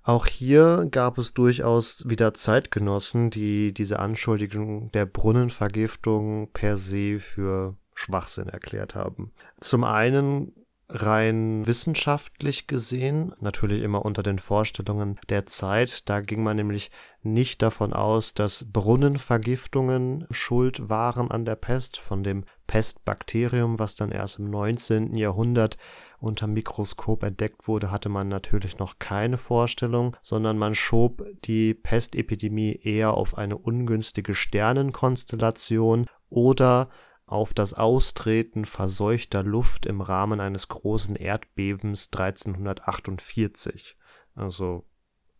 Auch 0.04 0.28
hier 0.28 0.86
gab 0.92 1.18
es 1.18 1.34
durchaus 1.34 2.08
wieder 2.08 2.34
Zeitgenossen, 2.34 3.30
die 3.30 3.74
diese 3.74 4.00
Anschuldigung 4.00 4.92
der 4.92 5.06
Brunnenvergiftung 5.06 6.50
per 6.52 6.78
se 6.78 7.20
für 7.20 7.78
Schwachsinn 7.96 8.50
erklärt 8.50 8.96
haben. 8.96 9.32
Zum 9.62 9.84
einen 9.84 10.52
rein 10.94 11.66
wissenschaftlich 11.66 12.68
gesehen, 12.68 13.34
natürlich 13.40 13.82
immer 13.82 14.06
unter 14.06 14.22
den 14.22 14.38
Vorstellungen 14.38 15.20
der 15.30 15.48
Zeit, 15.48 16.08
da 16.08 16.22
ging 16.22 16.44
man 16.44 16.56
nämlich 16.56 16.92
nicht 17.24 17.64
davon 17.64 17.94
aus, 17.94 18.36
dass 18.36 18.66
Brunnenvergiftungen 18.72 20.28
schuld 20.30 20.90
waren 20.90 21.32
an 21.32 21.46
der 21.46 21.56
Pest, 21.56 21.98
von 21.98 22.24
dem 22.24 22.44
Pestbakterium, 22.68 23.80
was 23.80 23.96
dann 23.96 24.12
erst 24.12 24.38
im 24.38 24.52
19. 24.52 25.16
Jahrhundert 25.16 25.78
unter 26.20 26.46
Mikroskop 26.48 27.24
entdeckt 27.24 27.68
wurde, 27.68 27.90
hatte 27.90 28.10
man 28.10 28.28
natürlich 28.28 28.78
noch 28.78 29.00
keine 29.00 29.38
Vorstellung, 29.38 30.16
sondern 30.22 30.58
man 30.60 30.76
schob 30.76 31.26
die 31.44 31.74
Pestepidemie 31.74 32.80
eher 32.84 33.16
auf 33.16 33.38
eine 33.38 33.58
ungünstige 33.58 34.36
Sternenkonstellation 34.36 36.06
oder 36.30 36.90
auf 37.34 37.54
das 37.54 37.74
Austreten 37.74 38.64
verseuchter 38.66 39.44
Luft 39.44 39.88
im 39.88 40.02
Rahmen 40.02 40.40
eines 40.40 40.68
großen 40.68 41.16
Erdbebens 41.16 42.10
1348. 42.14 43.98
Also 44.36 44.86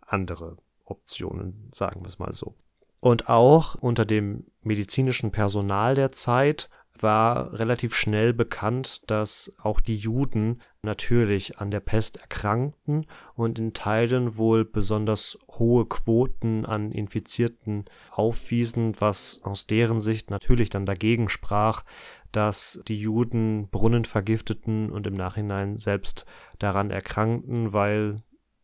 andere 0.02 0.58
Optionen, 0.84 1.70
sagen 1.72 2.02
wir 2.02 2.08
es 2.08 2.18
mal 2.18 2.34
so. 2.34 2.56
Und 3.00 3.30
auch 3.30 3.76
unter 3.76 4.06
dem 4.06 4.48
medizinischen 4.62 5.32
Personal 5.32 5.94
der 5.94 6.12
Zeit 6.12 6.70
war 7.00 7.54
relativ 7.54 7.96
schnell 7.96 8.34
bekannt, 8.34 9.02
dass 9.08 9.52
auch 9.62 9.80
die 9.80 9.98
Juden 9.98 10.62
natürlich 10.84 11.60
an 11.60 11.72
der 11.72 11.80
Pest 11.80 12.18
erkrankten 12.18 13.06
und 13.36 13.58
in 13.58 13.74
Teilen 13.74 14.38
wohl 14.38 14.64
besonders 14.64 15.40
hohe 15.50 15.86
Quoten 15.86 16.66
an 16.66 16.92
Infizierten 16.92 17.86
aufwiesen, 18.12 18.94
was 19.00 19.40
aus 19.44 19.66
deren 19.66 20.02
Sicht 20.02 20.30
natürlich 20.30 20.70
dann 20.70 20.86
dagegen 20.86 21.30
sprach, 21.30 21.84
dass 22.32 22.82
die 22.88 23.00
Juden 23.00 23.70
Brunnen 23.70 24.06
vergifteten 24.06 24.92
und 24.92 25.08
im 25.08 25.16
Nachhinein 25.16 25.78
selbst 25.78 26.26
daran 26.60 26.92
erkrankten, 26.92 27.74
weil 27.74 28.22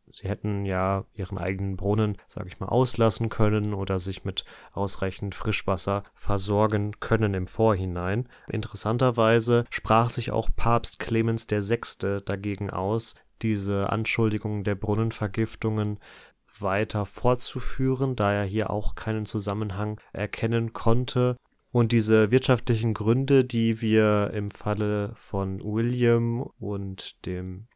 Sie 0.09 0.27
hätten 0.27 0.65
ja 0.65 1.05
ihren 1.13 1.37
eigenen 1.37 1.77
Brunnen, 1.77 2.17
sage 2.27 2.47
ich 2.47 2.59
mal, 2.59 2.67
auslassen 2.67 3.29
können 3.29 3.73
oder 3.73 3.99
sich 3.99 4.25
mit 4.25 4.43
ausreichend 4.73 5.35
Frischwasser 5.35 6.03
versorgen 6.13 6.99
können 6.99 7.33
im 7.33 7.47
Vorhinein. 7.47 8.27
Interessanterweise 8.49 9.65
sprach 9.69 10.09
sich 10.09 10.31
auch 10.31 10.49
Papst 10.55 10.99
Clemens 10.99 11.47
VI. 11.49 12.21
dagegen 12.25 12.69
aus, 12.69 13.15
diese 13.41 13.89
Anschuldigungen 13.89 14.63
der 14.63 14.75
Brunnenvergiftungen 14.75 15.99
weiter 16.59 17.05
fortzuführen, 17.05 18.15
da 18.15 18.33
er 18.33 18.43
hier 18.43 18.69
auch 18.69 18.95
keinen 18.95 19.25
Zusammenhang 19.25 19.99
erkennen 20.11 20.73
konnte. 20.73 21.37
Und 21.71 21.91
diese 21.91 22.31
wirtschaftlichen 22.31 22.95
Gründe, 22.95 23.45
die 23.45 23.79
wir 23.79 24.31
im 24.33 24.49
Falle 24.49 25.11
von 25.15 25.59
William 25.63 26.41
und 26.59 27.25
dem 27.27 27.68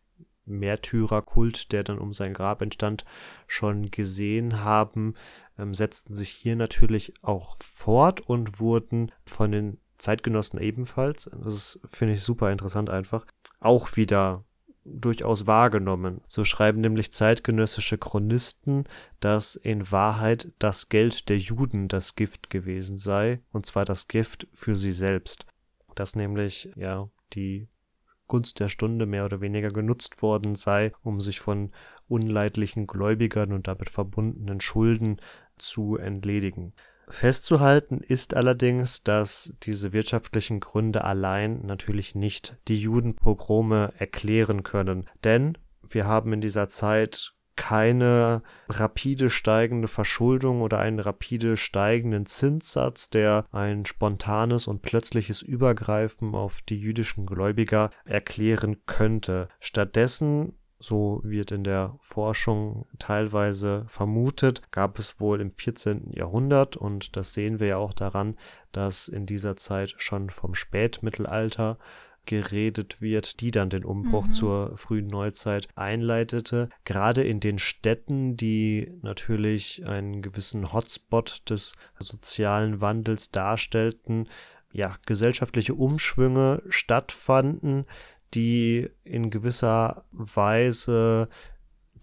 Märtyrerkult, 0.46 1.72
der 1.72 1.84
dann 1.84 2.00
um 2.00 2.14
sein 2.14 2.34
Grab 2.34 2.62
entstand, 2.62 3.06
schon 3.48 3.92
gesehen 3.92 4.62
haben, 4.62 5.16
ähm, 5.58 5.74
setzten 5.74 6.14
sich 6.14 6.30
hier 6.30 6.56
natürlich 6.56 7.14
auch 7.22 7.58
fort 7.62 8.22
und 8.22 8.60
wurden 8.60 9.12
von 9.26 9.52
den 9.52 9.78
Zeitgenossen 9.98 10.60
ebenfalls, 10.60 11.30
das 11.44 11.80
finde 11.86 12.16
ich, 12.16 12.24
super 12.24 12.52
interessant 12.52 12.90
einfach, 12.90 13.26
auch 13.60 13.96
wieder 13.96 14.44
durchaus 14.86 15.48
wahrgenommen. 15.48 16.22
So 16.28 16.44
schreiben 16.44 16.82
nämlich 16.82 17.14
zeitgenössische 17.14 17.98
Chronisten, 17.98 18.84
dass 19.20 19.56
in 19.56 19.92
Wahrheit 19.92 20.52
das 20.60 20.90
Geld 20.90 21.30
der 21.30 21.38
Juden 21.38 21.88
das 21.88 22.16
Gift 22.16 22.50
gewesen 22.50 22.98
sei, 22.98 23.42
und 23.52 23.66
zwar 23.66 23.86
das 23.86 24.08
Gift 24.08 24.48
für 24.52 24.76
sie 24.76 24.92
selbst. 24.92 25.46
Dass 25.96 26.16
nämlich, 26.16 26.72
ja, 26.76 27.10
die 27.34 27.70
Gunst 28.34 28.60
der 28.60 28.70
Stunde 28.70 29.06
mehr 29.06 29.26
oder 29.26 29.42
weniger 29.42 29.70
genutzt 29.70 30.24
worden 30.24 30.56
sei, 30.56 30.92
um 31.04 31.20
sich 31.20 31.40
von 31.40 31.70
unleidlichen 32.08 32.88
Gläubigern 32.88 33.54
und 33.54 33.68
damit 33.68 33.92
verbundenen 33.92 34.60
Schulden 34.60 35.22
zu 35.60 35.98
entledigen. 35.98 36.74
Festzuhalten 37.08 38.00
ist 38.02 38.34
allerdings, 38.34 39.04
dass 39.04 39.54
diese 39.62 39.94
wirtschaftlichen 39.94 40.62
Gründe 40.62 41.04
allein 41.04 41.64
natürlich 41.64 42.16
nicht 42.16 42.58
die 42.68 42.82
Judenpogrome 42.82 43.94
erklären 44.00 44.64
können, 44.64 45.08
denn 45.24 45.56
wir 45.88 46.08
haben 46.08 46.34
in 46.34 46.42
dieser 46.42 46.70
Zeit 46.70 47.36
keine 47.56 48.42
rapide 48.70 49.30
steigende 49.30 49.88
Verschuldung 49.88 50.62
oder 50.62 50.80
einen 50.80 51.00
rapide 51.00 51.58
steigenden 51.58 52.26
Zinssatz, 52.26 53.10
der 53.10 53.46
ein 53.52 53.86
spontanes 53.86 54.68
und 54.68 54.82
plötzliches 54.82 55.42
Übergreifen 55.42 56.36
auf 56.36 56.62
die 56.62 56.80
jüdischen 56.80 57.26
Gläubiger 57.26 57.90
erklären 58.06 58.78
könnte. 58.86 59.48
Stattdessen 59.60 60.54
so 60.84 61.22
wird 61.24 61.52
in 61.52 61.64
der 61.64 61.98
Forschung 62.02 62.86
teilweise 63.00 63.86
vermutet, 63.88 64.62
gab 64.72 65.00
es 65.00 65.20
wohl 65.20 65.40
im 65.40 65.50
14. 65.50 66.12
Jahrhundert 66.14 66.76
und 66.76 67.16
das 67.16 67.34
sehen 67.34 67.60
wir 67.60 67.68
ja 67.68 67.78
auch 67.78 67.94
daran, 67.94 68.36
dass 68.74 69.08
in 69.08 69.26
dieser 69.26 69.56
Zeit 69.56 69.96
schon 69.98 70.30
vom 70.30 70.56
Spätmittelalter 70.56 71.78
geredet 72.26 73.02
wird, 73.02 73.40
die 73.42 73.52
dann 73.52 73.70
den 73.70 73.84
Umbruch 73.84 74.28
mhm. 74.28 74.32
zur 74.32 74.78
frühen 74.78 75.08
Neuzeit 75.08 75.68
einleitete. 75.76 76.70
Gerade 76.86 77.24
in 77.24 77.40
den 77.40 77.60
Städten, 77.60 78.38
die 78.38 78.92
natürlich 79.02 79.86
einen 79.88 80.22
gewissen 80.22 80.74
Hotspot 80.74 81.50
des 81.50 81.76
sozialen 82.00 82.82
Wandels 82.82 83.32
darstellten, 83.32 84.28
ja, 84.72 84.98
gesellschaftliche 85.06 85.76
Umschwünge 85.76 86.64
stattfanden, 86.70 87.86
die 88.34 88.90
in 89.04 89.30
gewisser 89.30 90.06
Weise 90.12 91.30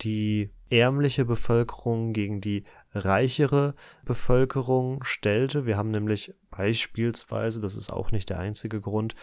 die 0.00 0.50
ärmliche 0.70 1.24
Bevölkerung 1.24 2.12
gegen 2.12 2.40
die 2.40 2.64
reichere 2.92 3.74
Bevölkerung 4.04 5.04
stellte. 5.04 5.66
Wir 5.66 5.76
haben 5.76 5.90
nämlich 5.90 6.34
beispielsweise, 6.50 7.60
das 7.60 7.76
ist 7.76 7.92
auch 7.92 8.12
nicht 8.12 8.30
der 8.30 8.38
einzige 8.38 8.80
Grund, 8.80 9.14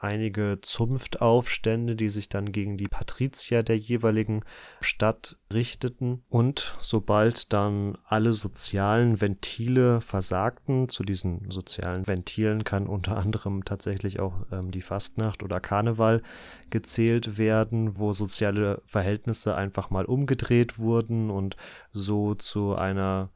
einige 0.00 0.58
Zunftaufstände, 0.62 1.94
die 1.94 2.08
sich 2.08 2.28
dann 2.28 2.52
gegen 2.52 2.78
die 2.78 2.88
Patrizier 2.88 3.62
der 3.62 3.78
jeweiligen 3.78 4.42
Stadt 4.80 5.36
richteten. 5.52 6.24
Und 6.30 6.74
sobald 6.80 7.52
dann 7.52 7.98
alle 8.04 8.32
sozialen 8.32 9.20
Ventile 9.20 10.00
versagten, 10.00 10.88
zu 10.88 11.02
diesen 11.02 11.50
sozialen 11.50 12.08
Ventilen 12.08 12.64
kann 12.64 12.86
unter 12.86 13.18
anderem 13.18 13.64
tatsächlich 13.64 14.20
auch 14.20 14.46
ähm, 14.50 14.70
die 14.70 14.82
Fastnacht 14.82 15.42
oder 15.42 15.60
Karneval 15.60 16.22
gezählt 16.70 17.36
werden, 17.36 17.98
wo 17.98 18.14
soziale 18.14 18.82
Verhältnisse 18.86 19.54
einfach 19.54 19.90
mal 19.90 20.06
umgedreht 20.06 20.78
wurden 20.78 21.30
und 21.30 21.56
so 21.92 22.34
zu 22.34 22.74
einer 22.74 23.30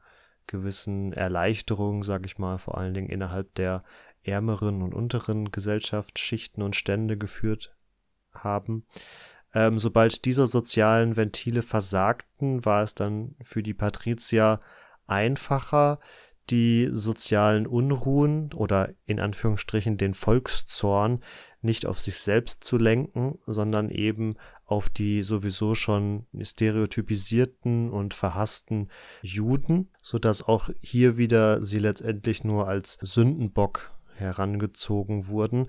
gewissen 0.47 1.13
Erleichterung, 1.13 2.03
sage 2.03 2.25
ich 2.25 2.37
mal, 2.37 2.57
vor 2.57 2.77
allen 2.77 2.93
Dingen 2.93 3.09
innerhalb 3.09 3.53
der 3.55 3.83
ärmeren 4.25 4.81
und 4.81 4.93
unteren 4.93 5.51
Gesellschaftsschichten 5.51 6.63
und 6.63 6.75
Stände 6.75 7.17
geführt 7.17 7.75
haben. 8.33 8.85
Ähm, 9.53 9.79
sobald 9.79 10.25
diese 10.25 10.47
sozialen 10.47 11.15
Ventile 11.15 11.61
versagten, 11.61 12.65
war 12.65 12.83
es 12.83 12.95
dann 12.95 13.35
für 13.41 13.63
die 13.63 13.73
Patrizier 13.73 14.59
einfacher, 15.07 15.99
die 16.49 16.89
sozialen 16.91 17.65
Unruhen 17.65 18.53
oder 18.53 18.93
in 19.05 19.19
Anführungsstrichen 19.19 19.97
den 19.97 20.13
Volkszorn 20.13 21.23
nicht 21.61 21.87
auf 21.87 21.99
sich 21.99 22.19
selbst 22.19 22.63
zu 22.63 22.77
lenken, 22.77 23.39
sondern 23.45 23.89
eben 23.89 24.35
auf 24.65 24.89
die 24.89 25.23
sowieso 25.23 25.73
schon 25.73 26.27
stereotypisierten 26.39 27.89
und 27.89 28.13
verhassten 28.13 28.89
Juden, 29.21 29.89
so 30.01 30.19
dass 30.19 30.43
auch 30.47 30.69
hier 30.81 31.17
wieder 31.17 31.63
sie 31.63 31.79
letztendlich 31.79 32.43
nur 32.43 32.67
als 32.67 32.97
Sündenbock 33.01 33.94
herangezogen 34.15 35.27
wurden. 35.27 35.67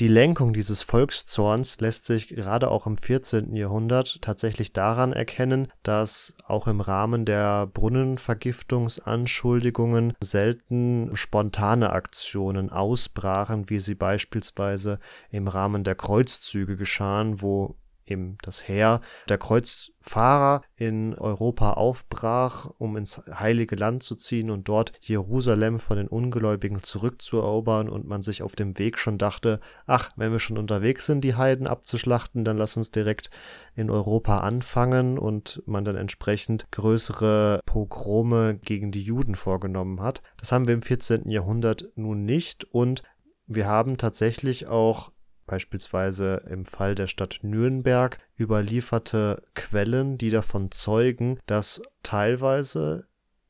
Die 0.00 0.08
Lenkung 0.08 0.52
dieses 0.52 0.82
Volkszorns 0.82 1.78
lässt 1.78 2.04
sich 2.04 2.26
gerade 2.26 2.68
auch 2.68 2.88
im 2.88 2.96
14. 2.96 3.54
Jahrhundert 3.54 4.20
tatsächlich 4.22 4.72
daran 4.72 5.12
erkennen, 5.12 5.68
dass 5.84 6.34
auch 6.48 6.66
im 6.66 6.80
Rahmen 6.80 7.24
der 7.24 7.68
Brunnenvergiftungsanschuldigungen 7.68 10.14
selten 10.20 11.14
spontane 11.14 11.90
Aktionen 11.90 12.70
ausbrachen, 12.70 13.70
wie 13.70 13.78
sie 13.78 13.94
beispielsweise 13.94 14.98
im 15.30 15.46
Rahmen 15.46 15.84
der 15.84 15.94
Kreuzzüge 15.94 16.76
geschahen, 16.76 17.40
wo 17.40 17.76
eben 18.06 18.38
das 18.42 18.68
Heer 18.68 19.00
der 19.28 19.38
Kreuzfahrer 19.38 20.62
in 20.76 21.14
Europa 21.14 21.72
aufbrach, 21.72 22.70
um 22.78 22.96
ins 22.96 23.22
heilige 23.30 23.76
Land 23.76 24.02
zu 24.02 24.14
ziehen 24.14 24.50
und 24.50 24.68
dort 24.68 24.92
Jerusalem 25.00 25.78
von 25.78 25.96
den 25.96 26.08
Ungläubigen 26.08 26.82
zurückzuerobern 26.82 27.88
und 27.88 28.06
man 28.06 28.22
sich 28.22 28.42
auf 28.42 28.56
dem 28.56 28.78
Weg 28.78 28.98
schon 28.98 29.18
dachte, 29.18 29.60
ach, 29.86 30.10
wenn 30.16 30.32
wir 30.32 30.38
schon 30.38 30.58
unterwegs 30.58 31.06
sind, 31.06 31.22
die 31.22 31.34
Heiden 31.34 31.66
abzuschlachten, 31.66 32.44
dann 32.44 32.58
lass 32.58 32.76
uns 32.76 32.90
direkt 32.90 33.30
in 33.74 33.90
Europa 33.90 34.40
anfangen 34.40 35.18
und 35.18 35.62
man 35.66 35.84
dann 35.84 35.96
entsprechend 35.96 36.70
größere 36.70 37.60
Pogrome 37.66 38.58
gegen 38.58 38.90
die 38.90 39.02
Juden 39.02 39.34
vorgenommen 39.34 40.00
hat. 40.00 40.22
Das 40.38 40.52
haben 40.52 40.66
wir 40.66 40.74
im 40.74 40.82
14. 40.82 41.30
Jahrhundert 41.30 41.88
nun 41.96 42.24
nicht 42.24 42.64
und 42.64 43.02
wir 43.46 43.66
haben 43.66 43.98
tatsächlich 43.98 44.66
auch 44.68 45.12
beispielsweise 45.46 46.42
im 46.48 46.64
Fall 46.64 46.94
der 46.94 47.06
Stadt 47.06 47.40
Nürnberg 47.42 48.18
überlieferte 48.38 49.42
Quellen, 49.54 50.18
die 50.18 50.30
davon 50.30 50.70
zeugen, 50.70 51.38
dass 51.46 51.80
teilweise 52.02 53.06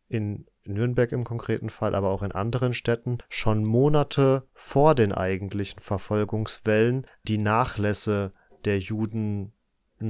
in 0.09 0.47
Nürnberg 0.67 1.13
im 1.13 1.25
konkreten 1.25 1.71
Fall, 1.71 1.95
aber 1.95 2.11
auch 2.11 2.23
in 2.23 2.33
anderen 2.33 2.75
Städten 2.75 3.19
schon 3.29 3.65
Monate 3.65 4.47
vor 4.53 4.95
den 4.95 5.13
eigentlichen 5.13 5.81
Verfolgungswellen 5.81 7.07
die 7.27 7.39
Nachlässe 7.39 8.33
der 8.65 8.79
Juden 8.79 9.53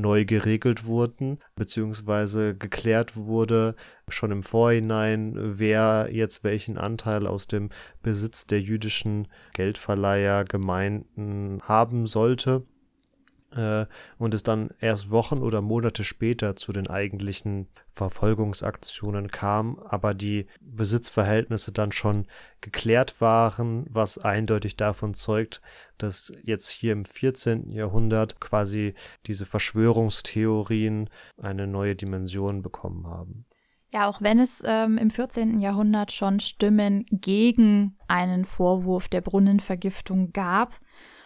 neu 0.00 0.24
geregelt 0.24 0.84
wurden, 0.84 1.38
beziehungsweise 1.56 2.54
geklärt 2.54 3.16
wurde 3.16 3.74
schon 4.08 4.30
im 4.30 4.42
Vorhinein, 4.42 5.34
wer 5.58 6.08
jetzt 6.12 6.44
welchen 6.44 6.78
Anteil 6.78 7.26
aus 7.26 7.46
dem 7.46 7.70
Besitz 8.02 8.46
der 8.46 8.60
jüdischen 8.60 9.28
Geldverleiher 9.54 10.44
Gemeinden 10.44 11.60
haben 11.62 12.06
sollte 12.06 12.64
äh, 13.54 13.86
und 14.18 14.34
es 14.34 14.42
dann 14.42 14.70
erst 14.80 15.10
Wochen 15.10 15.38
oder 15.38 15.60
Monate 15.60 16.04
später 16.04 16.56
zu 16.56 16.72
den 16.72 16.88
eigentlichen 16.88 17.68
Verfolgungsaktionen 17.86 19.30
kam, 19.30 19.78
aber 19.78 20.14
die 20.14 20.46
Besitzverhältnisse 20.60 21.72
dann 21.72 21.92
schon 21.92 22.26
geklärt 22.60 23.20
waren, 23.20 23.86
was 23.88 24.18
eindeutig 24.18 24.76
davon 24.76 25.14
zeugt, 25.14 25.62
dass 25.98 26.32
jetzt 26.42 26.70
hier 26.70 26.92
im 26.92 27.04
14. 27.04 27.70
Jahrhundert 27.70 28.40
quasi 28.40 28.94
diese 29.26 29.46
Verschwörungstheorien 29.46 31.08
eine 31.40 31.66
neue 31.66 31.94
Dimension 31.94 32.62
bekommen 32.62 33.06
haben. 33.06 33.46
Ja, 33.92 34.08
auch 34.08 34.20
wenn 34.20 34.40
es 34.40 34.60
ähm, 34.66 34.98
im 34.98 35.08
14. 35.08 35.60
Jahrhundert 35.60 36.10
schon 36.10 36.40
Stimmen 36.40 37.06
gegen 37.12 37.94
einen 38.08 38.44
Vorwurf 38.44 39.06
der 39.06 39.20
Brunnenvergiftung 39.20 40.32
gab, 40.32 40.80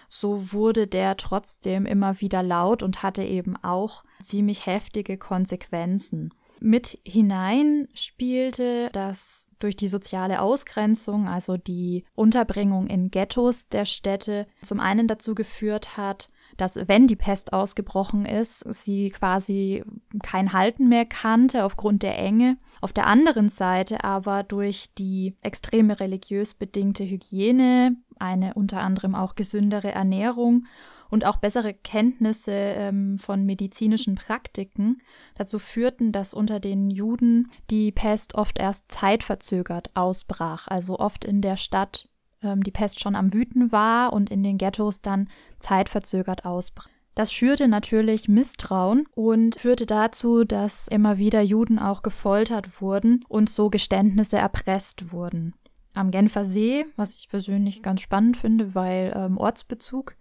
so 0.09 0.53
wurde 0.53 0.87
der 0.87 1.17
trotzdem 1.17 1.87
immer 1.87 2.21
wieder 2.21 2.43
laut 2.43 2.83
und 2.83 3.03
hatte 3.03 3.23
eben 3.23 3.57
auch 3.57 4.05
ziemlich 4.21 4.67
heftige 4.67 5.19
Konsequenzen. 5.19 6.33
Mit 6.61 6.99
hinein 7.05 7.89
spielte, 7.95 8.91
dass 8.93 9.49
durch 9.61 9.77
die 9.77 9.89
soziale 9.89 10.41
Ausgrenzung, 10.41 11.29
also 11.29 11.57
die 11.57 12.05
Unterbringung 12.15 12.89
in 12.89 13.11
Ghettos 13.11 13.69
der 13.69 13.85
Städte, 13.85 14.47
zum 14.63 14.81
einen 14.81 15.07
dazu 15.07 15.35
geführt 15.35 15.97
hat, 15.97 16.31
dass 16.57 16.77
wenn 16.89 17.07
die 17.07 17.17
Pest 17.17 17.53
ausgebrochen 17.53 18.25
ist, 18.25 18.61
sie 18.73 19.11
quasi 19.11 19.85
kein 20.23 20.53
Halten 20.53 20.89
mehr 20.89 21.05
kannte 21.07 21.65
aufgrund 21.65 22.03
der 22.03 22.19
Enge. 22.19 22.59
Auf 22.81 22.93
der 22.93 23.07
anderen 23.07 23.49
Seite 23.49 24.03
aber 24.03 24.43
durch 24.43 24.93
die 24.99 25.37
extreme 25.43 26.01
religiös 26.01 26.55
bedingte 26.55 27.05
Hygiene, 27.05 27.97
eine 28.21 28.55
unter 28.55 28.81
anderem 28.81 29.15
auch 29.15 29.35
gesündere 29.35 29.93
Ernährung 29.93 30.67
und 31.11 31.25
auch 31.25 31.37
bessere 31.37 31.75
Kenntnisse 31.75 32.53
ähm, 32.53 33.19
von 33.19 33.45
medizinischen 33.47 34.17
Praktiken 34.17 35.01
dazu 35.37 35.59
führten, 35.59 36.13
dass 36.13 36.35
unter 36.35 36.61
den 36.61 36.91
Juden 36.91 37.51
die 37.71 37.93
Pest 37.93 38.35
oft 38.35 38.59
erst 38.59 38.91
zeitverzögert 38.93 39.97
ausbrach, 39.97 40.69
also 40.69 40.99
oft 40.99 41.25
in 41.25 41.41
der 41.41 41.57
Stadt 41.57 42.09
ähm, 42.43 42.63
die 42.63 42.71
Pest 42.71 43.01
schon 43.01 43.17
am 43.17 43.33
Wüten 43.33 43.73
war 43.73 44.13
und 44.13 44.31
in 44.31 44.43
den 44.43 44.59
Ghettos 44.59 45.03
dann 45.03 45.29
zeitverzögert 45.59 46.45
ausbrach. 46.45 46.89
Das 47.15 47.33
schürte 47.33 47.67
natürlich 47.67 48.29
Misstrauen 48.29 49.09
und 49.17 49.59
führte 49.59 49.87
dazu, 49.87 50.45
dass 50.45 50.87
immer 50.87 51.19
wieder 51.19 51.41
Juden 51.41 51.81
auch 51.81 52.03
gefoltert 52.03 52.81
wurden 52.81 53.25
und 53.29 53.51
so 53.51 53.71
Geständnisse 53.71 54.39
erpresst 54.39 55.11
wurden. 55.11 55.55
Am 55.99 56.13
Genfer 56.13 56.45
See, 56.45 56.87
was 56.97 57.17
ich 57.17 57.29
persönlich 57.29 57.83
ganz 57.83 58.01
spannend 58.03 58.37
finde, 58.37 58.75
weil 58.77 59.13
ähm, 59.17 59.37
Ortsbezug, 59.37 60.15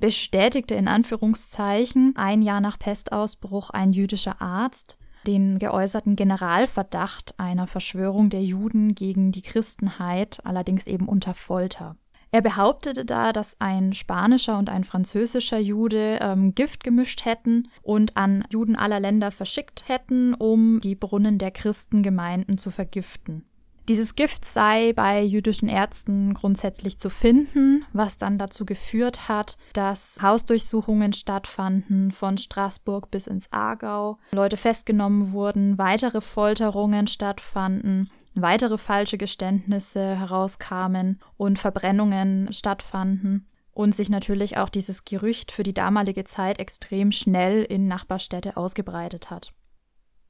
bestätigte 0.00 0.74
in 0.74 0.88
Anführungszeichen 0.88 2.14
ein 2.16 2.42
Jahr 2.42 2.60
nach 2.60 2.78
Pestausbruch 2.78 3.70
ein 3.70 3.92
jüdischer 3.92 4.42
Arzt, 4.42 4.98
den 5.28 5.60
geäußerten 5.60 6.16
Generalverdacht 6.16 7.38
einer 7.38 7.68
Verschwörung 7.68 8.28
der 8.28 8.42
Juden 8.42 8.96
gegen 8.96 9.30
die 9.30 9.42
Christenheit, 9.42 10.40
allerdings 10.44 10.88
eben 10.88 11.08
unter 11.08 11.34
Folter. 11.34 11.96
Er 12.32 12.42
behauptete 12.42 13.04
da, 13.04 13.32
dass 13.32 13.60
ein 13.60 13.92
spanischer 13.92 14.58
und 14.58 14.68
ein 14.68 14.84
französischer 14.84 15.58
Jude 15.58 16.18
ähm, 16.20 16.54
Gift 16.54 16.84
gemischt 16.84 17.24
hätten 17.24 17.68
und 17.82 18.16
an 18.16 18.44
Juden 18.50 18.76
aller 18.76 19.00
Länder 19.00 19.30
verschickt 19.30 19.88
hätten, 19.88 20.34
um 20.34 20.80
die 20.80 20.94
Brunnen 20.94 21.38
der 21.38 21.50
Christengemeinden 21.50 22.56
zu 22.56 22.70
vergiften. 22.70 23.44
Dieses 23.88 24.14
Gift 24.14 24.44
sei 24.44 24.92
bei 24.92 25.22
jüdischen 25.22 25.68
Ärzten 25.68 26.34
grundsätzlich 26.34 26.98
zu 26.98 27.10
finden, 27.10 27.84
was 27.92 28.16
dann 28.16 28.38
dazu 28.38 28.64
geführt 28.64 29.28
hat, 29.28 29.56
dass 29.72 30.20
Hausdurchsuchungen 30.22 31.12
stattfanden 31.12 32.12
von 32.12 32.38
Straßburg 32.38 33.10
bis 33.10 33.26
ins 33.26 33.52
Aargau, 33.52 34.18
Leute 34.32 34.56
festgenommen 34.56 35.32
wurden, 35.32 35.76
weitere 35.78 36.20
Folterungen 36.20 37.08
stattfanden, 37.08 38.10
weitere 38.34 38.78
falsche 38.78 39.18
Geständnisse 39.18 40.16
herauskamen 40.16 41.18
und 41.36 41.58
Verbrennungen 41.58 42.52
stattfanden 42.52 43.48
und 43.72 43.94
sich 43.94 44.10
natürlich 44.10 44.56
auch 44.56 44.68
dieses 44.68 45.04
Gerücht 45.04 45.50
für 45.52 45.62
die 45.62 45.74
damalige 45.74 46.24
Zeit 46.24 46.58
extrem 46.58 47.12
schnell 47.12 47.62
in 47.62 47.88
Nachbarstädte 47.88 48.56
ausgebreitet 48.56 49.30
hat. 49.30 49.52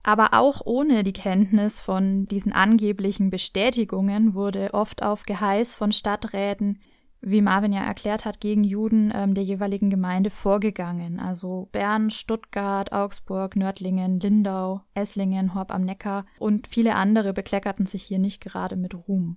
Aber 0.03 0.33
auch 0.33 0.63
ohne 0.65 1.03
die 1.03 1.13
Kenntnis 1.13 1.81
von 1.81 2.27
diesen 2.27 2.53
angeblichen 2.53 3.31
Bestätigungen 3.31 4.35
wurde 4.35 4.73
oft 4.73 5.03
auf 5.03 5.25
Geheiß 5.25 5.75
von 5.75 5.93
Stadträten, 5.93 6.81
wie 7.21 7.43
Marvin 7.43 7.75
ja 7.75 7.83
erklärt 7.83 8.25
hat, 8.25 8.41
gegen 8.41 8.65
Juden 8.65 9.13
ähm, 9.15 9.35
der 9.35 9.45
jeweiligen 9.45 9.91
Gemeinde 9.91 10.31
vorgegangen. 10.31 11.21
Also 11.21 11.69
Bern, 11.71 12.11
Stuttgart, 12.11 12.93
Augsburg, 12.93 13.57
Nördlingen, 13.57 14.21
Lindau, 14.21 14.81
Esslingen, 14.95 15.55
Horb 15.55 15.71
am 15.71 15.83
Neckar 15.83 16.25
und 16.39 16.67
viele 16.67 16.95
andere 16.95 17.35
bekleckerten 17.35 17.85
sich 17.85 18.05
hier 18.05 18.19
nicht 18.19 18.41
gerade 18.43 18.77
mit 18.77 18.95
Ruhm. 18.95 19.37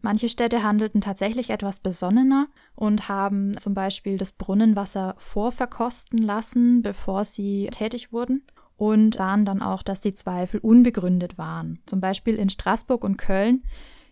Manche 0.00 0.28
Städte 0.28 0.62
handelten 0.62 1.00
tatsächlich 1.00 1.50
etwas 1.50 1.80
besonnener 1.80 2.46
und 2.76 3.08
haben 3.08 3.58
zum 3.58 3.74
Beispiel 3.74 4.16
das 4.16 4.32
Brunnenwasser 4.32 5.16
vorverkosten 5.18 6.22
lassen, 6.22 6.82
bevor 6.82 7.24
sie 7.24 7.68
tätig 7.72 8.12
wurden 8.12 8.42
und 8.78 9.16
sahen 9.16 9.44
dann 9.44 9.60
auch, 9.60 9.82
dass 9.82 10.00
die 10.00 10.14
Zweifel 10.14 10.60
unbegründet 10.60 11.36
waren. 11.36 11.80
Zum 11.84 12.00
Beispiel 12.00 12.36
in 12.36 12.48
Straßburg 12.48 13.04
und 13.04 13.18
Köln 13.18 13.64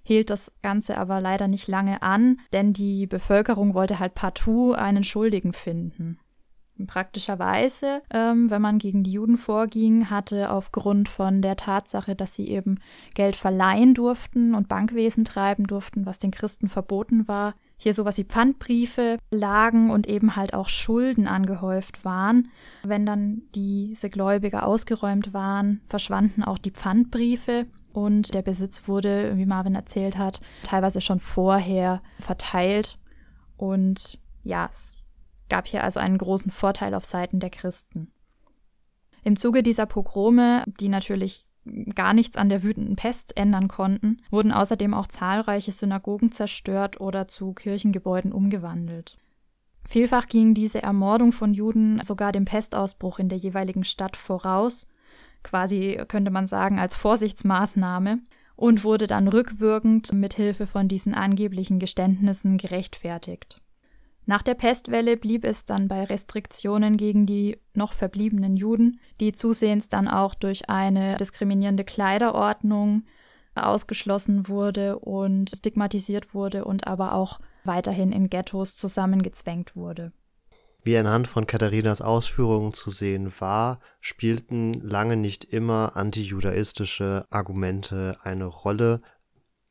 hielt 0.03 0.29
das 0.29 0.53
Ganze 0.63 0.99
aber 0.99 1.21
leider 1.21 1.49
nicht 1.49 1.69
lange 1.69 2.03
an, 2.03 2.41
denn 2.53 2.73
die 2.73 3.07
Bevölkerung 3.07 3.75
wollte 3.75 3.99
halt 3.99 4.15
partout 4.15 4.73
einen 4.73 5.05
Schuldigen 5.05 5.53
finden. 5.53 6.19
Praktischerweise, 6.87 8.03
ähm, 8.11 8.51
wenn 8.51 8.61
man 8.61 8.79
gegen 8.79 9.03
die 9.03 9.13
Juden 9.13 9.39
vorging, 9.39 10.11
hatte 10.11 10.51
aufgrund 10.51 11.09
von 11.09 11.41
der 11.41 11.57
Tatsache, 11.57 12.15
dass 12.15 12.35
sie 12.35 12.51
eben 12.51 12.79
Geld 13.15 13.35
verleihen 13.35 13.95
durften 13.95 14.55
und 14.55 14.69
Bankwesen 14.69 15.25
treiben 15.25 15.67
durften, 15.67 16.05
was 16.05 16.19
den 16.19 16.33
Christen 16.33 16.69
verboten 16.69 17.29
war, 17.29 17.55
hier 17.77 17.95
sowas 17.95 18.17
wie 18.19 18.25
Pfandbriefe 18.25 19.19
lagen 19.31 19.91
und 19.91 20.07
eben 20.07 20.37
halt 20.37 20.55
auch 20.55 20.69
Schulden 20.69 21.29
angehäuft 21.29 22.05
waren. 22.05 22.51
Wenn 22.83 23.05
dann 23.05 23.43
diese 23.55 24.11
Gläubiger 24.11 24.67
ausgeräumt 24.67 25.35
waren, 25.35 25.83
verschwanden 25.87 26.43
auch 26.43 26.59
die 26.59 26.71
Pfandbriefe 26.71 27.67
und 27.93 28.35
der 28.35 28.43
Besitz 28.43 28.89
wurde, 28.89 29.37
wie 29.37 29.47
Marvin 29.47 29.75
erzählt 29.75 30.19
hat, 30.19 30.41
teilweise 30.63 31.01
schon 31.01 31.19
vorher 31.19 32.03
verteilt. 32.19 32.99
Und 33.57 34.19
ja, 34.43 34.69
es 34.71 34.95
gab 35.49 35.67
hier 35.67 35.85
also 35.85 36.01
einen 36.01 36.19
großen 36.19 36.51
Vorteil 36.51 36.95
auf 36.95 37.05
Seiten 37.05 37.41
der 37.41 37.51
Christen. 37.51 38.11
Im 39.23 39.37
Zuge 39.37 39.63
dieser 39.63 39.87
Pogrome, 39.87 40.65
die 40.81 40.89
natürlich 40.89 41.46
gar 41.95 42.15
nichts 42.15 42.37
an 42.37 42.49
der 42.49 42.63
wütenden 42.63 42.97
Pest 42.97 43.37
ändern 43.37 43.69
konnten, 43.69 44.19
wurden 44.31 44.53
außerdem 44.53 44.95
auch 44.95 45.07
zahlreiche 45.07 45.73
Synagogen 45.73 46.33
zerstört 46.33 47.01
oder 47.01 47.29
zu 47.29 47.53
Kirchengebäuden 47.53 48.33
umgewandelt. 48.33 49.19
Vielfach 49.89 50.27
ging 50.27 50.55
diese 50.55 50.83
Ermordung 50.83 51.33
von 51.33 51.55
Juden 51.55 52.03
sogar 52.03 52.33
dem 52.33 52.45
Pestausbruch 52.45 53.19
in 53.19 53.29
der 53.29 53.39
jeweiligen 53.39 53.85
Stadt 53.85 54.17
voraus, 54.17 54.89
quasi 55.43 56.01
könnte 56.09 56.31
man 56.31 56.47
sagen 56.47 56.79
als 56.79 56.95
Vorsichtsmaßnahme, 56.95 58.19
und 58.57 58.85
wurde 58.85 59.07
dann 59.07 59.29
rückwirkend 59.29 60.13
mit 60.13 60.35
Hilfe 60.35 60.67
von 60.67 60.89
diesen 60.89 61.15
angeblichen 61.15 61.79
Geständnissen 61.79 62.57
gerechtfertigt. 62.57 63.61
Nach 64.29 64.43
der 64.43 64.55
Pestwelle 64.55 65.17
blieb 65.17 65.45
es 65.45 65.65
dann 65.65 65.87
bei 65.87 66.03
Restriktionen 66.03 66.97
gegen 66.97 67.27
die 67.27 67.59
noch 67.75 67.93
verbliebenen 67.93 68.57
Juden, 68.57 68.99
die 69.21 69.33
zusehends 69.33 69.89
dann 69.89 70.09
auch 70.09 70.35
durch 70.35 70.69
eine 70.69 71.17
diskriminierende 71.17 71.85
Kleiderordnung 71.85 73.05
ausgeschlossen 73.55 74.49
wurde 74.49 74.99
und 74.99 75.51
stigmatisiert 75.57 76.35
wurde 76.35 76.65
und 76.65 76.89
aber 76.89 77.15
auch 77.15 77.39
weiterhin 77.65 78.11
in 78.11 78.29
Ghettos 78.29 78.75
zusammengezwängt 78.75 79.77
wurde. 79.77 80.13
Wie 80.83 80.97
anhand 80.97 81.27
von 81.27 81.47
Katharinas 81.47 82.01
Ausführungen 82.01 82.73
zu 82.73 82.91
sehen 82.91 83.33
war, 83.41 83.81
spielten 84.01 84.75
lange 84.75 85.17
nicht 85.17 85.45
immer 85.45 85.97
antijudaistische 85.97 87.27
Argumente 87.31 88.19
eine 88.23 88.45
Rolle. 88.45 89.03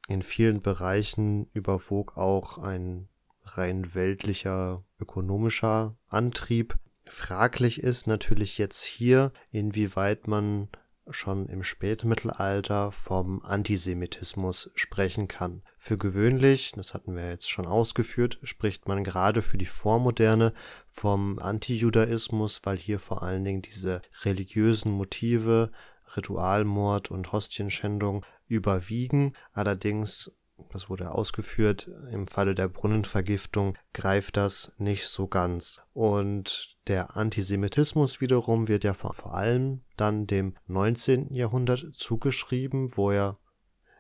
In 0.07 0.21
vielen 0.21 0.61
Bereichen 0.61 1.47
überwog 1.53 2.17
auch 2.17 2.57
ein 2.57 3.07
rein 3.45 3.93
weltlicher, 3.93 4.83
ökonomischer 4.99 5.97
Antrieb. 6.07 6.75
Fraglich 7.05 7.81
ist 7.81 8.07
natürlich 8.07 8.57
jetzt 8.57 8.83
hier, 8.83 9.31
inwieweit 9.51 10.27
man 10.27 10.69
schon 11.11 11.47
im 11.47 11.63
Spätmittelalter 11.63 12.91
vom 12.91 13.43
Antisemitismus 13.43 14.71
sprechen 14.73 15.27
kann. 15.27 15.61
Für 15.77 15.97
gewöhnlich, 15.97 16.71
das 16.75 16.93
hatten 16.93 17.15
wir 17.15 17.29
jetzt 17.29 17.49
schon 17.49 17.67
ausgeführt, 17.67 18.39
spricht 18.43 18.87
man 18.87 19.03
gerade 19.03 19.41
für 19.41 19.57
die 19.57 19.67
Vormoderne 19.67 20.53
vom 20.91 21.37
Antijudaismus, 21.37 22.61
weil 22.63 22.77
hier 22.77 22.97
vor 22.97 23.21
allen 23.21 23.43
Dingen 23.43 23.61
diese 23.61 24.01
religiösen 24.23 24.91
Motive, 24.91 25.71
Ritualmord 26.15 27.11
und 27.11 27.31
Hostienschändung 27.31 28.25
überwiegen. 28.47 29.33
Allerdings 29.53 30.31
das 30.71 30.89
wurde 30.89 31.11
ausgeführt, 31.11 31.89
im 32.11 32.27
Falle 32.27 32.55
der 32.55 32.67
Brunnenvergiftung 32.67 33.77
greift 33.93 34.37
das 34.37 34.73
nicht 34.77 35.07
so 35.07 35.27
ganz. 35.27 35.81
Und 35.93 36.77
der 36.87 37.15
Antisemitismus 37.15 38.21
wiederum 38.21 38.67
wird 38.67 38.83
ja 38.83 38.93
vor, 38.93 39.33
allem 39.33 39.81
dann 39.97 40.27
dem 40.27 40.55
19. 40.67 41.33
Jahrhundert 41.33 41.93
zugeschrieben, 41.93 42.95
wo 42.95 43.11
er 43.11 43.37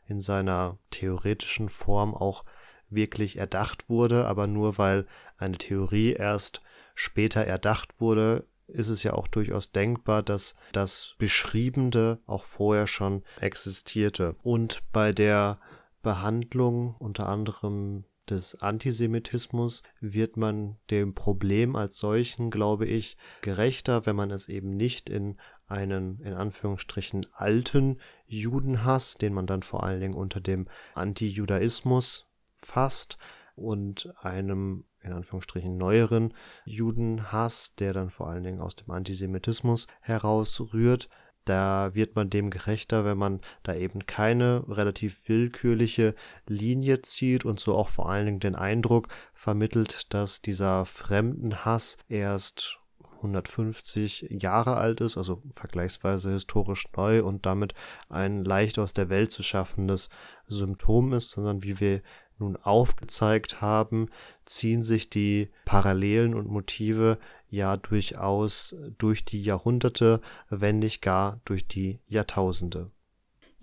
in 0.07 0.21
seiner 0.21 0.77
theoretischen 0.91 1.69
Form 1.69 2.13
auch 2.13 2.45
wirklich 2.89 3.37
erdacht 3.37 3.89
wurde, 3.89 4.27
aber 4.27 4.47
nur 4.47 4.77
weil 4.77 5.07
eine 5.37 5.57
Theorie 5.57 6.13
erst 6.13 6.61
später 6.93 7.41
erdacht 7.41 7.99
wurde, 7.99 8.47
ist 8.67 8.89
es 8.89 9.03
ja 9.03 9.13
auch 9.13 9.27
durchaus 9.27 9.71
denkbar, 9.71 10.23
dass 10.23 10.55
das 10.71 11.15
Beschriebene 11.17 12.19
auch 12.25 12.45
vorher 12.45 12.87
schon 12.87 13.23
existierte. 13.39 14.35
Und 14.41 14.81
bei 14.91 15.11
der 15.11 15.57
Behandlung 16.05 16.95
unter 16.99 17.27
anderem 17.27 18.05
des 18.29 18.61
Antisemitismus 18.61 19.81
wird 19.99 20.37
man 20.37 20.77
dem 20.91 21.15
Problem 21.15 21.75
als 21.75 21.97
solchen, 21.97 22.51
glaube 22.51 22.85
ich, 22.85 23.17
gerechter, 23.41 24.05
wenn 24.05 24.15
man 24.15 24.29
es 24.29 24.47
eben 24.47 24.69
nicht 24.69 25.09
in 25.09 25.37
einen 25.65 26.19
in 26.21 26.33
Anführungsstrichen 26.35 27.25
alten 27.33 27.97
Judenhass, 28.27 29.15
den 29.15 29.33
man 29.33 29.47
dann 29.47 29.63
vor 29.63 29.83
allen 29.83 29.99
Dingen 29.99 30.13
unter 30.13 30.39
dem 30.39 30.67
Antijudaismus 30.93 32.27
fasst, 32.55 33.17
und 33.55 34.13
einem 34.21 34.85
in 35.01 35.13
Anführungsstrichen 35.13 35.77
neueren 35.77 36.33
Judenhass, 36.65 37.75
der 37.75 37.93
dann 37.93 38.09
vor 38.09 38.29
allen 38.29 38.43
Dingen 38.43 38.59
aus 38.59 38.75
dem 38.75 38.91
Antisemitismus 38.91 39.87
herausrührt, 40.01 41.09
da 41.45 41.93
wird 41.93 42.15
man 42.15 42.29
dem 42.29 42.49
gerechter, 42.49 43.05
wenn 43.05 43.17
man 43.17 43.41
da 43.63 43.73
eben 43.75 44.05
keine 44.05 44.63
relativ 44.67 45.29
willkürliche 45.29 46.15
Linie 46.47 47.01
zieht 47.01 47.45
und 47.45 47.59
so 47.59 47.75
auch 47.75 47.89
vor 47.89 48.09
allen 48.09 48.25
Dingen 48.25 48.39
den 48.39 48.55
Eindruck 48.55 49.07
vermittelt, 49.33 50.13
dass 50.13 50.41
dieser 50.41 50.85
Fremdenhass 50.85 51.97
erst 52.09 52.79
150 53.17 54.27
Jahre 54.29 54.77
alt 54.77 55.01
ist, 55.01 55.17
also 55.17 55.41
vergleichsweise 55.51 56.31
historisch 56.31 56.85
neu 56.95 57.23
und 57.23 57.45
damit 57.45 57.73
ein 58.09 58.43
leicht 58.43 58.77
aus 58.77 58.93
der 58.93 59.09
Welt 59.09 59.31
zu 59.31 59.43
schaffendes 59.43 60.09
Symptom 60.47 61.13
ist, 61.13 61.31
sondern 61.31 61.63
wie 61.63 61.79
wir 61.79 62.01
nun 62.37 62.57
aufgezeigt 62.57 63.61
haben, 63.61 64.09
ziehen 64.45 64.83
sich 64.83 65.09
die 65.09 65.49
Parallelen 65.63 66.35
und 66.35 66.49
Motive 66.49 67.17
ja 67.49 67.77
durchaus 67.77 68.75
durch 68.97 69.25
die 69.25 69.41
Jahrhunderte, 69.41 70.21
wenn 70.49 70.79
nicht 70.79 71.01
gar 71.01 71.39
durch 71.45 71.67
die 71.67 71.99
Jahrtausende. 72.07 72.91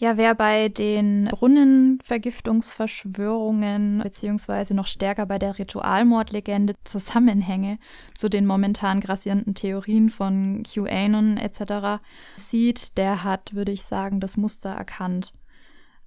Ja, 0.02 0.16
wer 0.16 0.34
bei 0.34 0.68
den 0.68 1.26
Brunnenvergiftungsverschwörungen 1.26 4.00
beziehungsweise 4.02 4.74
noch 4.74 4.88
stärker 4.88 5.26
bei 5.26 5.38
der 5.38 5.60
Ritualmordlegende 5.60 6.74
Zusammenhänge 6.82 7.78
zu 8.12 8.28
den 8.28 8.44
momentan 8.44 9.00
grassierenden 9.00 9.54
Theorien 9.54 10.10
von 10.10 10.64
QAnon 10.64 11.36
etc. 11.36 12.02
sieht, 12.34 12.98
der 12.98 13.22
hat, 13.22 13.54
würde 13.54 13.70
ich 13.70 13.84
sagen, 13.84 14.18
das 14.18 14.36
Muster 14.36 14.70
erkannt. 14.70 15.34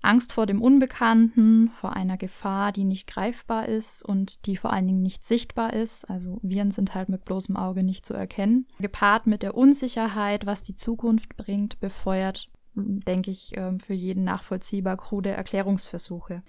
Angst 0.05 0.33
vor 0.33 0.45
dem 0.45 0.61
Unbekannten, 0.61 1.69
vor 1.69 1.95
einer 1.95 2.17
Gefahr, 2.17 2.71
die 2.71 2.83
nicht 2.83 3.07
greifbar 3.07 3.67
ist 3.67 4.03
und 4.03 4.45
die 4.45 4.57
vor 4.57 4.71
allen 4.71 4.87
Dingen 4.87 5.01
nicht 5.01 5.25
sichtbar 5.25 5.73
ist. 5.73 6.05
Also 6.05 6.39
Viren 6.41 6.71
sind 6.71 6.95
halt 6.95 7.09
mit 7.09 7.25
bloßem 7.25 7.57
Auge 7.57 7.83
nicht 7.83 8.05
zu 8.05 8.13
erkennen. 8.13 8.67
Gepaart 8.79 9.27
mit 9.27 9.43
der 9.43 9.55
Unsicherheit, 9.55 10.45
was 10.45 10.63
die 10.63 10.75
Zukunft 10.75 11.35
bringt, 11.37 11.79
befeuert, 11.79 12.49
denke 12.75 13.31
ich, 13.31 13.51
ähm, 13.55 13.79
für 13.79 13.93
jeden 13.93 14.23
nachvollziehbar 14.23 14.97
krude 14.97 15.31
Erklärungsversuche. 15.31 16.43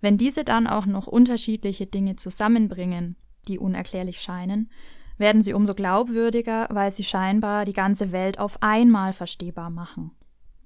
Wenn 0.00 0.16
diese 0.16 0.44
dann 0.44 0.66
auch 0.66 0.86
noch 0.86 1.06
unterschiedliche 1.06 1.86
Dinge 1.86 2.16
zusammenbringen, 2.16 3.16
die 3.48 3.58
unerklärlich 3.58 4.20
scheinen, 4.20 4.70
werden 5.18 5.42
sie 5.42 5.54
umso 5.54 5.74
glaubwürdiger, 5.74 6.68
weil 6.70 6.90
sie 6.90 7.04
scheinbar 7.04 7.64
die 7.64 7.72
ganze 7.72 8.12
Welt 8.12 8.38
auf 8.38 8.62
einmal 8.62 9.12
verstehbar 9.12 9.70
machen. 9.70 10.10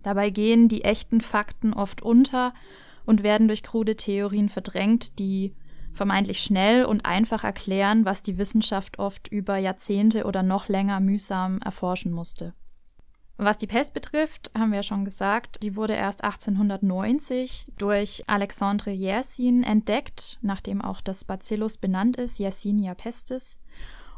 Dabei 0.07 0.31
gehen 0.31 0.69
die 0.69 0.85
echten 0.85 1.21
Fakten 1.21 1.73
oft 1.73 2.01
unter 2.01 2.55
und 3.07 3.25
werden 3.25 3.49
durch 3.49 3.65
krude 3.65 3.97
Theorien 3.97 4.49
verdrängt, 4.49 5.19
die 5.19 5.53
vermeintlich 5.93 6.45
schnell 6.45 6.85
und 6.85 7.05
einfach 7.05 7.43
erklären, 7.43 8.05
was 8.05 8.23
die 8.23 8.39
Wissenschaft 8.39 9.01
oft 9.01 9.27
über 9.27 9.57
Jahrzehnte 9.57 10.23
oder 10.23 10.45
noch 10.45 10.69
länger 10.69 11.01
mühsam 11.01 11.59
erforschen 11.59 12.13
musste. 12.13 12.55
Was 13.37 13.59
die 13.59 13.67
Pest 13.67 13.95
betrifft, 13.95 14.53
haben 14.57 14.71
wir 14.71 14.77
ja 14.77 14.83
schon 14.85 15.05
gesagt, 15.05 15.65
die 15.65 15.75
wurde 15.75 15.95
erst 15.95 16.23
1890 16.23 17.67
durch 17.77 18.23
Alexandre 18.29 18.93
Yersin 18.93 19.65
entdeckt, 19.65 20.39
nachdem 20.41 20.83
auch 20.83 21.01
das 21.01 21.25
Bacillus 21.25 21.79
benannt 21.79 22.17
ist, 22.17 22.39
Yersinia 22.39 22.95
pestis. 22.95 23.59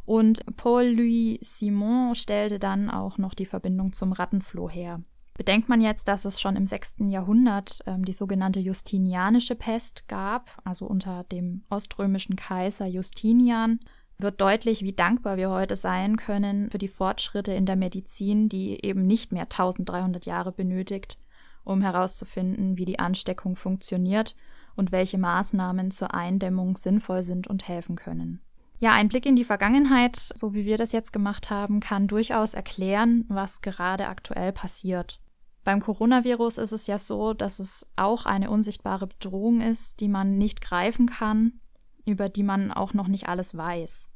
Und 0.05 0.45
Paul-Louis 0.59 1.39
Simon 1.41 2.15
stellte 2.15 2.59
dann 2.59 2.91
auch 2.91 3.17
noch 3.17 3.33
die 3.33 3.47
Verbindung 3.47 3.95
zum 3.95 4.13
Rattenfloh 4.13 4.69
her. 4.69 5.01
Bedenkt 5.39 5.69
man 5.69 5.81
jetzt, 5.81 6.09
dass 6.09 6.25
es 6.25 6.41
schon 6.41 6.57
im 6.57 6.67
6. 6.67 6.97
Jahrhundert 7.07 7.79
ähm, 7.87 8.05
die 8.05 8.13
sogenannte 8.13 8.59
Justinianische 8.59 9.55
Pest 9.55 10.09
gab, 10.09 10.51
also 10.65 10.85
unter 10.85 11.23
dem 11.31 11.63
oströmischen 11.71 12.35
Kaiser 12.35 12.87
Justinian, 12.87 13.79
wird 14.19 14.41
deutlich, 14.41 14.83
wie 14.83 14.93
dankbar 14.93 15.37
wir 15.37 15.49
heute 15.49 15.77
sein 15.77 16.17
können 16.17 16.73
für 16.73 16.79
die 16.79 16.89
Fortschritte 16.89 17.53
in 17.53 17.67
der 17.67 17.77
Medizin, 17.77 18.49
die 18.49 18.85
eben 18.85 19.07
nicht 19.07 19.31
mehr 19.31 19.45
1300 19.45 20.27
Jahre 20.27 20.51
benötigt, 20.51 21.19
um 21.63 21.83
herauszufinden, 21.83 22.77
wie 22.77 22.85
die 22.85 22.99
Ansteckung 22.99 23.55
funktioniert 23.55 24.35
und 24.75 24.91
welche 24.91 25.19
Maßnahmen 25.19 25.93
zur 25.93 26.15
Eindämmung 26.15 26.77
sinnvoll 26.77 27.23
sind 27.23 27.47
und 27.47 27.69
helfen 27.69 27.95
können. 27.95 28.41
Ja, 28.81 28.91
ein 28.91 29.07
Blick 29.07 29.25
in 29.25 29.37
die 29.37 29.45
Vergangenheit, 29.45 30.17
so 30.17 30.53
wie 30.53 30.65
wir 30.65 30.79
das 30.79 30.91
jetzt 30.91 31.13
gemacht 31.13 31.49
haben, 31.49 31.79
kann 31.79 32.09
durchaus 32.09 32.55
erklären, 32.55 33.25
was 33.29 33.61
gerade 33.61 34.09
aktuell 34.09 34.51
passiert. 34.51 35.21
Beim 35.69 35.81
Coronavirus 35.81 36.57
ist 36.57 36.73
es 36.73 36.87
ja 36.87 36.97
so, 36.97 37.35
dass 37.35 37.59
es 37.59 37.87
auch 37.95 38.25
eine 38.25 38.49
unsichtbare 38.49 39.07
Bedrohung 39.07 39.61
ist, 39.61 40.01
die 40.01 40.09
man 40.09 40.39
nicht 40.39 40.63
greifen 40.63 41.11
kann. 41.11 41.61
über 42.07 42.31
die 42.31 42.43
man 42.43 42.73
auch 42.73 42.95
noch 42.95 43.07
nicht 43.07 43.29
alles 43.29 43.55
weiß. 43.55 44.09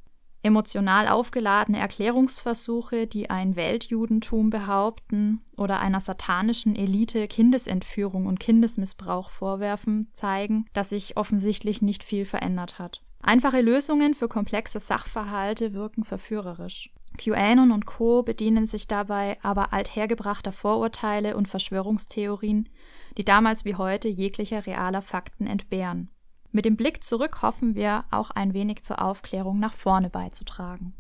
Emotional 0.42 1.09
aufgeladene 1.09 1.78
Erklärungsversuche, 1.78 3.07
die 3.07 3.28
ein 3.28 3.55
Weltjudentum 3.55 4.48
behaupten 4.48 5.42
oder 5.59 5.80
einer 5.80 6.00
satanischen 6.00 6.74
Elite 6.74 7.28
Kindesentführung 7.28 8.24
und 8.24 8.40
Kindesmissbrauch 8.40 9.28
vorwerfen, 9.28 10.09
zeigen, 10.12 10.64
dass 10.72 10.88
sich 10.88 11.18
offensichtlich 11.18 11.82
nicht 11.82 12.03
viel 12.03 12.24
verändert 12.24 12.78
hat. 12.78 13.03
Einfache 13.20 13.61
Lösungen 13.61 14.14
für 14.14 14.28
komplexe 14.28 14.80
Sachverhalte 14.80 15.74
wirken 15.74 16.03
verführerisch. 16.03 16.90
QAnon 17.18 17.70
und 17.70 17.86
Co. 17.86 18.22
bedienen 18.22 18.66
sich 18.66 18.88
dabei 18.88 19.38
aber 19.42 19.72
althergebrachter 19.72 20.52
Vorurteile 20.52 21.36
und 21.36 21.48
Verschwörungstheorien, 21.48 22.68
die 23.16 23.24
damals 23.24 23.64
wie 23.64 23.74
heute 23.74 24.08
jeglicher 24.08 24.66
realer 24.66 25.02
Fakten 25.02 25.46
entbehren. 25.46 26.10
Mit 26.50 26.64
dem 26.64 26.76
Blick 26.76 27.02
zurück 27.02 27.42
hoffen 27.42 27.74
wir, 27.74 28.04
auch 28.10 28.30
ein 28.30 28.52
wenig 28.52 28.82
zur 28.82 29.02
Aufklärung 29.02 29.58
nach 29.58 29.72
vorne 29.72 30.10
beizutragen. 30.10 30.94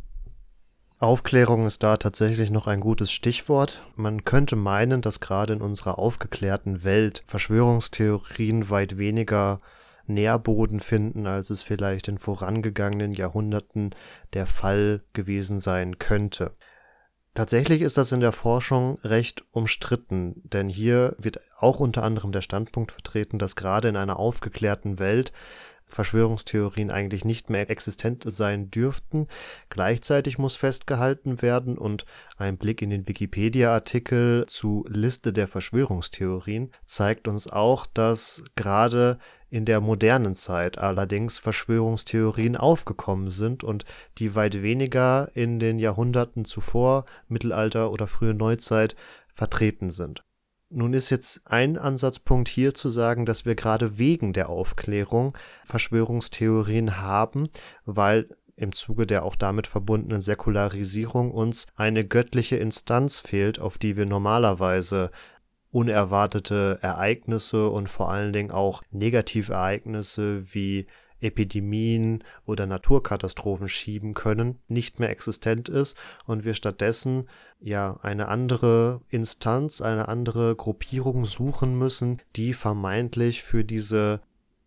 Aufklärung 0.98 1.66
ist 1.66 1.82
da 1.82 1.96
tatsächlich 1.96 2.50
noch 2.50 2.68
ein 2.68 2.78
gutes 2.78 3.10
Stichwort. 3.10 3.82
Man 3.96 4.24
könnte 4.24 4.54
meinen, 4.54 5.02
dass 5.02 5.18
gerade 5.18 5.52
in 5.52 5.60
unserer 5.60 5.98
aufgeklärten 5.98 6.84
Welt 6.84 7.24
Verschwörungstheorien 7.26 8.70
weit 8.70 8.98
weniger 8.98 9.58
Nährboden 10.06 10.80
finden, 10.80 11.26
als 11.26 11.50
es 11.50 11.62
vielleicht 11.62 12.08
in 12.08 12.18
vorangegangenen 12.18 13.12
Jahrhunderten 13.12 13.94
der 14.32 14.46
Fall 14.46 15.02
gewesen 15.12 15.60
sein 15.60 15.98
könnte. 15.98 16.56
Tatsächlich 17.34 17.80
ist 17.80 17.96
das 17.96 18.12
in 18.12 18.20
der 18.20 18.32
Forschung 18.32 18.98
recht 19.04 19.42
umstritten, 19.52 20.42
denn 20.44 20.68
hier 20.68 21.16
wird 21.18 21.40
auch 21.56 21.80
unter 21.80 22.02
anderem 22.02 22.30
der 22.30 22.42
Standpunkt 22.42 22.92
vertreten, 22.92 23.38
dass 23.38 23.56
gerade 23.56 23.88
in 23.88 23.96
einer 23.96 24.18
aufgeklärten 24.18 24.98
Welt 24.98 25.32
Verschwörungstheorien 25.92 26.90
eigentlich 26.90 27.24
nicht 27.24 27.50
mehr 27.50 27.70
existent 27.70 28.24
sein 28.26 28.70
dürften. 28.70 29.28
Gleichzeitig 29.68 30.38
muss 30.38 30.56
festgehalten 30.56 31.42
werden 31.42 31.78
und 31.78 32.04
ein 32.36 32.58
Blick 32.58 32.82
in 32.82 32.90
den 32.90 33.06
Wikipedia-Artikel 33.06 34.46
zu 34.46 34.84
Liste 34.88 35.32
der 35.32 35.48
Verschwörungstheorien 35.48 36.70
zeigt 36.86 37.28
uns 37.28 37.46
auch, 37.46 37.86
dass 37.86 38.42
gerade 38.56 39.18
in 39.52 39.66
der 39.66 39.82
modernen 39.82 40.34
Zeit 40.34 40.78
allerdings 40.78 41.38
Verschwörungstheorien 41.38 42.56
aufgekommen 42.56 43.28
sind 43.28 43.62
und 43.62 43.84
die 44.16 44.34
weit 44.34 44.62
weniger 44.62 45.30
in 45.34 45.58
den 45.58 45.78
Jahrhunderten 45.78 46.46
zuvor, 46.46 47.04
Mittelalter 47.28 47.92
oder 47.92 48.06
frühe 48.06 48.32
Neuzeit, 48.32 48.96
vertreten 49.30 49.90
sind. 49.90 50.24
Nun 50.70 50.94
ist 50.94 51.10
jetzt 51.10 51.42
ein 51.44 51.76
Ansatzpunkt 51.76 52.48
hier 52.48 52.72
zu 52.72 52.88
sagen, 52.88 53.26
dass 53.26 53.44
wir 53.44 53.54
gerade 53.54 53.98
wegen 53.98 54.32
der 54.32 54.48
Aufklärung 54.48 55.36
Verschwörungstheorien 55.66 57.02
haben, 57.02 57.50
weil 57.84 58.30
im 58.56 58.72
Zuge 58.72 59.06
der 59.06 59.22
auch 59.22 59.36
damit 59.36 59.66
verbundenen 59.66 60.22
Säkularisierung 60.22 61.30
uns 61.30 61.66
eine 61.76 62.06
göttliche 62.06 62.56
Instanz 62.56 63.20
fehlt, 63.20 63.58
auf 63.58 63.76
die 63.76 63.98
wir 63.98 64.06
normalerweise 64.06 65.10
unerwartete 65.72 66.78
Ereignisse 66.82 67.68
und 67.68 67.88
vor 67.88 68.10
allen 68.10 68.32
Dingen 68.32 68.50
auch 68.50 68.82
Negativereignisse 68.90 70.54
wie 70.54 70.86
Epidemien 71.22 72.24
oder 72.46 72.66
Naturkatastrophen 72.66 73.68
schieben 73.68 74.14
können, 74.14 74.58
nicht 74.68 75.00
mehr 75.00 75.10
existent 75.10 75.68
ist 75.68 75.96
und 76.26 76.44
wir 76.44 76.54
stattdessen 76.54 77.28
ja 77.60 77.98
eine 78.02 78.28
andere 78.28 79.00
Instanz, 79.08 79.80
eine 79.80 80.08
andere 80.08 80.56
Gruppierung 80.56 81.24
suchen 81.24 81.78
müssen, 81.78 82.20
die 82.36 82.54
vermeintlich 82.54 83.42
für 83.42 83.64
diese 83.64 84.20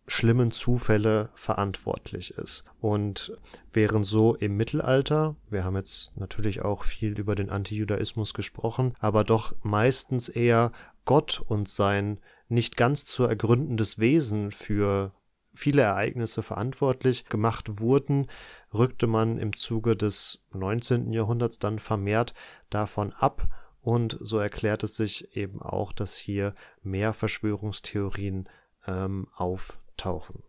schlimmen 0.08 0.52
Zufälle 0.52 1.30
verantwortlich 1.34 2.34
ist. 2.38 2.64
Und 2.80 3.36
während 3.72 4.06
so 4.06 4.36
im 4.36 4.56
Mittelalter, 4.56 5.34
wir 5.50 5.64
haben 5.64 5.76
jetzt 5.76 6.12
natürlich 6.16 6.62
auch 6.62 6.84
viel 6.84 7.18
über 7.18 7.34
den 7.34 7.50
Antijudaismus 7.50 8.32
gesprochen, 8.32 8.94
aber 9.00 9.24
doch 9.24 9.54
meistens 9.62 10.28
eher 10.28 10.70
Gott 11.06 11.40
und 11.40 11.68
sein 11.68 12.20
nicht 12.48 12.76
ganz 12.76 13.06
zu 13.06 13.24
ergründendes 13.24 13.98
Wesen 13.98 14.50
für 14.50 15.12
viele 15.54 15.82
Ereignisse 15.82 16.42
verantwortlich 16.42 17.24
gemacht 17.24 17.80
wurden, 17.80 18.26
rückte 18.74 19.06
man 19.06 19.38
im 19.38 19.56
Zuge 19.56 19.96
des 19.96 20.44
19. 20.52 21.12
Jahrhunderts 21.12 21.58
dann 21.58 21.78
vermehrt 21.78 22.34
davon 22.68 23.12
ab 23.14 23.48
und 23.80 24.18
so 24.20 24.38
erklärt 24.38 24.82
es 24.82 24.96
sich 24.96 25.36
eben 25.36 25.62
auch, 25.62 25.92
dass 25.92 26.16
hier 26.16 26.54
mehr 26.82 27.12
Verschwörungstheorien 27.12 28.48
ähm, 28.86 29.28
auftauchen. 29.34 30.42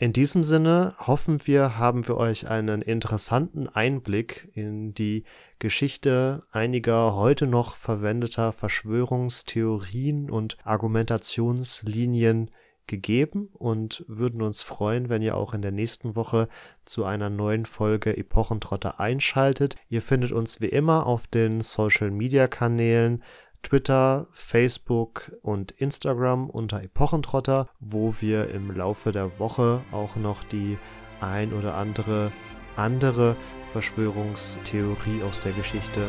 In 0.00 0.12
diesem 0.12 0.44
Sinne 0.44 0.94
hoffen 0.96 1.44
wir, 1.48 1.76
haben 1.76 2.06
wir 2.06 2.16
euch 2.18 2.46
einen 2.46 2.82
interessanten 2.82 3.68
Einblick 3.68 4.48
in 4.54 4.94
die 4.94 5.24
Geschichte 5.58 6.44
einiger 6.52 7.16
heute 7.16 7.48
noch 7.48 7.74
verwendeter 7.74 8.52
Verschwörungstheorien 8.52 10.30
und 10.30 10.56
Argumentationslinien 10.62 12.52
gegeben 12.86 13.48
und 13.52 14.04
würden 14.06 14.40
uns 14.40 14.62
freuen, 14.62 15.08
wenn 15.08 15.20
ihr 15.20 15.36
auch 15.36 15.52
in 15.52 15.62
der 15.62 15.72
nächsten 15.72 16.14
Woche 16.14 16.46
zu 16.84 17.04
einer 17.04 17.28
neuen 17.28 17.66
Folge 17.66 18.16
Epochentrotter 18.16 19.00
einschaltet. 19.00 19.74
Ihr 19.88 20.00
findet 20.00 20.30
uns 20.30 20.60
wie 20.60 20.68
immer 20.68 21.06
auf 21.06 21.26
den 21.26 21.60
Social 21.60 22.12
Media 22.12 22.46
Kanälen 22.46 23.24
Twitter, 23.62 24.26
Facebook 24.32 25.32
und 25.42 25.72
Instagram 25.72 26.48
unter 26.48 26.82
Epochentrotter, 26.82 27.68
wo 27.80 28.14
wir 28.20 28.50
im 28.50 28.70
Laufe 28.70 29.12
der 29.12 29.38
Woche 29.38 29.82
auch 29.92 30.16
noch 30.16 30.44
die 30.44 30.78
ein 31.20 31.52
oder 31.52 31.74
andere 31.74 32.32
andere 32.78 33.36
Verschwörungstheorie 33.72 35.22
aus 35.28 35.40
der 35.40 35.52
Geschichte 35.52 36.08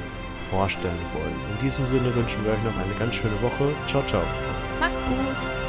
vorstellen 0.49 0.99
wollen. 1.13 1.35
In 1.53 1.65
diesem 1.65 1.85
Sinne 1.87 2.13
wünschen 2.15 2.43
wir 2.45 2.53
euch 2.53 2.63
noch 2.63 2.77
eine 2.77 2.93
ganz 2.95 3.15
schöne 3.15 3.41
Woche. 3.41 3.73
Ciao, 3.87 4.05
ciao. 4.05 4.23
Macht's 4.79 5.03
gut. 5.03 5.68